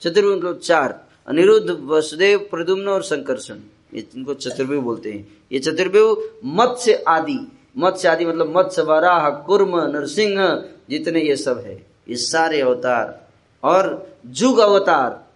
[0.02, 3.56] चतुर्व्यू मतलब चार। अनिरुद्ध, वसुदेव प्रदुम्न और संकर्षण।
[3.94, 10.64] इनको चतुर्व्यू बोलते हैं। ये चतुर्व्यू मत्स्य आदि। मत्स्य आदि मतलब मत्स्य, वराह, कुर्म, नरसिंह,
[10.90, 13.28] जितने ये सब है। ये सारे अवतार।
[13.64, 15.30] और जुग अवतार।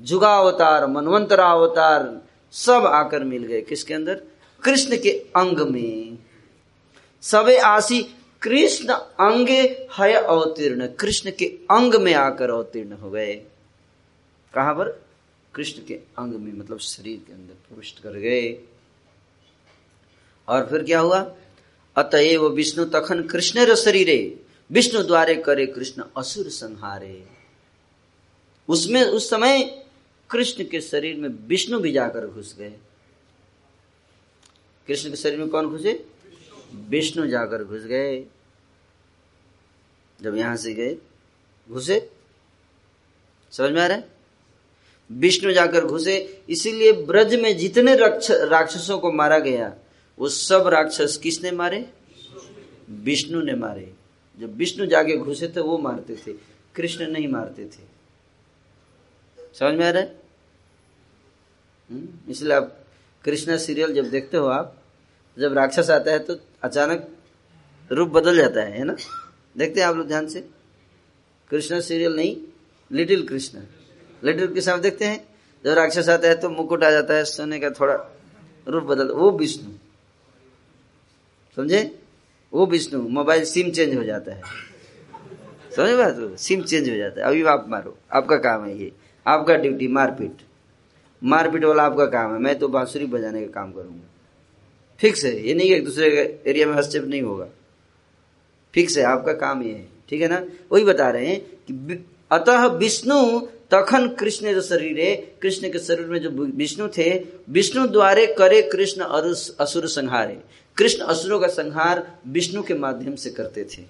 [0.00, 4.22] जुगा अवतार मनवंतरा अवतार, सब आकर मिल गए। किसके अंदर?
[4.64, 6.18] कृष्ण के अंग में।
[7.22, 8.02] सबे आसी,
[8.42, 13.32] कृष्ण अंगे है अवतीर्ण। कृष्ण के अंग में आकर अवतीर्ण हो गए।
[14.54, 15.07] कहा पर?
[15.58, 18.62] कृष्ण के अंग में मतलब शरीर के अंदर प्रविष्ट कर गए।
[20.48, 21.36] और फिर क्या हुआ?
[21.96, 27.28] अतएव विष्णु तखन कृष्ण शरीरे, विष्णु द्वारे करे कृष्ण असुर संहारे।
[28.68, 29.86] उसमें, उस समय
[30.30, 32.78] कृष्ण के शरीर में विष्णु भी जाकर घुस गए।
[34.86, 36.06] कृष्ण के शरीर में कौन घुसे?
[36.74, 38.24] विष्णु जाकर घुस गए।
[40.22, 40.96] जब यहाँ से गए,
[41.68, 42.10] घुसे।
[43.52, 44.17] समझ में आ रहा है?
[45.10, 46.16] विष्णु जाकर घुसे।
[46.48, 49.74] इसीलिए ब्रज में जितने राक्षसों को मारा गया
[50.18, 51.88] वो सब राक्षस किसने मारे?
[52.90, 53.92] विष्णु ने मारे।
[54.38, 56.32] जब विष्णु जाके घुसे थे वो मारते थे
[56.74, 57.86] कृष्ण नहीं मारते थे।
[59.58, 60.20] समझ में आ रहा है?
[61.90, 62.76] हम्म, इसलिए आप
[63.24, 64.76] कृष्णा सीरियल जब देखते हो आप
[65.38, 67.08] जब राक्षस आता है तो अचानक
[67.92, 68.96] रूप बदल जाता है है ना?
[69.56, 70.40] देखते हैं आप लोग ध्यान से।
[71.50, 72.36] कृष्ण सीरियल नहीं
[72.92, 73.60] लिटिल कृष्ण।
[74.24, 75.28] लिटिल कृष्ण आप देखते हैं।
[75.64, 77.94] जब राक्षस आता है तो मुकुट आ जाता है, सोने का थोड़ा
[78.68, 79.70] रूप बदल वो विष्णु।
[81.56, 81.98] समझे?
[82.52, 84.42] वो विष्णु। मोबाइल सिम चेंज हो जाता है।
[85.76, 86.38] समझ बात?
[86.38, 88.92] सिम चेंज हो जाता है। अभी आप मारो। आपका काम है ये।
[89.26, 90.36] आपका ड्यूटी, मारपीट।
[91.24, 94.10] मारपीट वाला आपका काम है। मैं तो बांसुरी बजाने का काम करूँगा।
[94.98, 97.48] फिक्स है। ये नहीं एक दूसरे के एरिया में हस्तक्षेप नहीं होगा।
[98.74, 100.44] फिक्स है। आपका काम ये है। ठीक है ना?
[100.72, 106.06] वही बता रहे हैं कि अतः विष्णु तखन कृष्ण जो शरीर है, कृष्ण के शरीर
[106.06, 109.02] में जो विष्णु थे, विष्णु द्वारे करे कृष्ण
[109.60, 110.40] असुर संहारे।
[110.76, 113.82] कृष्ण असुरों का संहार विष्णु के माध्यम से करते थे।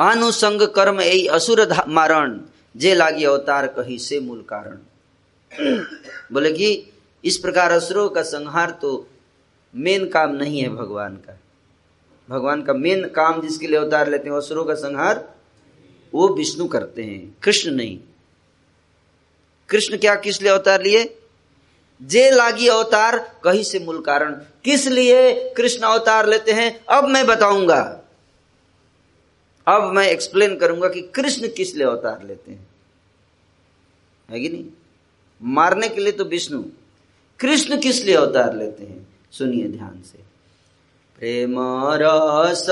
[0.00, 2.40] अनुसंग कर्म यही असुर मारण,
[2.76, 4.78] जे लागी अवतार कही से मूल कारण।
[6.32, 6.92] बोले कि,
[7.24, 9.08] इस प्रकार असुरों का संहार तो
[9.74, 11.40] मेन काम नहीं है भगवान का।
[12.30, 15.34] भगवान का मेन काम जिसके लिए अवतार लेते हैं असुरों का संहार
[16.14, 17.98] वो विष्णु करते हैं, कृष्ण नहीं।
[19.68, 21.16] कृष्ण क्या किस लिए अवतार लिए?
[22.02, 24.32] जे लागी अवतार, कहीं से मूल कारण।
[24.64, 26.84] किस लिए कृष्ण अवतार लेते हैं?
[26.90, 28.00] अब मैं बताऊँगा।
[29.68, 32.68] अब मैं एक्सप्लेन करूँगा कि कृष्ण किस लिए अवतार लेते हैं।
[34.30, 34.64] है कि नहीं?
[35.42, 36.64] मारने के लिए तो विष्णु।
[37.40, 39.08] कृष्ण किस लिए अवतार लेते हैं?
[39.32, 40.18] सुनिए ध्यान से।
[41.18, 41.56] प्रेम,
[41.92, 42.66] रस,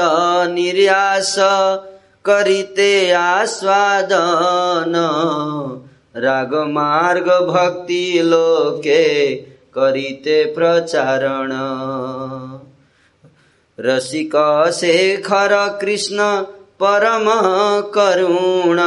[0.50, 1.36] निर्यास
[2.28, 4.92] करिते आस्वादन।
[6.16, 9.36] राग मार्ग भक्ति लोके
[9.74, 11.50] करिते प्रचारण।
[13.80, 14.32] रसिक
[14.74, 16.16] शेखर कृष्ण
[16.82, 17.24] परम
[17.90, 18.80] करुण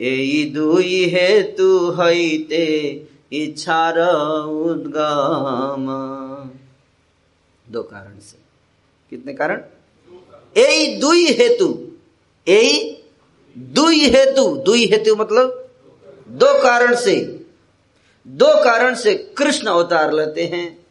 [0.00, 3.02] यही दुई हेतु हैते
[3.32, 3.98] इच्छार
[4.46, 5.86] उद्गम।
[7.72, 8.38] दो कारण से।
[9.10, 9.60] कितने कारण?
[10.56, 11.87] यही दुई हेतु।
[12.48, 13.02] यही
[13.58, 15.64] दुई हेतु दुई हेतु मतलब
[16.28, 17.44] दो कारण से,
[18.26, 20.86] दो कारण से कृष्ण अवतार लेते हैं।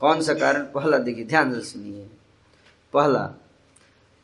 [0.00, 0.62] कौन सा कारण?
[0.64, 2.06] पहला देखिए, ध्यान से सुनिए।
[2.92, 3.22] पहला,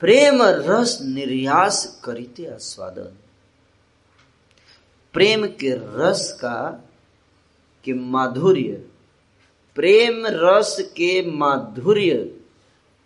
[0.01, 3.17] प्रेम रस निर्यास करीते आस्वादन।
[5.15, 6.85] प्रेम के रस का,
[7.85, 8.85] के माधुर्य
[9.75, 12.41] प्रेम रस के माधुर्य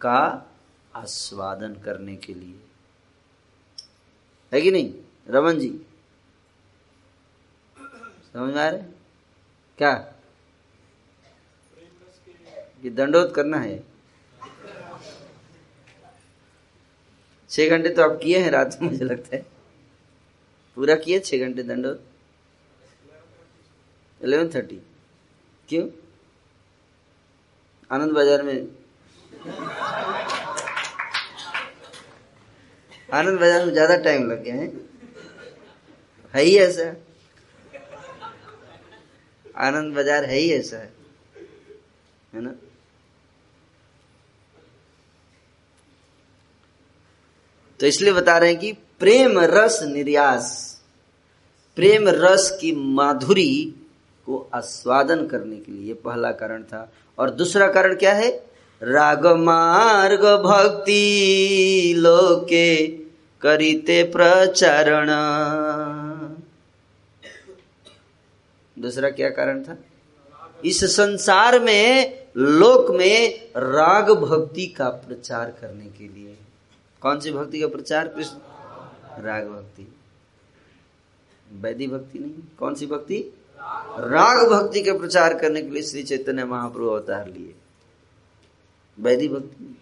[0.01, 0.51] का
[0.95, 2.61] आस्वादन करने के लिए।
[4.53, 4.95] है कि नहीं?
[5.29, 5.81] रमन जी।
[8.33, 8.83] समझ में आ रहे
[9.79, 10.15] क्या?
[12.85, 13.85] ये दंडोत करना है।
[17.51, 19.47] छह घंटे तो आप किए हैं, रात में मुझे लगता है।
[20.75, 22.05] पूरा किए छह घंटे दंडोत?
[24.23, 24.77] इलेवन थर्टी
[25.69, 26.08] क्यों?
[27.91, 28.69] आनंद बाज़ार में।
[33.09, 34.67] आनंद बाज़ार में ज़्यादा टाइम लग गया है।
[36.35, 36.95] है ही ऐसा?
[39.59, 40.93] आनंद बाज़ार है ही ऐसा है।
[42.35, 42.55] है ना?
[47.81, 50.47] तो इसलिए बता रहे हैं कि प्रेम रस निर्यास,
[51.77, 53.75] प्रेम रस की माधुरी
[54.29, 58.47] को आस्वादन करने के लिए पहला कारण था। और दूसरा कारण क्या है?
[58.83, 62.87] राग मार्ग भक्ति लोके
[63.41, 65.09] करीते प्रचारण।
[68.83, 69.79] दूसरा क्या कारण था?
[70.65, 76.37] इस संसार में, लोक में राग भक्ति का प्रचार करने के लिए।
[77.01, 78.09] कौन सी भक्ति का प्रचार?
[78.09, 78.37] कृष्ण।
[79.25, 79.93] राग भक्ति।
[81.53, 83.38] वैधि भक्ति नहीं, कौन सी भक्ति?
[83.99, 87.55] राग भक्ति का प्रचार करने के लिए श्री चैतन्य महाप्रभु अवतार लिए।
[89.01, 89.79] वैधि भक्ति।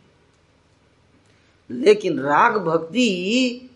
[1.70, 3.70] लेकिन राग भक्ति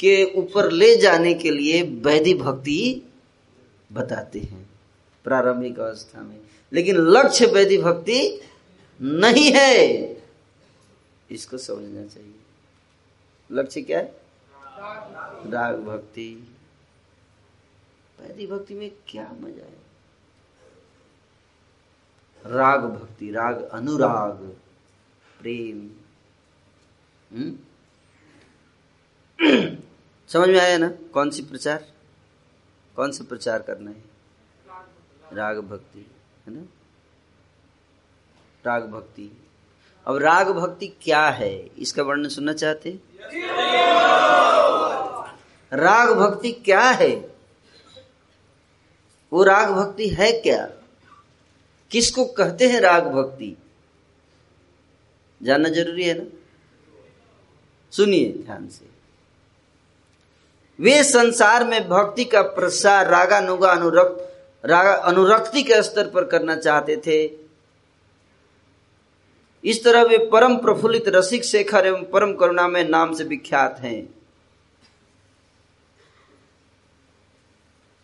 [0.00, 3.02] के ऊपर ले जाने के लिए वैधि भक्ति
[3.92, 4.70] बताते हैं
[5.24, 6.40] प्रारंभिक अवस्था में।
[6.72, 8.40] लेकिन लक्ष्य वैधि भक्ति
[9.02, 9.86] नहीं है।
[11.30, 12.34] इसको समझना चाहिए।
[13.52, 14.20] लक्ष्य क्या है?
[15.50, 16.49] राग भक्ति।
[18.20, 19.80] वैधि भक्ति में क्या मज़ा है?
[22.46, 24.36] राग भक्ति, राग अनुराग,
[25.38, 25.90] प्रेम।
[27.32, 27.58] हम्म?
[30.28, 30.88] समझ में आया ना?
[30.88, 31.84] कौन सी प्रचार?
[32.96, 34.04] कौन सा प्रचार करना है?
[35.32, 36.06] राग भक्ति,
[36.46, 36.62] है ना?
[38.66, 39.42] राग भक्ति।
[40.06, 41.58] अब राग भक्ति क्या है?
[41.58, 43.00] इसका वर्णन सुनना चाहते
[45.72, 47.29] राग भक्ति क्या है?
[49.32, 50.70] वो राग भक्ति है क्या?
[51.90, 53.56] किसको कहते हैं राग भक्ति?
[55.42, 56.24] जानना ज़रूरी है ना?
[57.90, 58.90] सुनिए ध्यान से।
[60.80, 66.96] वे संसार में भक्ति का प्रसार रागानुगा अनुरक्त, रागा अनुरक्ति के स्तर पर करना चाहते
[66.96, 67.40] थे।
[69.64, 74.19] इस तरह वे परम प्रफुल्लित रसिक शेखर एवं परम करुणा में नाम से विख्यात हैं।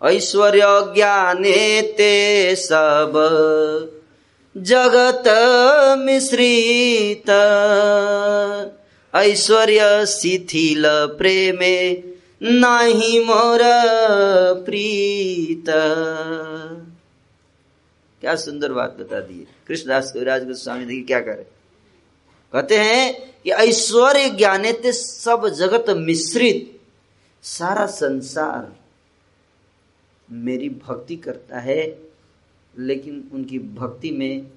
[0.04, 3.12] ऐश्वर्य ज्ञाने ते सब।
[4.56, 5.24] जगत
[5.98, 7.30] मिश्रित।
[9.14, 11.92] ऐश्वर्य शिथिल प्रेमे
[12.42, 13.58] नाही मोर
[14.66, 15.64] प्रीत।
[18.20, 21.46] क्या सुंदर बात बता दी। कृष्णदास कविराज गोस्वामी देखिए क्या करे।
[22.52, 26.80] कहते हैं कि ऐश्वर्य ज्ञाने ते सब जगत मिश्रित,
[27.42, 28.75] सारा संसार
[30.30, 31.82] मेरी भक्ति करता है
[32.78, 34.50] लेकिन उनकी भक्ति में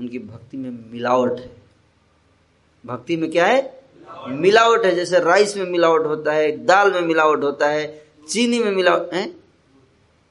[0.00, 1.50] उनकी भक्ति में मिलावट है।
[2.84, 3.84] भक्ति में क्या है?
[4.28, 7.86] मिलावट, है जैसे राइस में मिलावट होता है दाल में मिलावट होता है
[8.28, 9.34] चीनी में मिलावट है?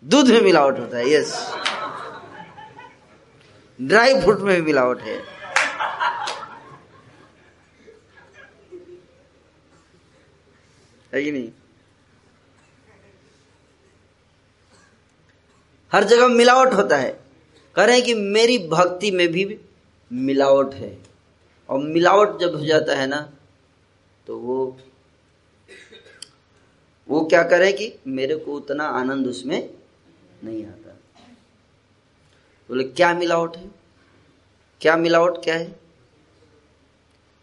[0.04, 1.36] दूध में मिलावट होता है यस
[3.82, 5.18] ड्राई फ्रूट में भी मिलावट है।
[11.14, 11.52] है कि नहीं?
[15.94, 17.20] हर जगह मिलावट होता है।
[17.76, 19.60] कह रहे हैं कि मेरी भक्ति में भी
[20.12, 20.98] मिलावट है।
[21.70, 23.32] और मिलावट जब हो जाता है ना
[24.28, 24.78] तो वो
[27.10, 29.70] वो क्या करे कि मेरे को उतना आनंद उसमें
[30.44, 30.92] नहीं आता।
[32.70, 33.72] बोले तो क्या मिलावट है?
[34.82, 35.66] क्या मिलावट क्या है?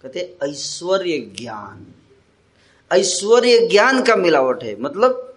[0.03, 1.87] कहते, ऐश्वर्य ज्ञान।
[2.93, 5.30] ऐश्वर्य ज्ञान का मिलावट है। मतलब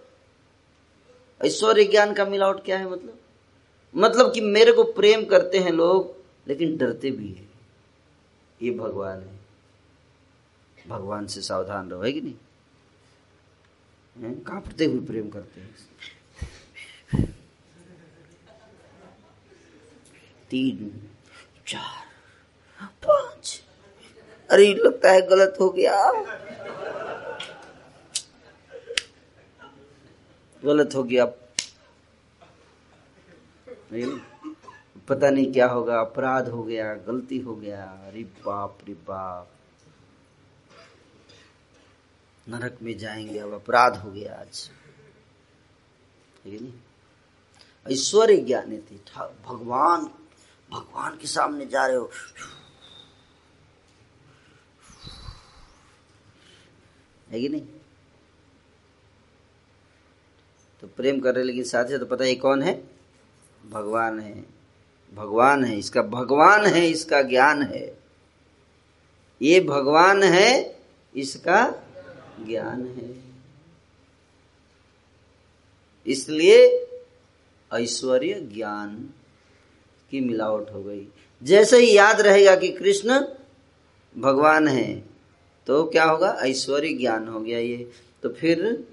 [1.42, 3.20] ऐश्वर्य ज्ञान का मिलावट क्या है मतलब?
[3.96, 6.16] मतलब कि मेरे को प्रेम करते हैं लोग,
[6.48, 7.48] लेकिन डरते भी है।
[8.62, 9.40] ये भगवान है।
[10.88, 12.34] भगवान से सावधान रहो, है कि नहीं?
[14.34, 15.76] कांपते हुए प्रेम करते हैं।
[20.50, 21.08] तीन,
[21.66, 22.06] चार,
[22.82, 23.62] पाँच।
[24.50, 26.12] अरे, लगता है गलत हो गया।
[30.64, 31.24] गलत हो गया।
[35.08, 39.50] पता नहीं क्या होगा। अपराध हो गया, गलती हो गया। अरे बाप रे बाप।
[42.48, 44.70] नरक में जाएँगे, अब अपराध हो गया आज।
[47.92, 49.04] ऐश्वर्य ज्ञान थी।
[49.46, 50.04] भगवान
[50.70, 52.10] भगवान के सामने जा रहे हो।
[57.30, 57.66] है कि नहीं?
[60.84, 62.84] तो प्रेम कर रहे लेकिन साथ ही तो पता है कौन है?
[63.70, 64.44] भगवान है।
[65.14, 67.98] भगवान है, इसका भगवान है, इसका ज्ञान है।
[69.42, 70.78] ये भगवान है,
[71.16, 71.74] इसका
[72.46, 73.14] ज्ञान है।
[76.06, 76.86] इसलिए
[77.74, 79.10] ऐश्वर्य ज्ञान
[80.10, 81.08] की मिलावट हो गई।
[81.42, 83.20] जैसे ही याद रहेगा कि कृष्ण
[84.16, 85.04] भगवान है
[85.66, 86.38] तो क्या होगा?
[86.42, 87.90] ऐश्वर्य ज्ञान हो गया ये।
[88.22, 88.84] तो फिर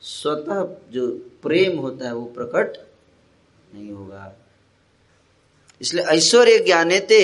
[0.00, 1.06] स्वतः जो
[1.42, 2.86] प्रेम होता है वो प्रकट
[3.74, 4.36] नहीं होगा।
[5.80, 7.18] इसलिए ऐश्वर्य ज्ञानेते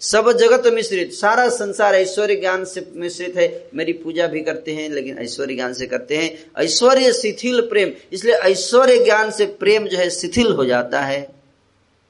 [0.00, 4.90] सब जगत मिश्रित, सारा संसार ऐश्वर्य ज्ञान से मिश्रित है। मेरी पूजा भी करते हैं,
[4.90, 9.98] लेकिन ऐश्वर्य ज्ञान से करते हैं। ऐश्वर्य शिथिल प्रेम, इसलिए ऐश्वर्य ज्ञान से प्रेम जो
[9.98, 11.34] है शिथिल हो जाता है।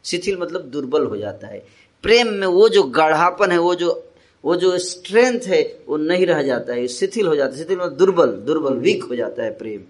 [0.05, 1.67] शिथिल मतलब दुर्बल हो जाता है।
[2.03, 4.09] प्रेम में वो जो गाढ़ापन है, वो जो
[4.45, 7.93] वो जो स्ट्रेंथ है, वो नहीं रह जाता है। शिथिल हो जाता है। शिथिल मतलब
[7.93, 9.81] दुर्बल दुर्बल वीक हो जाता है प्रेम।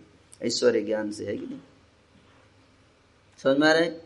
[0.42, 1.58] ऐश्वर्य ज्ञान से है कि नहीं?
[3.42, 4.02] समझ में आ रहा है?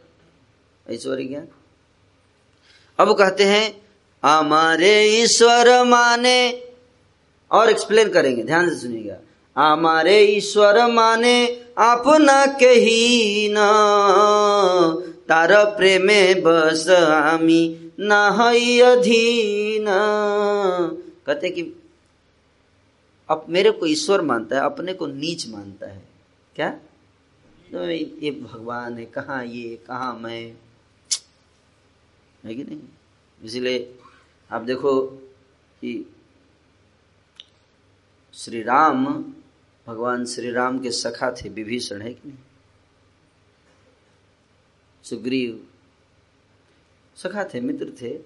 [0.91, 1.49] ऐश्वर्य ज्ञान?
[2.99, 3.89] अब कहते हैं,
[4.25, 6.71] हमारे ईश्वर माने
[7.51, 9.17] और एक्सप्लेन करेंगे, ध्यान से सुनिएगा।
[9.57, 11.47] हमारे ईश्वर माने
[11.79, 13.57] अपना कही न,
[15.29, 18.11] तार प्रेमे बस आमी न
[18.87, 19.87] अधीन।
[21.27, 21.63] कहते कि
[23.31, 26.06] अब मेरे को ईश्वर मानता है, अपने को नीच मानता है।
[26.57, 26.71] क्या?
[27.73, 30.57] तो ये भगवान है, कहाँ ये, कहाँ मैं?
[32.45, 32.81] है कि नहीं?
[33.43, 33.99] इसलिए
[34.51, 35.07] आप देखो
[35.81, 36.15] कि
[38.35, 39.25] श्री राम
[39.87, 42.39] भगवान श्री राम के सखा थे, विभीषण, है कि नहीं?
[45.03, 45.69] सुग्रीव
[47.17, 48.19] सखा थे, मित्र थे,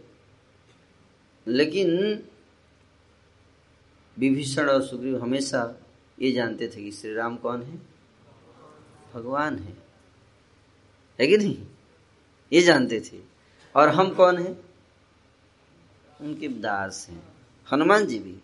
[1.47, 2.23] लेकिन
[4.19, 5.81] विभीषण और सुग्रीव हमेशा
[6.23, 7.90] ये जानते थे कि श्री राम कौन है?
[9.15, 9.77] भगवान है।
[11.21, 11.67] है कि नहीं?
[12.53, 13.21] ये जानते थे।
[13.77, 14.65] और हम कौन हैं?
[16.21, 17.23] उनके दास हैं।
[17.73, 18.39] हनुमान जी भी।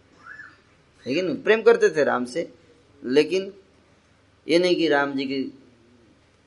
[1.06, 2.54] लेकिन प्रेम करते थे राम से,
[3.04, 3.54] लेकिन
[4.48, 5.58] ये नहीं कि राम जी की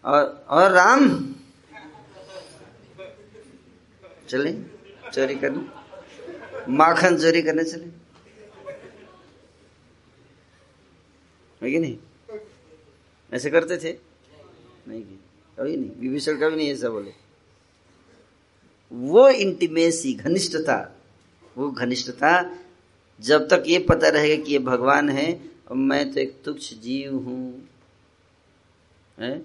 [0.05, 1.35] और और राम!
[4.29, 4.53] चले,
[5.13, 5.65] चोरी करने।
[6.71, 7.85] माखन चोरी करने चले।
[11.63, 11.97] है कि नहीं?
[13.33, 14.08] ऐसे करते थे।
[14.89, 15.01] नहीं
[15.57, 17.11] कभी नहीं, विभीषण कभी नहीं ऐसा बोले।
[18.91, 20.77] वो इंटीमेसी घनिष्ठता,
[21.55, 22.31] वो घनिष्ठता,
[23.19, 25.29] जब तक ये पता रहेगा कि ये भगवान है,
[25.69, 27.17] और मैं तो एक तुच्छ जीव
[29.17, 29.41] है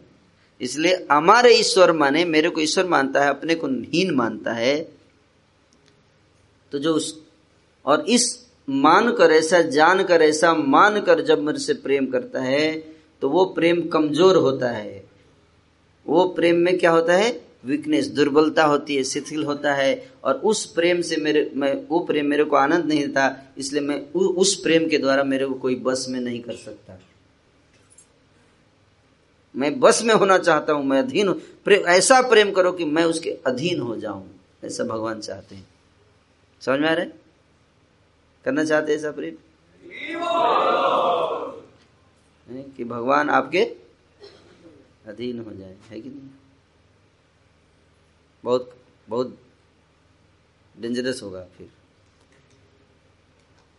[0.60, 4.76] इसलिए हमारे ईश्वर माने, मेरे को ईश्वर मानता है, अपने को हीन मानता है
[6.72, 7.18] तो जो उस,
[7.84, 12.42] और इस मान कर ऐसा जान कर ऐसा मान कर जब मेरे से प्रेम करता
[12.42, 12.72] है
[13.22, 15.02] तो वो प्रेम कमज़ोर होता है।
[16.06, 17.44] वो प्रेम में क्या होता है?
[17.64, 22.26] वीकनेस दुर्बलता होती है शिथिल होता है। और उस प्रेम से मेरे मैं वो प्रेम
[22.26, 25.74] मेरे को आनंद नहीं देता इसलिए मैं उ, उस प्रेम के द्वारा मेरे को कोई
[25.74, 26.98] बस में नहीं कर सकता।
[29.56, 31.32] मैं बस में होना चाहता हूँ मैं अधीन
[31.64, 34.28] प्रेम ऐसा प्रेम करो कि मैं उसके अधीन हो जाऊँ
[34.64, 35.66] ऐसा भगवान चाहते हैं।
[36.60, 37.06] समझ में आ रहे
[38.44, 39.34] करना चाहते ऐसा प्रेम?
[42.76, 43.83] कि भगवान आपके
[45.06, 46.30] अधीन हो जाए, है कि नहीं?
[48.44, 48.76] बहुत
[49.08, 49.38] बहुत
[50.80, 51.70] डेंजरस होगा फिर।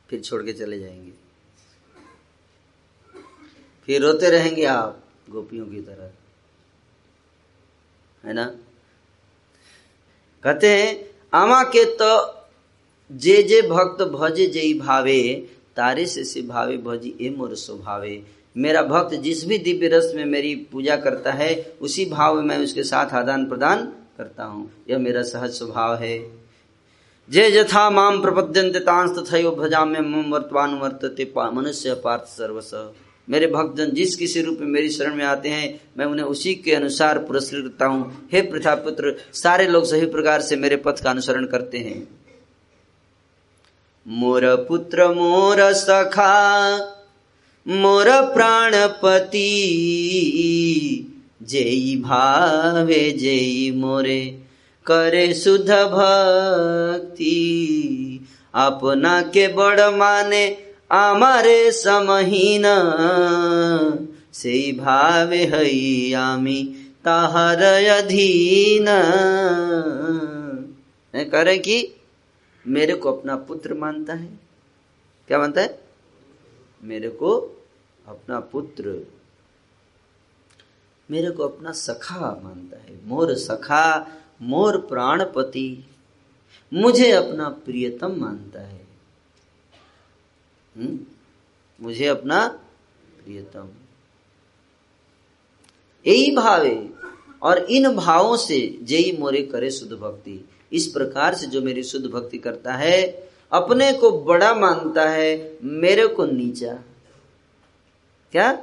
[0.09, 1.11] फिर छोड़ के चले जाएँगे।
[3.85, 6.11] फिर रोते रहेंगे आप गोपियों की तरह।
[8.27, 8.45] है ना?
[10.43, 12.35] कहते हैं, आमा के तो
[13.11, 18.25] जे जे भक्त भजे जय भावे, तारे से से भावे भजी ए मोर स्वभावे।
[18.57, 22.63] मेरा भक्त जिस भी दिव्य रस में मेरी पूजा करता है, उसी भाव में मैं
[22.63, 23.83] उसके साथ आदान प्रदान
[24.17, 26.45] करता हूँ। यह मेरा सहज स्वभाव है।
[27.29, 32.71] जे जथा माम प्रपद्यंते तांस तथयो भजाम्य मम वर्तवान वर्तते मनुष्य पार्थ सर्वस।
[33.29, 36.75] मेरे भक्तजन, जिस किसी रूप में मेरी शरण में आते हैं, मैं उन्हें उसी के
[36.75, 41.09] अनुसार पुरस्कृत करता हूँ। हे प्रथा पुत्र सारे लोग सही प्रकार से मेरे पथ का
[41.09, 42.07] अनुसरण करते हैं।
[44.07, 46.94] मोर पुत्र, मोर सखा
[47.67, 49.47] मोर प्राणपति।
[51.43, 54.39] जय भावे जय मोरे,
[54.85, 57.31] करे सुध भक्ति।
[58.55, 60.57] अपना के बड़ माने
[60.91, 62.63] आमारे समहीन।
[64.33, 66.75] से भावे हई आमी
[67.05, 68.85] ताहर अधीन।
[71.15, 71.95] करे कि
[72.67, 74.39] मेरे को अपना पुत्र मानता है।
[75.27, 75.79] क्या मानता है?
[76.83, 77.51] मेरे को
[78.07, 79.07] अपना पुत्र
[81.11, 84.07] मेरे को अपना सखा मानता है। मोर सखा,
[84.41, 85.85] मोर प्राणपति
[86.73, 88.87] मुझे अपना प्रियतम मानता है।
[90.77, 90.99] हुँ?
[91.81, 92.47] मुझे अपना
[93.23, 93.69] प्रियतम।
[96.07, 96.89] यही भावे
[97.41, 102.05] और इन भावों से जयी मोरे करे शुद्ध भक्ति। इस प्रकार से जो मेरी शुद्ध
[102.05, 106.83] भक्ति करता है, अपने को बड़ा मानता है, मेरे को नीचा।
[108.35, 108.53] क्या?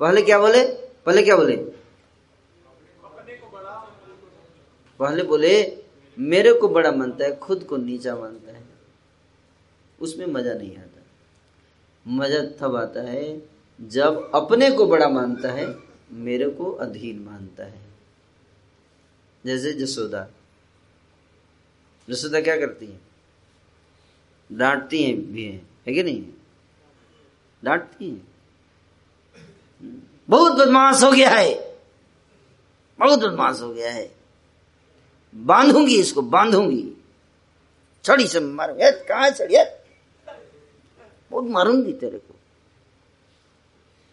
[0.00, 0.66] पहले क्या बोले?
[1.06, 1.56] पहले क्या बोले?
[4.98, 5.84] पहले बोले,
[6.18, 8.64] मेरे को बड़ा मानता है, खुद को नीचा मानता है।
[10.00, 11.02] उसमें मज़ा नहीं आता।
[12.06, 13.42] मज़ा तब आता है
[13.80, 15.74] जब अपने को बड़ा मानता है,
[16.12, 17.80] मेरे को अधीन मानता है।
[19.46, 20.28] जैसे जसोदा।
[22.10, 23.00] जसोदा क्या करती है?
[24.52, 26.32] डांटती है भी हैं। है कि नहीं?
[27.64, 28.27] डांटती हैं।
[30.30, 31.78] बहुत बदमाश हो गया है।
[32.98, 34.14] बहुत बदमाश हो गया है।
[35.34, 37.04] बांधूँगी इसको, बांधूँगी।
[38.04, 39.56] छड़ी से मारो कहा छड़ी
[41.30, 42.34] बहुत मारूँगी तेरे को।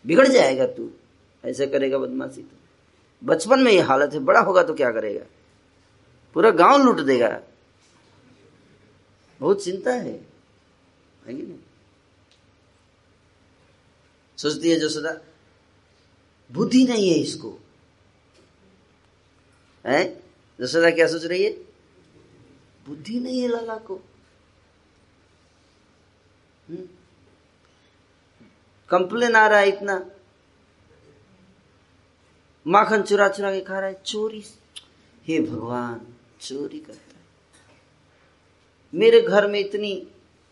[0.06, 0.92] बिगड़ जाएगा तू।
[1.46, 2.58] ऐसे करेगा बदमाशी तो।
[3.24, 5.26] बचपन में ये हालत है, बड़ा होगा तो क्या करेगा?
[6.34, 7.42] पूरा गाँव लूट देगा।
[9.40, 10.26] बहुत चिंता है।
[14.38, 15.18] सोचती है जसोदा
[16.56, 17.60] बुद्धि नहीं है इसको।
[19.86, 20.24] है?
[20.62, 21.52] जसोदा क्या सोच रही है?
[22.88, 23.96] बुद्धि नहीं है लाला को।
[26.70, 26.88] हम्म?
[28.90, 30.12] कंप्लेन आ रहा है इतना।
[32.68, 34.44] माखन चुरा चुरा के खा रहा है, चोरी
[35.28, 36.08] हे भगवान,
[36.42, 37.26] चोरी करता है।
[38.94, 40.08] मेरे घर में इतनी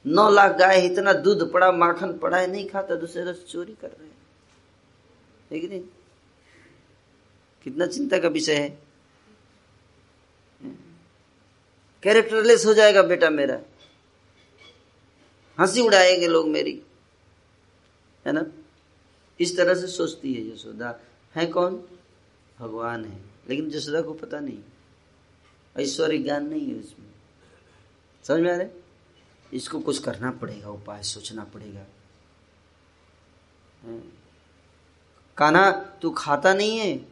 [0.05, 3.88] नौ लाख गाय इतना दूध पड़ा, माखन पड़ा है, नहीं खाता दूसरे रस चोरी कर
[3.88, 4.12] रहे
[5.55, 5.89] हैं है। नहीं
[7.63, 8.84] कितना चिंता का विषय है।
[12.03, 13.61] कैरेक्टरलेस हो जाएगा बेटा मेरा।
[15.59, 16.84] हँसी उड़ाएँगे लोग मेरी।
[18.27, 18.45] है ना?
[19.39, 20.99] इस तरह से सोचती है यशोदा।
[21.35, 21.88] है कौन?
[22.59, 24.59] भगवान है। लेकिन यशोदा को पता नहीं।
[25.77, 27.11] ऐश्वर्य ज्ञान नहीं है उसमें।
[28.23, 28.67] समझ में आ रहे
[29.53, 31.85] इसको कुछ करना पड़ेगा, उपाय सोचना पड़ेगा।
[35.38, 37.05] काना तू खाता नहीं है?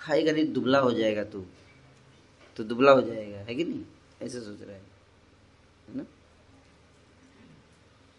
[0.00, 1.44] खाएगा नहीं, दुबला हो जाएगा तू।
[2.56, 3.82] तो दुबला हो जाएगा, है कि नहीं?
[4.22, 4.82] ऐसे सोच रहा है
[5.88, 6.04] है ना?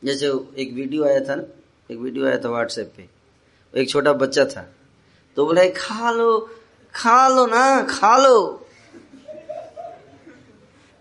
[0.03, 0.27] जैसे
[0.57, 1.43] एक वीडियो आया था ना,
[1.91, 3.09] एक वीडियो आया था व्हाट्सएप पे।
[3.75, 4.73] एक छोटा बच्चा था।
[5.35, 6.49] तो बोला खा लो
[6.95, 8.67] खा लो ना, खा लो।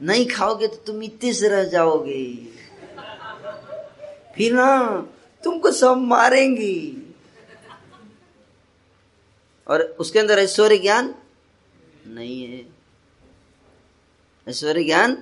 [0.02, 2.48] नहीं खाओगे तो तुम इतने से रह जाओगे।
[4.36, 5.00] फिर ना
[5.44, 7.01] तुमको सब मारेंगी।
[9.72, 11.14] और उसके अंदर ऐश्वर्य ज्ञान
[12.06, 12.64] नहीं है।
[14.48, 15.14] ऐश्वर्य ज्ञान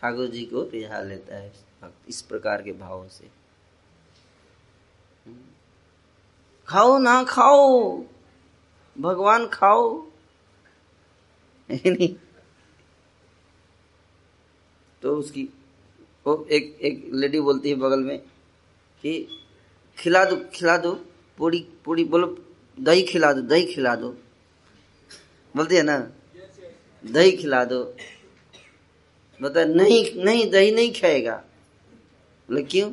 [0.00, 1.52] ठाकुर जी को रिझा लेता है
[2.08, 3.30] इस प्रकार के भावों से।
[6.68, 8.04] खाओ ना खाओ,
[8.96, 10.06] भगवान खाओ।
[11.70, 12.14] नहीं।
[15.02, 15.48] तो उसकी,
[16.26, 18.18] वो एक एक लेडी बोलती है बगल में
[19.02, 19.12] कि
[19.98, 20.92] खिला दो खिला दो।
[21.38, 22.44] पूड़ी पूरी बोलो,
[22.80, 24.08] दही खिला दो, दही खिला दो।
[25.56, 26.10] बोलते है ना?
[27.06, 27.96] दही खिला दो।
[29.42, 31.44] बता नहीं नहीं, दही नहीं खाएगा।
[32.48, 32.92] बोले, क्यों?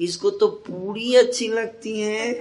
[0.00, 2.32] इसको तो पूरी अच्छी लगती है।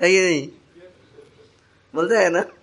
[0.00, 0.48] है नहीं?
[1.94, 2.57] बोलते है ना?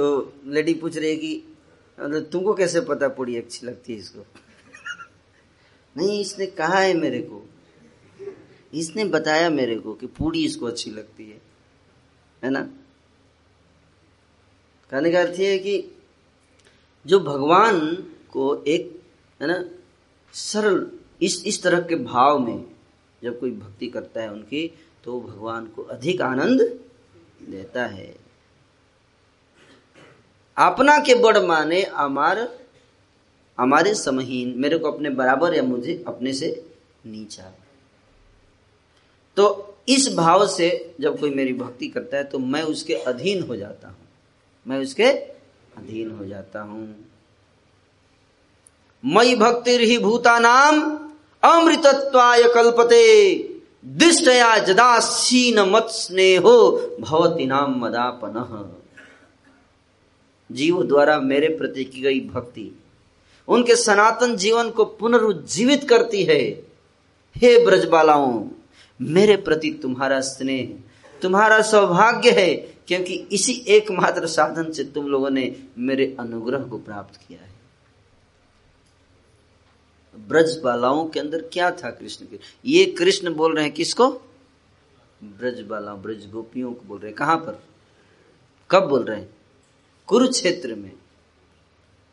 [0.00, 1.42] तो लेडी पूछ रही है कि
[2.00, 4.20] तुमको कैसे पता पूरी अच्छी लगती है इसको?
[5.96, 7.48] नहीं, इसने कहा है मेरे को।
[8.74, 11.42] इसने बताया मेरे को कि पूरी इसको अच्छी लगती है।
[12.44, 12.60] है ना?
[14.90, 15.96] कहने का अर्थ है कि
[17.06, 17.94] जो भगवान
[18.30, 19.02] को एक,
[19.42, 19.64] है ना,
[20.32, 20.90] सरल,
[21.22, 22.70] इस इस तरह के भाव में
[23.22, 24.74] जब कोई भक्ति करता है उनकी
[25.04, 26.60] तो भगवान को अधिक आनंद
[27.50, 28.19] देता है।
[30.60, 32.48] अपना के बड़ माने अमार
[33.58, 36.64] हमारे समहीन, मेरे को अपने बराबर या मुझे अपने से
[37.06, 37.52] नीचा।
[39.36, 43.56] तो इस भाव से जब कोई मेरी भक्ति करता है तो मैं उसके अधीन हो
[43.56, 43.96] जाता हूँ।
[44.66, 47.06] मैं उसके अधीन हो जाता हूँ।
[49.04, 50.80] मई भक्ति भूता नाम,
[51.42, 53.34] अमृतत्वाय कल्पते,
[53.84, 56.56] दिष्टया जदासीन मत स्नेहो
[57.00, 58.79] भवती नाम मदापन।
[60.50, 62.70] जीव द्वारा मेरे प्रति की गई भक्ति,
[63.48, 66.40] उनके सनातन जीवन को पुनरुज्जीवित करती है।
[67.36, 68.48] हे ब्रजबालाओं,
[69.00, 70.74] मेरे प्रति तुम्हारा स्नेह,
[71.22, 72.54] तुम्हारा सौभाग्य है,
[72.86, 77.50] क्योंकि इसी एकमात्र साधन से तुम लोगों ने मेरे अनुग्रह को प्राप्त किया है।
[80.28, 82.38] ब्रज बालाओं के अंदर क्या था कृष्ण के?
[82.66, 84.08] ये कृष्ण बोल रहे हैं किसको?
[85.22, 87.62] ब्रज बाला ब्रज गोपियों को बोल रहे हैं। कहाँ पर?
[88.70, 89.28] कब बोल रहे हैं?
[90.10, 90.92] कुरुक्षेत्र में,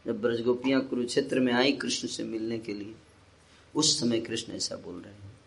[0.05, 2.95] जब ब्रज गोपियाँ कुरुक्षेत्र में आई कृष्ण से मिलने के लिए,
[3.75, 5.39] उस समय कृष्ण ऐसा बोल रहे हैं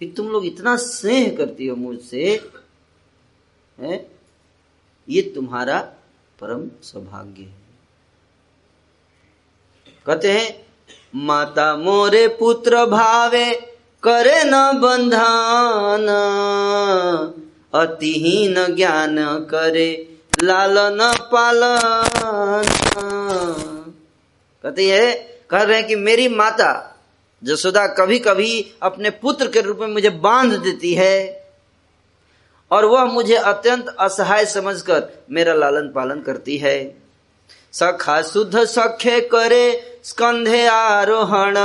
[0.00, 2.50] कि तुम लोग इतना स्नेह करती हो मुझसे,
[3.78, 4.10] है?
[5.08, 5.80] ये तुम्हारा
[6.40, 7.54] परम सौभाग्य है।
[10.06, 10.66] कहते हैं,
[11.14, 16.06] माता मोरे पुत्र भावे करे न बंधन
[17.74, 20.98] अतिहीन ज्ञान करे लालन
[21.32, 22.66] पालन
[24.64, 25.12] कहते है,
[25.50, 26.70] कह रहे हैं कि मेरी माता
[27.42, 28.50] जसोदा कभी कभी
[28.82, 31.16] अपने पुत्र के रूप में मुझे बाँध देती है,
[32.70, 36.78] और वह मुझे अत्यंत असहाय समझकर मेरा लालन पालन करती है।
[37.74, 39.64] सखा शुद्ध सखे करे
[40.04, 41.56] स्कंधे आरोहण,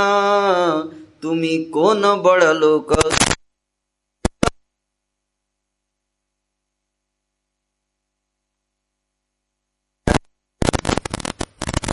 [1.22, 2.92] तुम्ही कोण बड़ लोक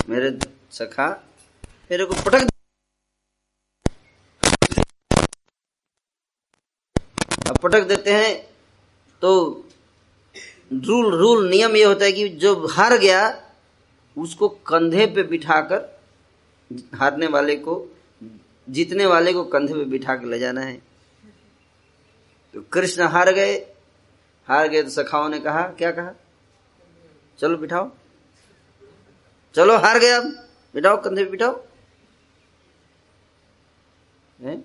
[0.10, 0.30] मेरे
[0.72, 1.08] सखा,
[1.92, 2.48] मेरे को पटक
[7.50, 8.36] अब पटक देते हैं
[9.22, 9.32] तो
[10.74, 13.22] रूल रूल, नियम ये होता है कि जो हार गया,
[14.18, 15.82] उसको कंधे पे बिठाकर,
[16.96, 17.76] हारने वाले को,
[18.68, 20.76] जीतने वाले को कंधे पे बिठा के ले जाना है।
[22.54, 23.54] तो कृष्ण हार गए
[24.48, 26.14] हार गए तो सखाओं ने कहा, क्या कहा?
[27.40, 27.90] चलो बिठाओ।
[29.56, 31.68] चलो हार गए अब। बिठाओ, कंधे बिठाओ।
[34.42, 34.62] है?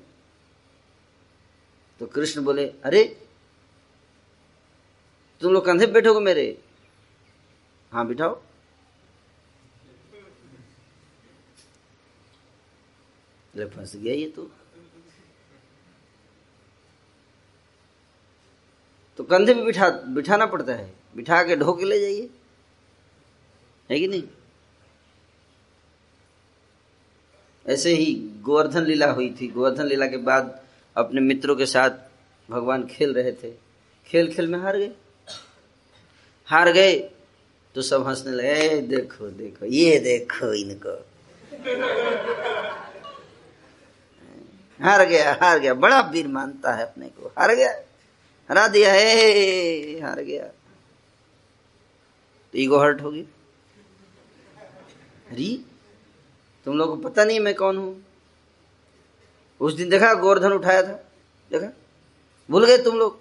[1.98, 3.28] तो कृष्ण बोले, अरे,
[5.40, 6.62] तुम लोग कंधे बैठोगे मेरे?
[7.92, 8.42] हाँ बिठाओ।
[13.56, 14.50] फंस गया ये तो।
[19.16, 22.30] तो कंधे पे बिठा, बिठाना पड़ता है। बिठा के ढो के ले जाइए।
[23.90, 24.22] है कि नहीं?
[27.68, 30.60] ऐसे ही गोवर्धन लीला हुई थी। गोवर्धन लीला के बाद
[30.96, 31.90] अपने मित्रों के साथ
[32.48, 33.50] भगवान खेल रहे थे।
[34.06, 34.90] खेल खेल में हार गए।
[36.48, 36.96] हार गए
[37.74, 40.94] तो सब हंसने लगे देखो देखो, ये देखो इनको।
[44.80, 47.70] हार गया हार गया। बड़ा वीर मानता है अपने को। हार गया।
[48.50, 50.44] हरा दिया है हार गया।
[52.52, 53.22] तो ईगो हर्ट होगी
[55.30, 55.58] अरे
[56.66, 58.06] तुम लोग को पता नहीं मैं कौन हूँ।
[59.60, 61.04] उस दिन देखा गोवर्धन उठाया था,
[61.50, 61.72] देखा?
[62.50, 63.20] भूल गए तुम लोग?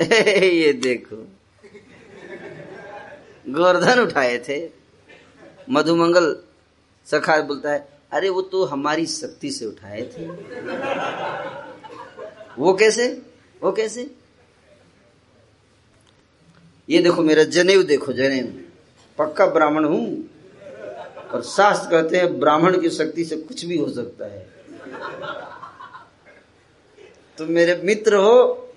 [0.00, 1.16] ये देखो।
[3.48, 4.70] गोवर्धन उठाए थे।
[5.70, 6.42] मधुमंगल
[7.04, 10.26] सखा बोलता है, अरे वो तो हमारी शक्ति से उठाए थे।
[12.58, 13.22] वो कैसे?
[13.62, 14.14] वो कैसे?
[16.88, 18.46] ये देखो मेरा जनेऊ देखो, जनेऊ।
[19.18, 20.31] पक्का ब्राह्मण हूँ।
[21.32, 24.50] और शास्त्र कहते हैं, ब्राह्मण की शक्ति से कुछ भी हो सकता है।
[27.38, 28.68] तो मेरे मित्र हो,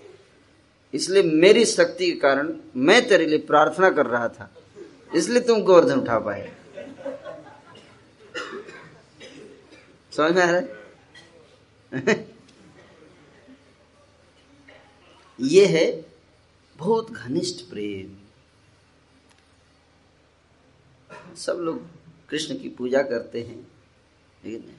[0.94, 4.54] इसलिए मेरी शक्ति के कारण मैं तेरे लिए प्रार्थना कर रहा था।
[5.16, 6.52] इसलिए तुम गोवर्धन उठा पाए।
[10.12, 10.86] समझ में आ रहा है?
[15.40, 16.06] ये है
[16.78, 18.16] बहुत घनिष्ठ प्रेम।
[21.36, 21.95] सब लोग
[22.30, 23.72] कृष्ण की पूजा करते हैं।
[24.46, 24.76] लेकिन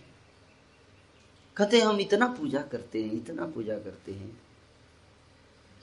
[1.57, 4.41] कहते हम इतना पूजा करते हैं, इतना पूजा करते हैं।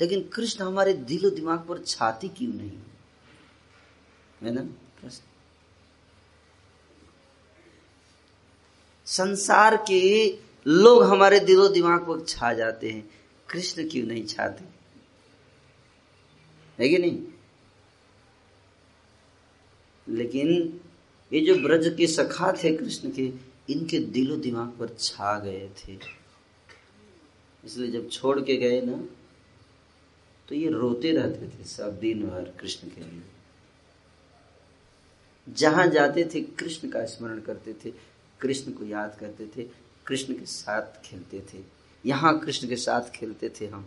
[0.02, 2.78] लेकिन कृष्ण हमारे दिलो दिमाग पर छाती क्यों नहीं?
[4.42, 4.62] है ना?
[5.02, 5.24] प्रश्न।
[9.06, 10.38] संसार के
[10.68, 13.10] लोग हमारे दिलो दिमाग पर छा जाते हैं।
[13.50, 14.64] कृष्ण क्यों नहीं छाते?
[16.84, 17.28] है कि नहीं?
[20.10, 20.82] लेकिन
[21.34, 23.32] ये जो ब्रज के सखा थे कृष्ण के,
[23.70, 25.98] इनके दिलो दिमाग पर छा गए थे।
[27.64, 28.98] इसलिए जब छोड़ के गए ना
[30.50, 33.22] तो ये रोते रहते थे सब दिन भर कृष्ण के लिए।
[35.48, 37.92] जहाँ जाते थे, कृष्ण का स्मरण करते थे,
[38.42, 39.64] कृष्ण को याद करते थे,
[40.08, 41.60] कृष्ण के साथ खेलते थे।
[42.06, 43.86] यहाँ कृष्ण के साथ खेलते थे हम।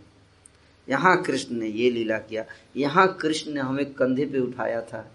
[0.87, 2.45] यहाँ कृष्ण ने ये लीला किया।
[2.77, 5.05] यहाँ कृष्ण ने हमें कंधे पे उठाया था।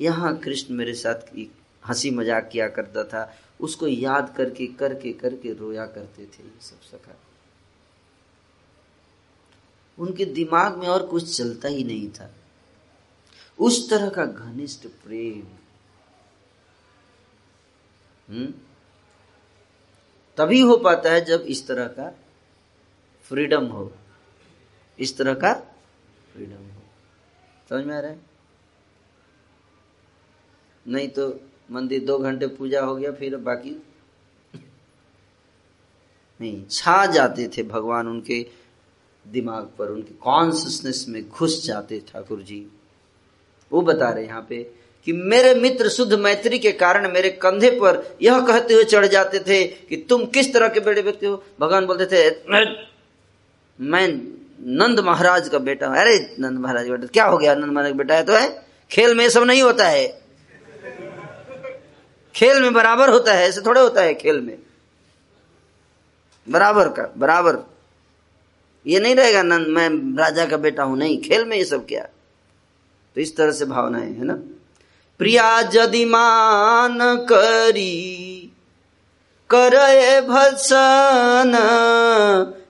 [0.00, 1.34] यहाँ कृष्ण मेरे साथ
[1.88, 6.80] हँसी मज़ाक किया करता था, उसको याद करके करके करके रोया करते थे ये सब
[6.80, 7.20] सखा।
[9.98, 12.34] उनके दिमाग में और कुछ चलता ही नहीं था।
[13.58, 15.46] उस तरह का घनिष्ठ प्रेम।
[18.28, 18.54] हम्म?
[20.36, 22.14] तभी हो पाता है जब इस तरह का
[23.22, 23.92] फ्रीडम हो।
[24.98, 25.52] इस तरह का
[26.32, 26.82] फ्रीडम हो।
[27.68, 28.20] समझ में आ रहा है?
[30.86, 31.40] नहीं तो
[31.72, 33.70] मंदिर दो घंटे पूजा हो गया, फिर बाकी
[36.40, 38.44] नहीं, छा जाते थे भगवान उनके
[39.24, 42.66] दिमाग पर, उनके कॉन्सियसनेस में घुस जाते ठाकुर जी
[43.70, 44.62] वो बता रहे यहाँ पे
[45.06, 49.38] कि मेरे मित्र शुद्ध मैत्री के कारण मेरे कंधे पर यह कहते हुए चढ़ जाते
[49.40, 51.42] थे कि तुम किस तरह के बड़े व्यक्ति हो?
[51.60, 52.30] भगवान बोलते थे,
[53.78, 54.06] मैं
[54.78, 57.54] नंद महाराज का बेटा हूँ। अरे, नंद महाराज का बेटा, क्या हो गया?
[57.54, 58.48] नंद महाराज का बेटा है तो है?
[58.90, 60.21] खेल में सब नहीं होता है।
[62.34, 64.58] खेल में बराबर होता है, ऐसे थोड़े होता है खेल में।
[66.48, 67.56] बराबर का, बराबर।
[68.86, 72.02] ये नहीं रहेगा, नंद, मैं राजा का बेटा हूँ, नहीं, खेल में ये सब क्या?
[73.14, 74.38] तो इस तरह से भावनाएँ है ना?
[75.18, 78.38] प्रिया जदि मान करी
[79.50, 81.52] करे भसन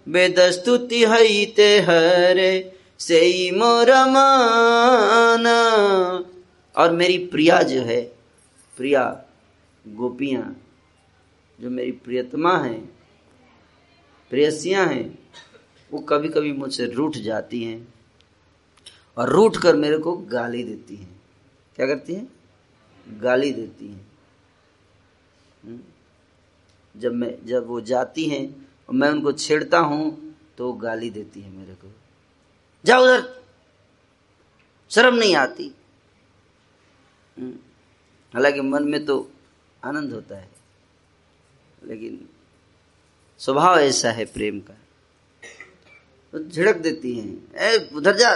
[0.09, 5.47] वेद स्तुति हईते हरे से मोर मान।
[6.76, 8.01] और मेरी प्रिया जो है,
[8.76, 9.22] प्रिया
[9.88, 10.62] गोपियाँ,
[11.60, 12.80] जो मेरी प्रियतमा है,
[14.30, 15.18] प्रेयसियाँ हैं,
[15.92, 17.94] वो कभी कभी मुझसे रूठ जाती हैं
[19.16, 21.22] और रूठ कर मेरे को गाली देती हैं।
[21.76, 22.32] क्या करती हैं?
[23.09, 24.12] गाली देती हैं।
[25.64, 25.80] हम्म?
[27.00, 31.40] जब मैं, जब वो जाती हैं और मैं उनको छेड़ता हूँ तो वो गाली देती
[31.40, 31.92] है मेरे को।
[32.84, 33.42] जाओ उधर।
[34.90, 35.74] शर्म नहीं आती।
[37.38, 37.52] हम्म?
[38.34, 39.31] हालाँकि मन में तो
[39.82, 40.48] आनंद होता है।
[41.82, 42.18] लेकिन
[43.40, 44.74] स्वभाव ऐसा है प्रेम का।
[46.32, 48.34] तो झिड़क देती हैं। ए, उधर जा।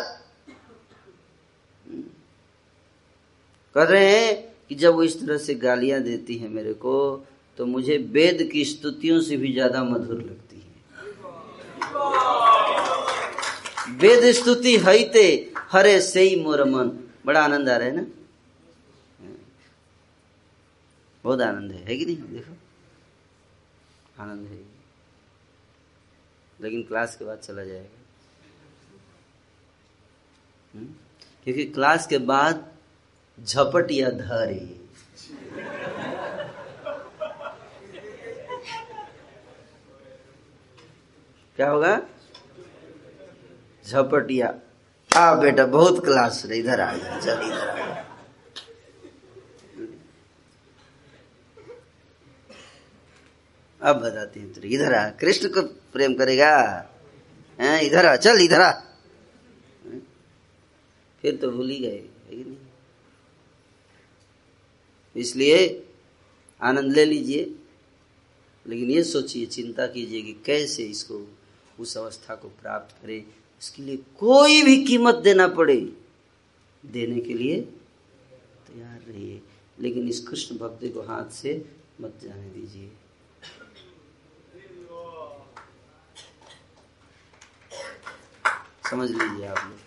[3.75, 4.35] कर रहे हैं
[4.69, 6.95] कि जब वो इस तरह से गालियाँ देती है मेरे को
[7.59, 10.75] तो मुझे वेद की स्तुतियों से भी ज़्यादा मधुर लगती है।
[13.97, 15.27] वेद स्तुति हईते
[15.73, 16.91] हरे से मोर मन।
[17.27, 18.05] बड़ा आनंद आ रहा है ना?
[21.27, 22.17] बहुत आनंद है है कि नहीं?
[22.17, 22.53] देखो।
[24.23, 24.65] आनंद है।
[26.61, 27.99] लेकिन क्लास के बाद चला जाएगा।
[30.75, 30.87] हम्म?
[31.45, 32.73] क्योंकि क्लास के बाद
[33.41, 34.87] झपट या धरे।
[41.57, 42.01] क्या होगा?
[43.87, 44.61] झपट या,
[45.17, 48.16] आ बेटा, बहुत क्लास इधर आ जा, चल, इधर आ
[53.87, 56.81] अब बताते हैं तेरे इधर आ, कृष्ण को प्रेम करेगा।
[57.61, 58.81] इधर आ, चल, इधर आ।
[61.23, 62.05] फिर तो भूल ही गए
[65.17, 65.89] इसलिए
[66.63, 67.55] आनंद ले लीजिए।
[68.67, 71.37] लेकिन ये सोचिए, चिंता कीजिए कि कैसे इसको,
[71.81, 73.25] उस अवस्था को प्राप्त करें।
[73.63, 75.97] इसके लिए कोई भी कीमत देना पड़े।
[76.87, 77.61] देने के लिए
[78.67, 79.43] तैयार रहिए।
[79.81, 81.65] लेकिन इस कृष्ण भक्ति को हाथ से
[82.01, 82.93] मत जाने दीजिए।
[88.91, 89.79] समझ लीजिए आप लोग।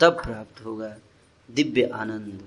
[0.00, 0.96] तब प्राप्त होगा
[1.48, 2.40] दिव्य आनंद।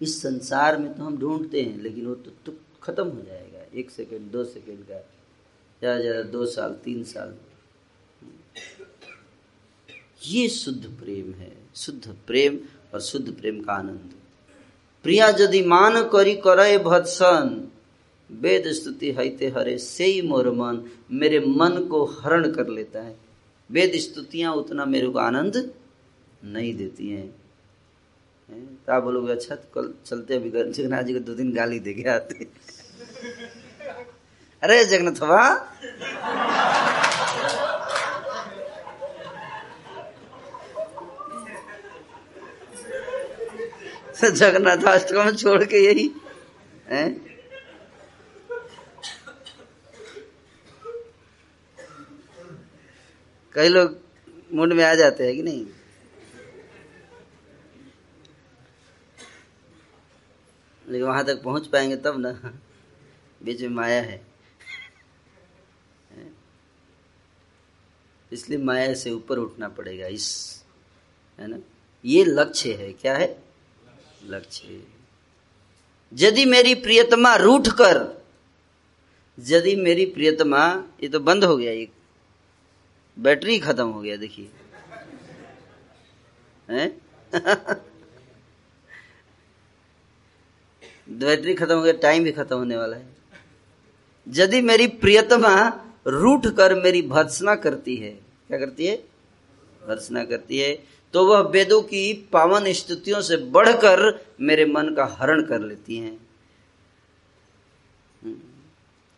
[0.00, 3.90] इस संसार में तो हम ढूंढते हैं लेकिन वो तो, तो खत्म हो जाएगा। एक
[3.90, 4.98] सेकंड दो सेकंड का।
[5.82, 7.34] ज़्यादा ज़्यादा दो साल तीन साल।
[10.24, 12.58] ये शुद्ध प्रेम है। शुद्ध प्रेम
[12.94, 14.14] और शुद्ध प्रेम का आनंद।
[15.04, 17.70] प्रिया यदि मान करी करे भत्सन
[18.30, 23.16] वेद स्तुति हईते हरे, से ही मोर मन मेरे मन को हरण कर लेता है।
[23.70, 25.70] वेद स्तुतियाँ उतना मेरे को आनंद
[26.44, 27.28] नहीं देती हैं।
[28.86, 31.94] तो आप बोलोगे अच्छा तो कल चलते अभी जगन्नाथ जी को दो दिन गाली दे
[31.94, 32.46] के आते
[34.62, 35.20] अरे जगन्नाथ
[44.32, 46.10] जगन्नाथ अष्टकम छोड़ के यही,
[46.88, 47.25] है?
[53.56, 53.96] कई लोग
[54.52, 55.66] मुंड में आ जाते हैं कि नहीं?
[60.88, 62.32] लेकिन वहाँ तक पहुँच पाएँगे तब ना।
[63.42, 64.20] बीच में माया है।
[68.32, 70.28] इसलिए माया से ऊपर उठना पड़ेगा इस,
[71.38, 71.58] है ना?
[72.04, 73.42] ये लक्ष्य है। क्या है?
[74.24, 74.82] लक्ष्य।
[76.12, 78.24] यदि मेरी प्रियतमा रूठ कर,
[79.38, 80.64] यदि मेरी प्रियतमा,
[81.02, 81.92] ये तो बंद हो गया एक
[83.18, 84.50] बैटरी खत्म हो गया, देखिए।
[91.08, 93.06] बैटरी खत्म हो गया, टाइम भी खत्म होने वाला है।
[94.28, 98.10] यदि मेरी प्रियतमा रूठ कर मेरी भर्सना करती है,
[98.48, 98.96] क्या करती है?
[99.86, 105.42] भर्सना करती है तो वह वेदों की पावन स्तुतियों से बढ़कर मेरे मन का हरण
[105.42, 106.28] कर लेती हैं।
[108.24, 108.36] हम्म।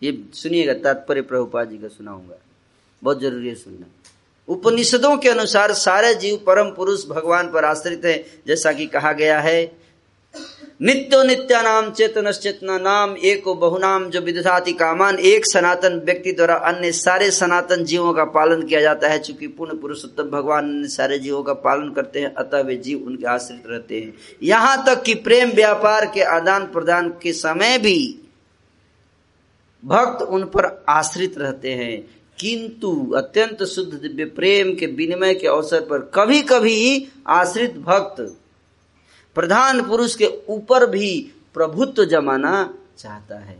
[0.02, 2.36] ये सुनिएगा तात्पर्य प्रभुपाद जी का, सुनाऊँगा।
[3.02, 3.86] बहुत ज़रूरी है सुनना।
[4.48, 9.40] उपनिषदों के अनुसार सारे जीव परम पुरुष भगवान पर आश्रित है, जैसा कि कहा गया
[9.40, 9.60] है,
[10.82, 16.54] नित्यो नित्या नाम चेतन चेतना नाम एक बहुनाम जो विदधाति कामान, एक सनातन व्यक्ति द्वारा
[16.66, 21.42] अन्य सारे सनातन जीवों का पालन किया जाता है, चूँकि पूर्ण पुरुषोत्तम भगवान सारे जीवों
[21.42, 25.50] का पालन करते हैं, अतः वे जीव उनके आश्रित रहते हैं। यहाँ तक कि प्रेम
[25.50, 27.98] व्यापार के आदान प्रदान के समय भी
[29.82, 35.80] भक्त उन पर आश्रित रहते हैं। किंतु अत्यंत शुद्ध दिव्य प्रेम के विनिमय के अवसर
[35.80, 38.20] पर कभी कभी आश्रित भक्त,
[39.36, 43.58] प्रधान पुरुष के ऊपर भी प्रभुत्व जमाना चाहता है।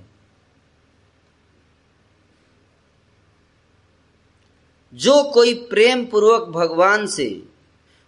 [4.95, 7.43] जो कोई प्रेम पूर्वक भगवान से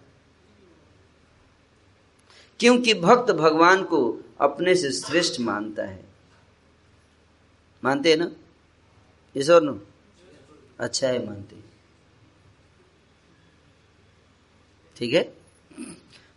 [2.61, 6.05] क्योंकि भक्त भगवान को अपने से श्रेष्ठ मानता है।
[7.85, 8.33] मानते हैं ना?
[9.37, 9.81] ईश्वर नो?
[10.81, 11.63] अच्छा है, मानते
[14.97, 15.35] ठीक है?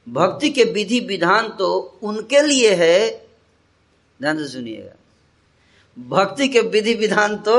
[0.09, 3.27] भक्ति के विधि विधान तो उनके लिए है।
[4.21, 5.04] ध्यान से सुनिएगा।
[5.97, 7.57] भक्ति के विधि विधान तो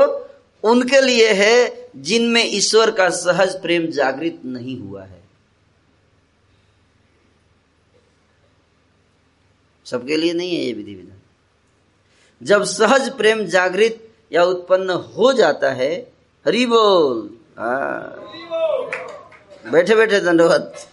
[0.65, 5.23] उनके लिए है जिनमें ईश्वर का सहज प्रेम जागृत नहीं हुआ है।
[9.87, 11.21] सबके लिए नहीं है ये विधि विधान।
[12.41, 14.03] जब सहज प्रेम जागृत
[14.33, 15.93] या उत्पन्न हो जाता है
[16.47, 17.21] हरि बोल।
[19.71, 20.87] बैठे बैठे दंडवत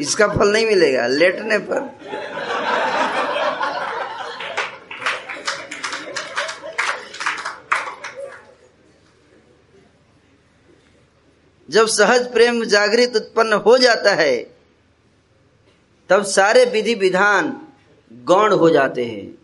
[0.00, 1.98] इसका फल नहीं मिलेगा, लेटने पर।
[11.70, 14.36] जब सहज प्रेम जागृत उत्पन्न हो जाता है,
[16.08, 17.60] तब सारे विधि विधान
[18.12, 19.38] गौण हो जाते हैं।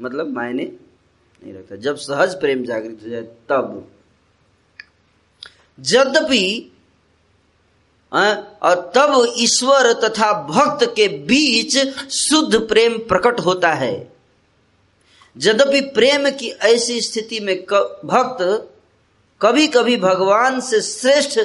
[0.00, 3.92] मतलब मायने नहीं रखता। जब सहज प्रेम जागृत हो जाए, तब।
[5.80, 6.72] यद्यपि
[8.12, 11.78] और तब ईश्वर तथा भक्त के बीच
[12.10, 14.12] शुद्ध प्रेम प्रकट होता है।
[15.38, 17.56] यद्यपि प्रेम की ऐसी स्थिति में
[18.04, 18.70] भक्त
[19.42, 21.40] कभी कभी भगवान से श्रेष्ठ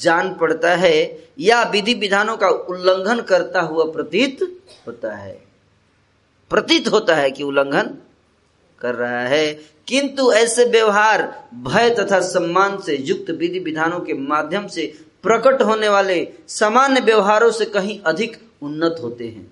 [0.00, 5.44] जान पड़ता है या विधि विधानों का उल्लंघन करता हुआ प्रतीत होता है।
[6.50, 7.94] प्रतीत होता है कि उल्लंघन
[8.80, 9.52] कर रहा है।
[9.88, 15.88] किंतु ऐसे व्यवहार, भय तथा सम्मान से युक्त विधि विधानों के माध्यम से प्रकट होने
[15.88, 16.16] वाले
[16.48, 19.44] सामान्य व्यवहारों से कहीं अधिक उन्नत होते हैं।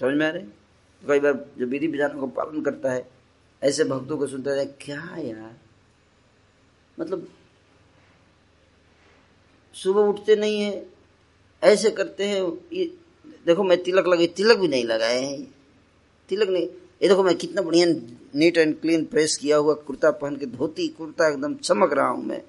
[0.00, 0.42] समझ में आ रहे?
[1.02, 3.08] कई बार जो विधि विधानों का पालन करता है,
[3.62, 5.54] ऐसे भक्तों को सुनता है क्या यार?
[6.98, 7.28] मतलब
[9.74, 10.86] सुबह उठते नहीं है,
[11.62, 12.42] ऐसे करते हैं
[13.46, 15.54] देखो, मैं तिलक लगे, तिलक भी नहीं लगाए हैं,
[16.28, 16.68] तिलक नहीं।
[17.02, 17.86] ये देखो मैं कितना बढ़िया
[18.34, 22.24] नीट एंड क्लीन प्रेस किया हुआ कुर्ता पहन के, धोती, कुर्ता एकदम चमक रहा हूँ
[22.24, 22.42] मैं।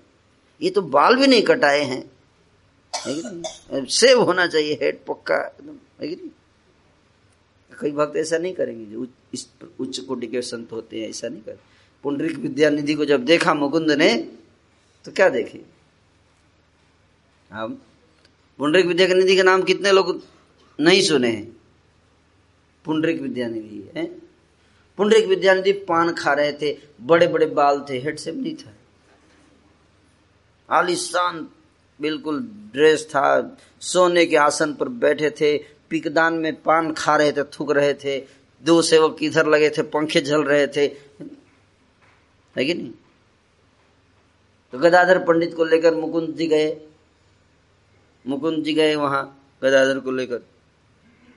[0.61, 6.15] ये तो बाल भी नहीं कटाए हैं। सेव होना चाहिए, हेड पक्का एकदम। है
[7.71, 9.49] कई भक्त ऐसा नहीं करेंगे जो इस
[9.79, 11.59] उच्च कोटि के संत होते हैं, ऐसा नहीं कर।
[12.03, 14.29] पुंडरिक विद्यानिधि को जब देखा मुकुंद ने
[15.05, 15.61] तो क्या देखे?
[17.49, 17.81] हम
[18.59, 20.21] पुंडरिक विद्यानिधि का नाम कितने लोग
[20.79, 21.57] नहीं सुने हैं?
[22.85, 24.22] पुंडरिक विद्यानिधि, है?
[24.97, 28.73] पुंडरिक विद्यानिधि पान खा रहे थे बड़े बड़े बाल थे, हेड से नहीं था।
[30.69, 31.47] आलिशान
[32.01, 32.39] बिल्कुल
[32.73, 35.57] ड्रेस था, सोने के आसन पर बैठे थे,
[35.89, 38.25] पिकदान में पान खा रहे थे, थूक रहे थे,
[38.63, 40.85] दो सेवक इधर लगे थे, पंखे झल रहे थे।
[42.55, 42.91] है कि नहीं?
[44.71, 46.81] तो गदाधर पंडित को लेकर मुकुंद जी गए।
[48.27, 50.39] मुकुंद जी गए वहाँ, गदाधर को लेकर।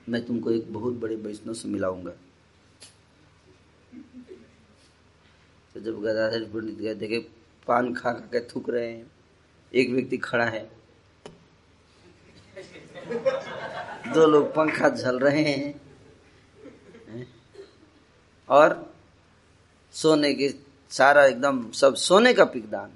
[0.09, 2.11] मैं तुमको एक बहुत बड़े वैष्णव से मिलाऊँगा।
[5.77, 7.17] तो जब गदाधर पंडित गए देखे
[7.67, 9.05] पान खा खा के थूक रहे हैं,
[9.71, 10.61] एक व्यक्ति खड़ा है।
[14.13, 15.73] दो लोग पंखा झल रहे हैं
[18.49, 18.93] और
[19.93, 20.49] सोने के
[20.91, 22.91] सारा एकदम सब सोने का पिकदान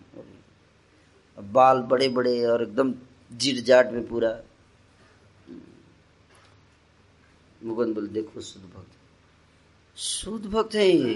[1.37, 2.93] बाल बड़े बड़े और एकदम
[3.31, 4.31] जीट जाट में पूरा।
[7.61, 11.15] मुकुंद बोले, देखो, शुद्ध भक्त। शुद्ध भक्त है ये।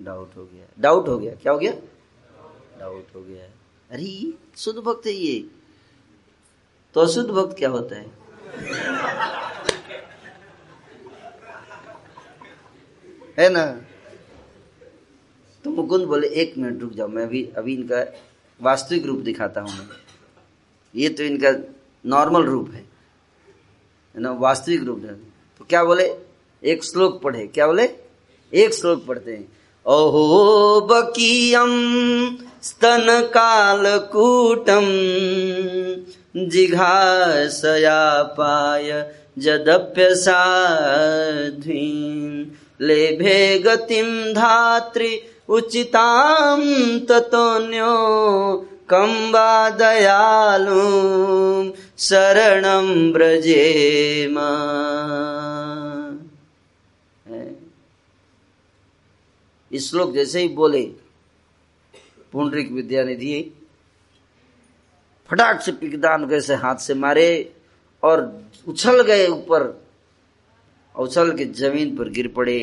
[0.00, 1.72] डाउट हो गया। डाउट हो गया। क्या हो गया?
[2.78, 3.46] डाउट हो गया।
[3.90, 5.50] अरे, शुद्ध भक्त है ये।
[6.94, 8.26] तो अशुद्ध भक्त क्या होता है?
[13.38, 13.82] है ना?
[15.64, 18.14] तो मुकुंद बोले, एक मिनट रुक जाओ, मैं अभी अभी इनका
[18.62, 19.88] वास्तविक रूप दिखाता हूँ मैं।
[20.94, 21.74] ये तो इनका
[22.06, 22.86] नॉर्मल रूप है।
[24.16, 24.30] ना?
[24.32, 25.02] वास्तविक रूप
[25.58, 26.18] तो क्या बोले?
[26.64, 27.88] एक श्लोक पढ़े। क्या बोले?
[28.54, 29.56] एक श्लोक पढ़ते हैं।
[29.94, 31.72] ओहो बकीयम
[32.68, 34.86] स्तन कालकूटम
[36.52, 38.00] जिघासया
[38.38, 38.90] पाय
[39.44, 40.24] जदप्यसाध्वीन्
[42.86, 43.36] लेभे
[43.66, 45.12] गतिं धात्रि
[45.56, 46.60] उचितां
[47.10, 47.94] ततोऽन्यो
[48.90, 50.82] कं वा दयालुं
[52.08, 54.36] शरणं व्रजेम
[59.65, 60.82] इस श्लोक जैसे ही बोले,
[62.32, 63.52] पुंडरिक विद्यानिधि,
[65.30, 67.28] फटाक से पिकदान कैसे हाथ से मारे
[68.02, 69.62] और उछल गए ऊपर,
[70.94, 72.58] उछल के ज़मीन पर गिर पड़े,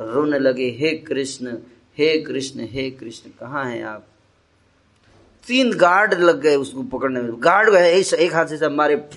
[0.00, 1.56] रोने लगे, हे कृष्ण
[1.98, 4.06] हे कृष्ण हे कृष्ण, कहाँ हैं आप?
[5.46, 9.08] तीन गार्ड लग गए उसको पकड़ने में। गार्ड गए, एक हाथ से मारे।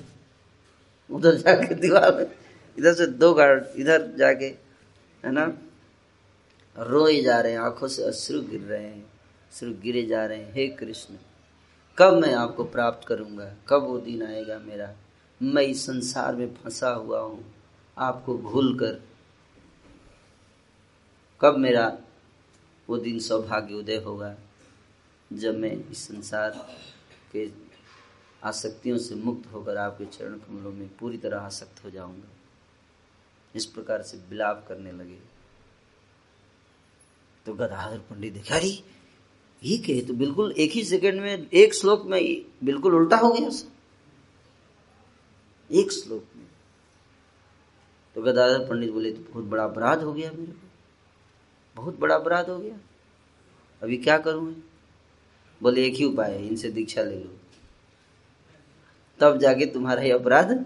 [1.09, 2.25] उधर जाके दीवार में,
[2.77, 4.45] इधर से दो गार्ड, इधर जाके,
[5.25, 5.51] है ना?
[6.79, 10.53] रोए जा रहे हैं, आँखों से अश्रु गिर रहे हैं, अश्रु गिरे जा रहे हैं।
[10.53, 11.15] हे कृष्ण,
[11.97, 13.53] कब मैं आपको प्राप्त करूँगा?
[13.67, 14.93] कब वो दिन आएगा मेरा?
[15.41, 17.43] मैं इस संसार में फंसा हुआ हूँ,
[17.97, 19.01] आपको भूल कर
[21.41, 21.97] कब मेरा
[22.89, 24.35] वो दिन सौभाग्य उदय होगा?
[25.33, 26.51] जब मैं इस संसार
[27.31, 27.49] के
[28.43, 32.29] आसक्तियों से मुक्त होकर आपके चरण कमलों में पूरी तरह आसक्त हो जाऊँगा।
[33.55, 35.19] इस प्रकार से विलाप करने लगे।
[37.45, 38.83] तो गदाधर पंडित देखा, अरे,
[39.63, 43.49] ये कहे तो बिल्कुल एक ही सेकंड में, एक श्लोक में बिल्कुल उल्टा हो गया
[45.71, 46.45] एक श्लोक में।
[48.15, 50.69] तो गदाधर पंडित बोले तो बहुत बड़ा अपराध हो गया मेरे को।
[51.75, 52.77] बहुत बड़ा अपराध हो गया।
[53.83, 54.63] अभी क्या करूँ
[55.61, 57.39] बोले, एक ही उपाय है, इनसे दीक्षा ले लो।
[59.19, 60.65] तब जाके तुम्हारा ये अपराध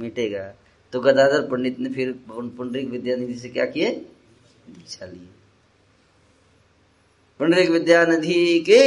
[0.00, 0.54] मिटेगा।
[0.92, 3.94] तो गदाधर पंडित ने फिर पुंडरिक विद्यानिधि से क्या किए?
[4.68, 5.28] दीक्षा लिए।
[7.40, 8.82] पुंडरिक विद्यानिधि के।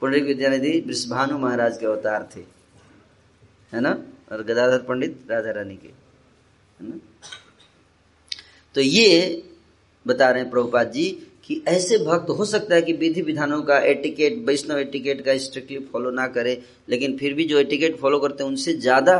[0.00, 2.40] पुंडरिक विद्यानिधि वृषभानु महाराज के अवतार थे।
[3.72, 3.90] है ना?
[4.32, 6.98] और गदाधर पंडित राधा रानी के। है ना?
[8.74, 9.42] तो ये
[10.06, 11.10] बता रहे हैं प्रभुपाद जी
[11.44, 15.78] कि ऐसे भक्त हो सकता है कि विधि विधानों का एटिकेट, वैष्णव एटिकेट का स्ट्रिक्टली
[15.92, 19.16] फॉलो ना करे, लेकिन फिर भी जो एटिकेट फॉलो करते हैं, उनसे ज़्यादा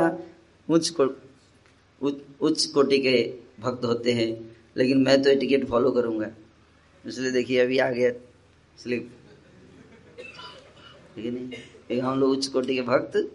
[0.67, 0.93] उच्च
[2.41, 3.17] उच्च कोटि के
[3.59, 4.29] भक्त होते हैं।
[4.77, 6.27] लेकिन मैं तो एटिकेट फॉलो करूँगा।
[7.07, 8.99] इसलिए देखिए अभी आ गया इसलिए
[11.15, 12.01] ठीक है नहीं?
[12.01, 13.31] हम लोग उच्च कोटि के भक्त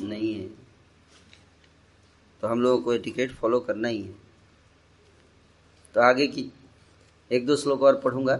[0.00, 0.48] नहीं है।
[2.40, 4.14] तो हम लोगों को एटिकेट फॉलो करना ही है।
[5.94, 6.52] तो आगे की
[7.32, 8.36] एक दो श्लोक और पढ़ूँगा।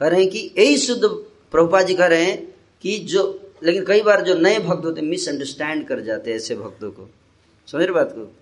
[0.00, 1.02] कह रहे हैं कि यही शुद्ध
[1.52, 5.88] प्रभुपा जी कह रहे हैं कि जो, लेकिन कई बार जो नए भक्त होते मिसअंडरस्टैंड
[5.88, 7.08] कर जाते हैं ऐसे भक्तों को।
[7.66, 8.32] समझ रहे बात को?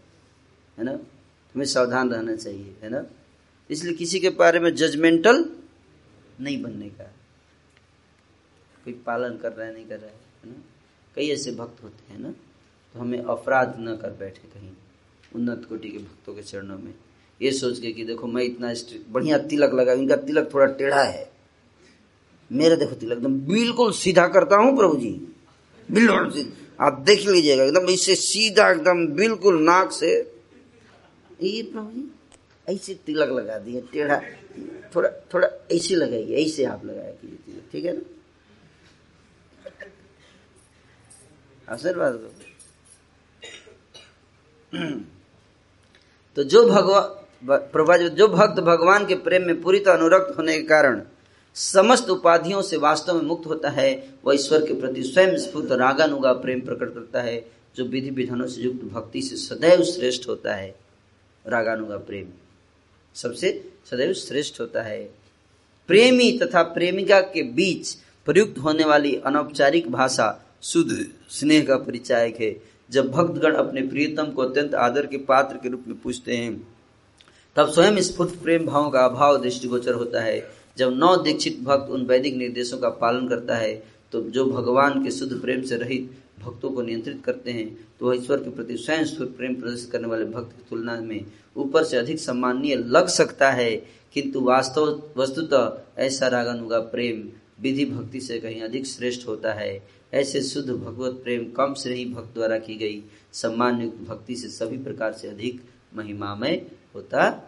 [0.78, 0.92] है ना?
[0.92, 3.06] तुम्हें सावधान रहना चाहिए, है ना?
[3.70, 5.44] इसलिए किसी के बारे में जजमेंटल
[6.40, 7.04] नहीं बनने का।
[8.84, 10.16] कोई पालन कर रहा है, नहीं कर रहा है
[10.46, 10.62] ना?
[11.16, 12.30] कई ऐसे भक्त होते हैं ना
[12.94, 14.70] तो हमें अपराध न कर बैठे कहीं,
[15.32, 16.94] उन्नत कोटि के भक्तों के चरणों में।
[17.40, 18.72] ये सोच के कि देखो, मैं इतना
[19.08, 21.30] बढ़िया तिलक लगा, इनका तिलक थोड़ा टेढ़ा है।
[22.50, 25.10] मेरा देखो तिलक, एकदम बिल्कुल सीधा करता हूँ प्रभु जी।
[25.88, 30.10] बिल्कुल आप देख लीजिएगा, एकदम इससे सीधा, एकदम बिल्कुल नाक से।
[31.42, 32.08] ये प्रभु जी
[32.70, 34.20] ऐसे तिलक लगा दिए टेढ़ा,
[34.94, 38.02] थोड़ा थोड़ा ऐसे लगाइए, ऐसे आप लगाया कीजिए तिलक, ठीक है ना?
[41.68, 42.20] आशीर्वाद
[46.36, 47.18] तो जो भगवान
[47.72, 51.00] प्रभा जो भक्त भगवान के प्रेम में पूरी तरह अनुरक्त होने के कारण
[51.56, 56.32] समस्त उपाधियों से वास्तव में मुक्त होता है, वह ईश्वर के प्रति स्वयं स्फूर्त रागानुगा
[56.34, 57.44] प्रेम प्रकट करता है,
[57.76, 60.74] जो विधि विधानों से युक्त भक्ति से सदैव श्रेष्ठ होता है,
[61.44, 62.26] रागानुगा प्रेम।
[63.22, 63.50] सबसे
[63.90, 65.02] सदैव श्रेष्ठ होता है।
[65.88, 67.92] प्रेमी तथा प्रेमिका के बीच
[68.26, 70.28] प्रयुक्त होने वाली अनौपचारिक भाषा
[70.62, 72.54] शुद्ध स्नेह का परिचायक है।
[72.90, 76.54] जब भक्तगण अपने प्रियतम को अत्यंत आदर के पात्र के रूप में पूछते हैं,
[77.56, 80.40] तब स्वयं स्फुट प्रेम भाव का अभाव दृष्टिगोचर होता है।
[80.78, 83.72] जब नौ दीक्षित भक्त उन वैदिक निर्देशों का पालन करता है
[84.12, 88.16] तो जो भगवान के शुद्ध प्रेम से रहित भक्तों को नियंत्रित करते हैं तो वह
[88.16, 91.26] ईश्वर के प्रति स्वयं प्रेम प्रदर्शित करने वाले भक्त की तुलना में
[91.56, 97.28] ऊपर से अधिक सम्माननीय लग सकता है। किंतु वास्तव, वस्तुतः ऐसा रागानुगा प्रेम
[97.60, 102.34] विधि भक्ति से कहीं अधिक श्रेष्ठ होता है। ऐसे शुद्ध भगवत प्रेम कम ही भक्त
[102.34, 103.02] द्वारा की गई
[103.32, 105.60] सम्मान युक्त भक्ति से सभी प्रकार से अधिक
[105.94, 107.46] महिमामय होता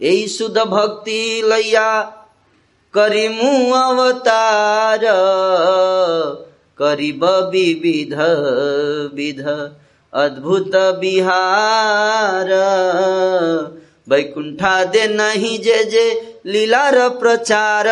[0.00, 2.16] यही शुद्ध भक्ति लैया
[2.94, 5.00] करिमु अवतार।
[6.78, 8.14] करीब विविध,
[9.14, 9.70] विध,
[10.14, 12.48] अद्भुत बिहार
[14.08, 17.86] वैकुंठा दे नहीं जे जे लीलार प्रचार।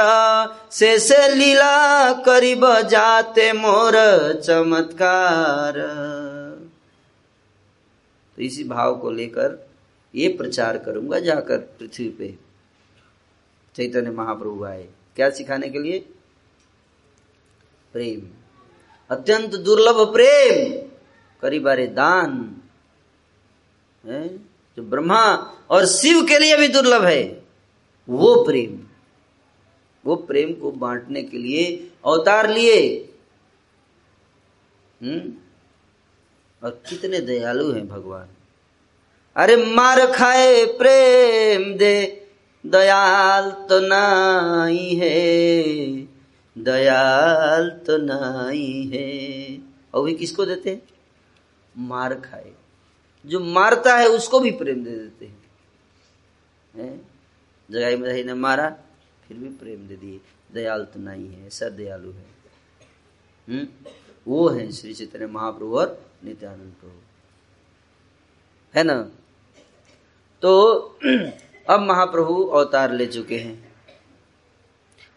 [0.70, 3.92] से से लीला करीब जाते मोर
[4.44, 5.74] चमत्कार।
[8.36, 9.68] तो इसी भाव को लेकर
[10.14, 12.47] ये प्रचार करूँगा जाकर पृथ्वी पे।
[13.78, 15.98] चैतन्य महाप्रभु आए। क्या सिखाने के लिए?
[17.92, 18.30] प्रेम।
[19.10, 20.88] अत्यंत दुर्लभ प्रेम।
[21.42, 22.56] करी बारे दान।
[24.06, 24.38] है?
[24.38, 25.34] जो ब्रह्मा
[25.70, 27.44] और शिव के लिए भी दुर्लभ है,
[28.08, 28.86] वो प्रेम।
[30.06, 33.12] वो प्रेम को बांटने के लिए अवतार लिए।
[35.02, 35.32] हम्म?
[36.64, 38.28] और कितने दयालु हैं भगवान।
[39.36, 42.24] अरे मार खाए प्रेम दे।
[42.66, 45.28] दयाल तो नाई है।
[46.58, 49.58] दयाल तो नाई है।
[49.94, 50.82] और भी किसको देते हैं?
[51.76, 52.52] मार खाए।
[53.26, 55.42] जो मारता है, उसको भी प्रेम दे देते हैं।
[56.74, 56.98] है?
[57.70, 58.78] जगाई मधाई ने मारा,
[59.28, 60.20] फिर भी प्रेम दे दिए।
[60.52, 62.26] दयाल तो नहीं है ऐसा दयालु है।
[63.48, 63.68] हम्म?
[64.28, 67.00] वो है श्री चैतन्य महाप्रभु और नित्यानंद प्रभु।
[68.74, 69.10] है ना?
[70.42, 70.78] तो
[71.68, 73.72] अब महाप्रभु अवतार ले चुके हैं।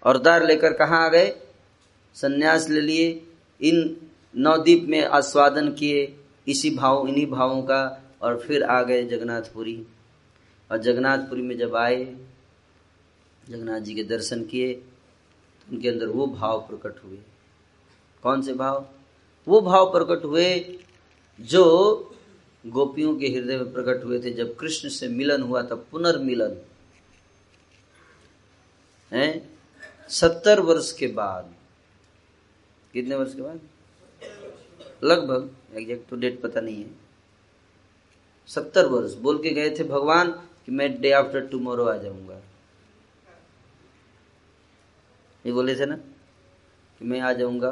[0.05, 1.35] अवतार लेकर कहा आ गए?
[2.13, 3.27] संन्यास ले लिए,
[3.61, 4.07] इन
[4.37, 6.17] नवदीप में आस्वादन किए,
[6.47, 9.87] इसी भाव, इन्हीं भावों का, और फिर आ गए जगन्नाथपुरी।
[10.71, 12.15] और जगन्नाथपुरी में जब आए,
[13.49, 17.17] जगन्नाथ जी के दर्शन किए तो उनके अंदर वो भाव प्रकट हुए।
[18.23, 18.87] कौन से भाव?
[19.47, 20.79] वो भाव प्रकट हुए
[21.39, 22.10] जो
[22.65, 26.57] गोपियों के हृदय में प्रकट हुए थे। जब कृष्ण से मिलन हुआ था पुनर्मिलन।
[29.11, 29.49] है?
[30.09, 31.53] सत्तर वर्ष के बाद।
[32.93, 33.59] कितने वर्ष के बाद?
[35.03, 36.89] लगभग एग्जैक्ट तो डेट पता नहीं है।
[38.47, 42.41] सत्तर वर्ष। बोल के गए थे भगवान कि मैं डे आफ्टर टुमारो आ जाऊँगा।
[45.45, 47.69] ये बोले थे ना कि मैं आ जाऊँगा,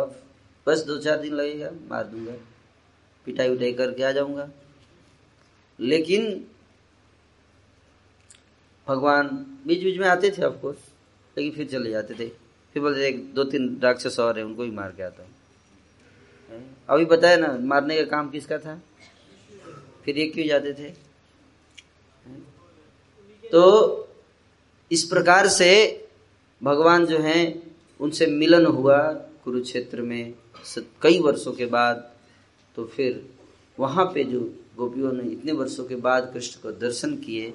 [0.67, 2.33] बस दो चार दिन लगेगा, मार दूँगा।
[3.25, 4.49] पिटाई उटाई करके आ जाऊँगा।
[5.79, 6.45] लेकिन
[8.87, 9.27] भगवान
[9.67, 10.77] बीच बीच में आते थे ऑफकोर्स
[11.37, 12.27] लेकिन फिर चले जाते थे।
[12.75, 15.29] फिर बोलते एक, दो तीन राक्षस और है, उनको भी मार के आता हूँ।
[16.89, 18.81] अभी बताया ना, मारने का काम किसका था?
[20.05, 20.89] फिर ये क्यों जाते थे?
[23.43, 24.07] तो
[24.91, 25.71] इस प्रकार से
[26.61, 28.97] भगवान जो हैं, उनसे मिलन हुआ
[29.43, 30.33] कुरुक्षेत्र में।
[31.01, 32.11] कई वर्षों के बाद
[32.75, 33.23] तो फिर
[33.77, 34.39] वहाँ पे जो
[34.79, 37.53] गोपियों ने इतने वर्षों के बाद कृष्ण को दर्शन किए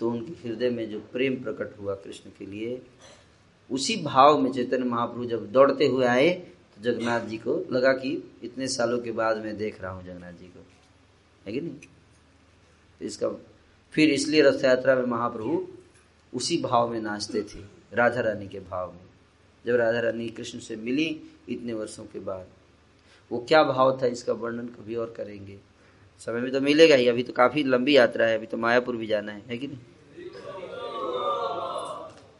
[0.00, 2.80] तो उनके हृदय में जो प्रेम प्रकट हुआ कृष्ण के लिए,
[3.70, 8.12] उसी भाव में चैतन्य महाप्रभु जब दौड़ते हुए आए तो जगन्नाथ जी को लगा कि
[8.42, 10.64] इतने सालों के बाद मैं देख रहा हूँ जगन्नाथ जी को।
[11.46, 11.74] है कि नहीं?
[11.74, 13.28] तो इसका
[13.94, 15.66] फिर इसलिए रथ यात्रा में महाप्रभु
[16.32, 17.60] उसी भाव में नाचते थे,
[17.94, 19.08] राधा रानी के भाव में।
[19.64, 21.08] जब राधा रानी कृष्ण से मिली
[21.48, 22.46] इतने वर्षों के बाद,
[23.30, 25.58] वो क्या भाव था इसका वर्णन कभी और करेंगे?
[26.20, 29.06] समय में तो मिलेगा ही, अभी तो काफ़ी लंबी यात्रा है, अभी तो मायापुर भी
[29.06, 29.78] जाना है है कि नहीं?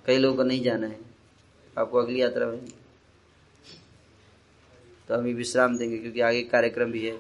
[0.07, 0.99] कई लोगों को नहीं जाना है।
[1.79, 2.61] आपको अगली यात्रा में?
[5.09, 7.17] तो हम विश्राम देंगे, क्योंकि आगे कार्यक्रम भी है।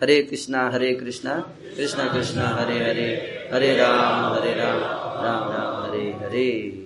[0.00, 1.34] हरे कृष्णा हरे कृष्णा
[1.76, 3.08] कृष्णा कृष्णा, हरे हरे
[3.52, 4.78] हरे राम हरे राम
[5.24, 6.79] राम राम, हरे हरे।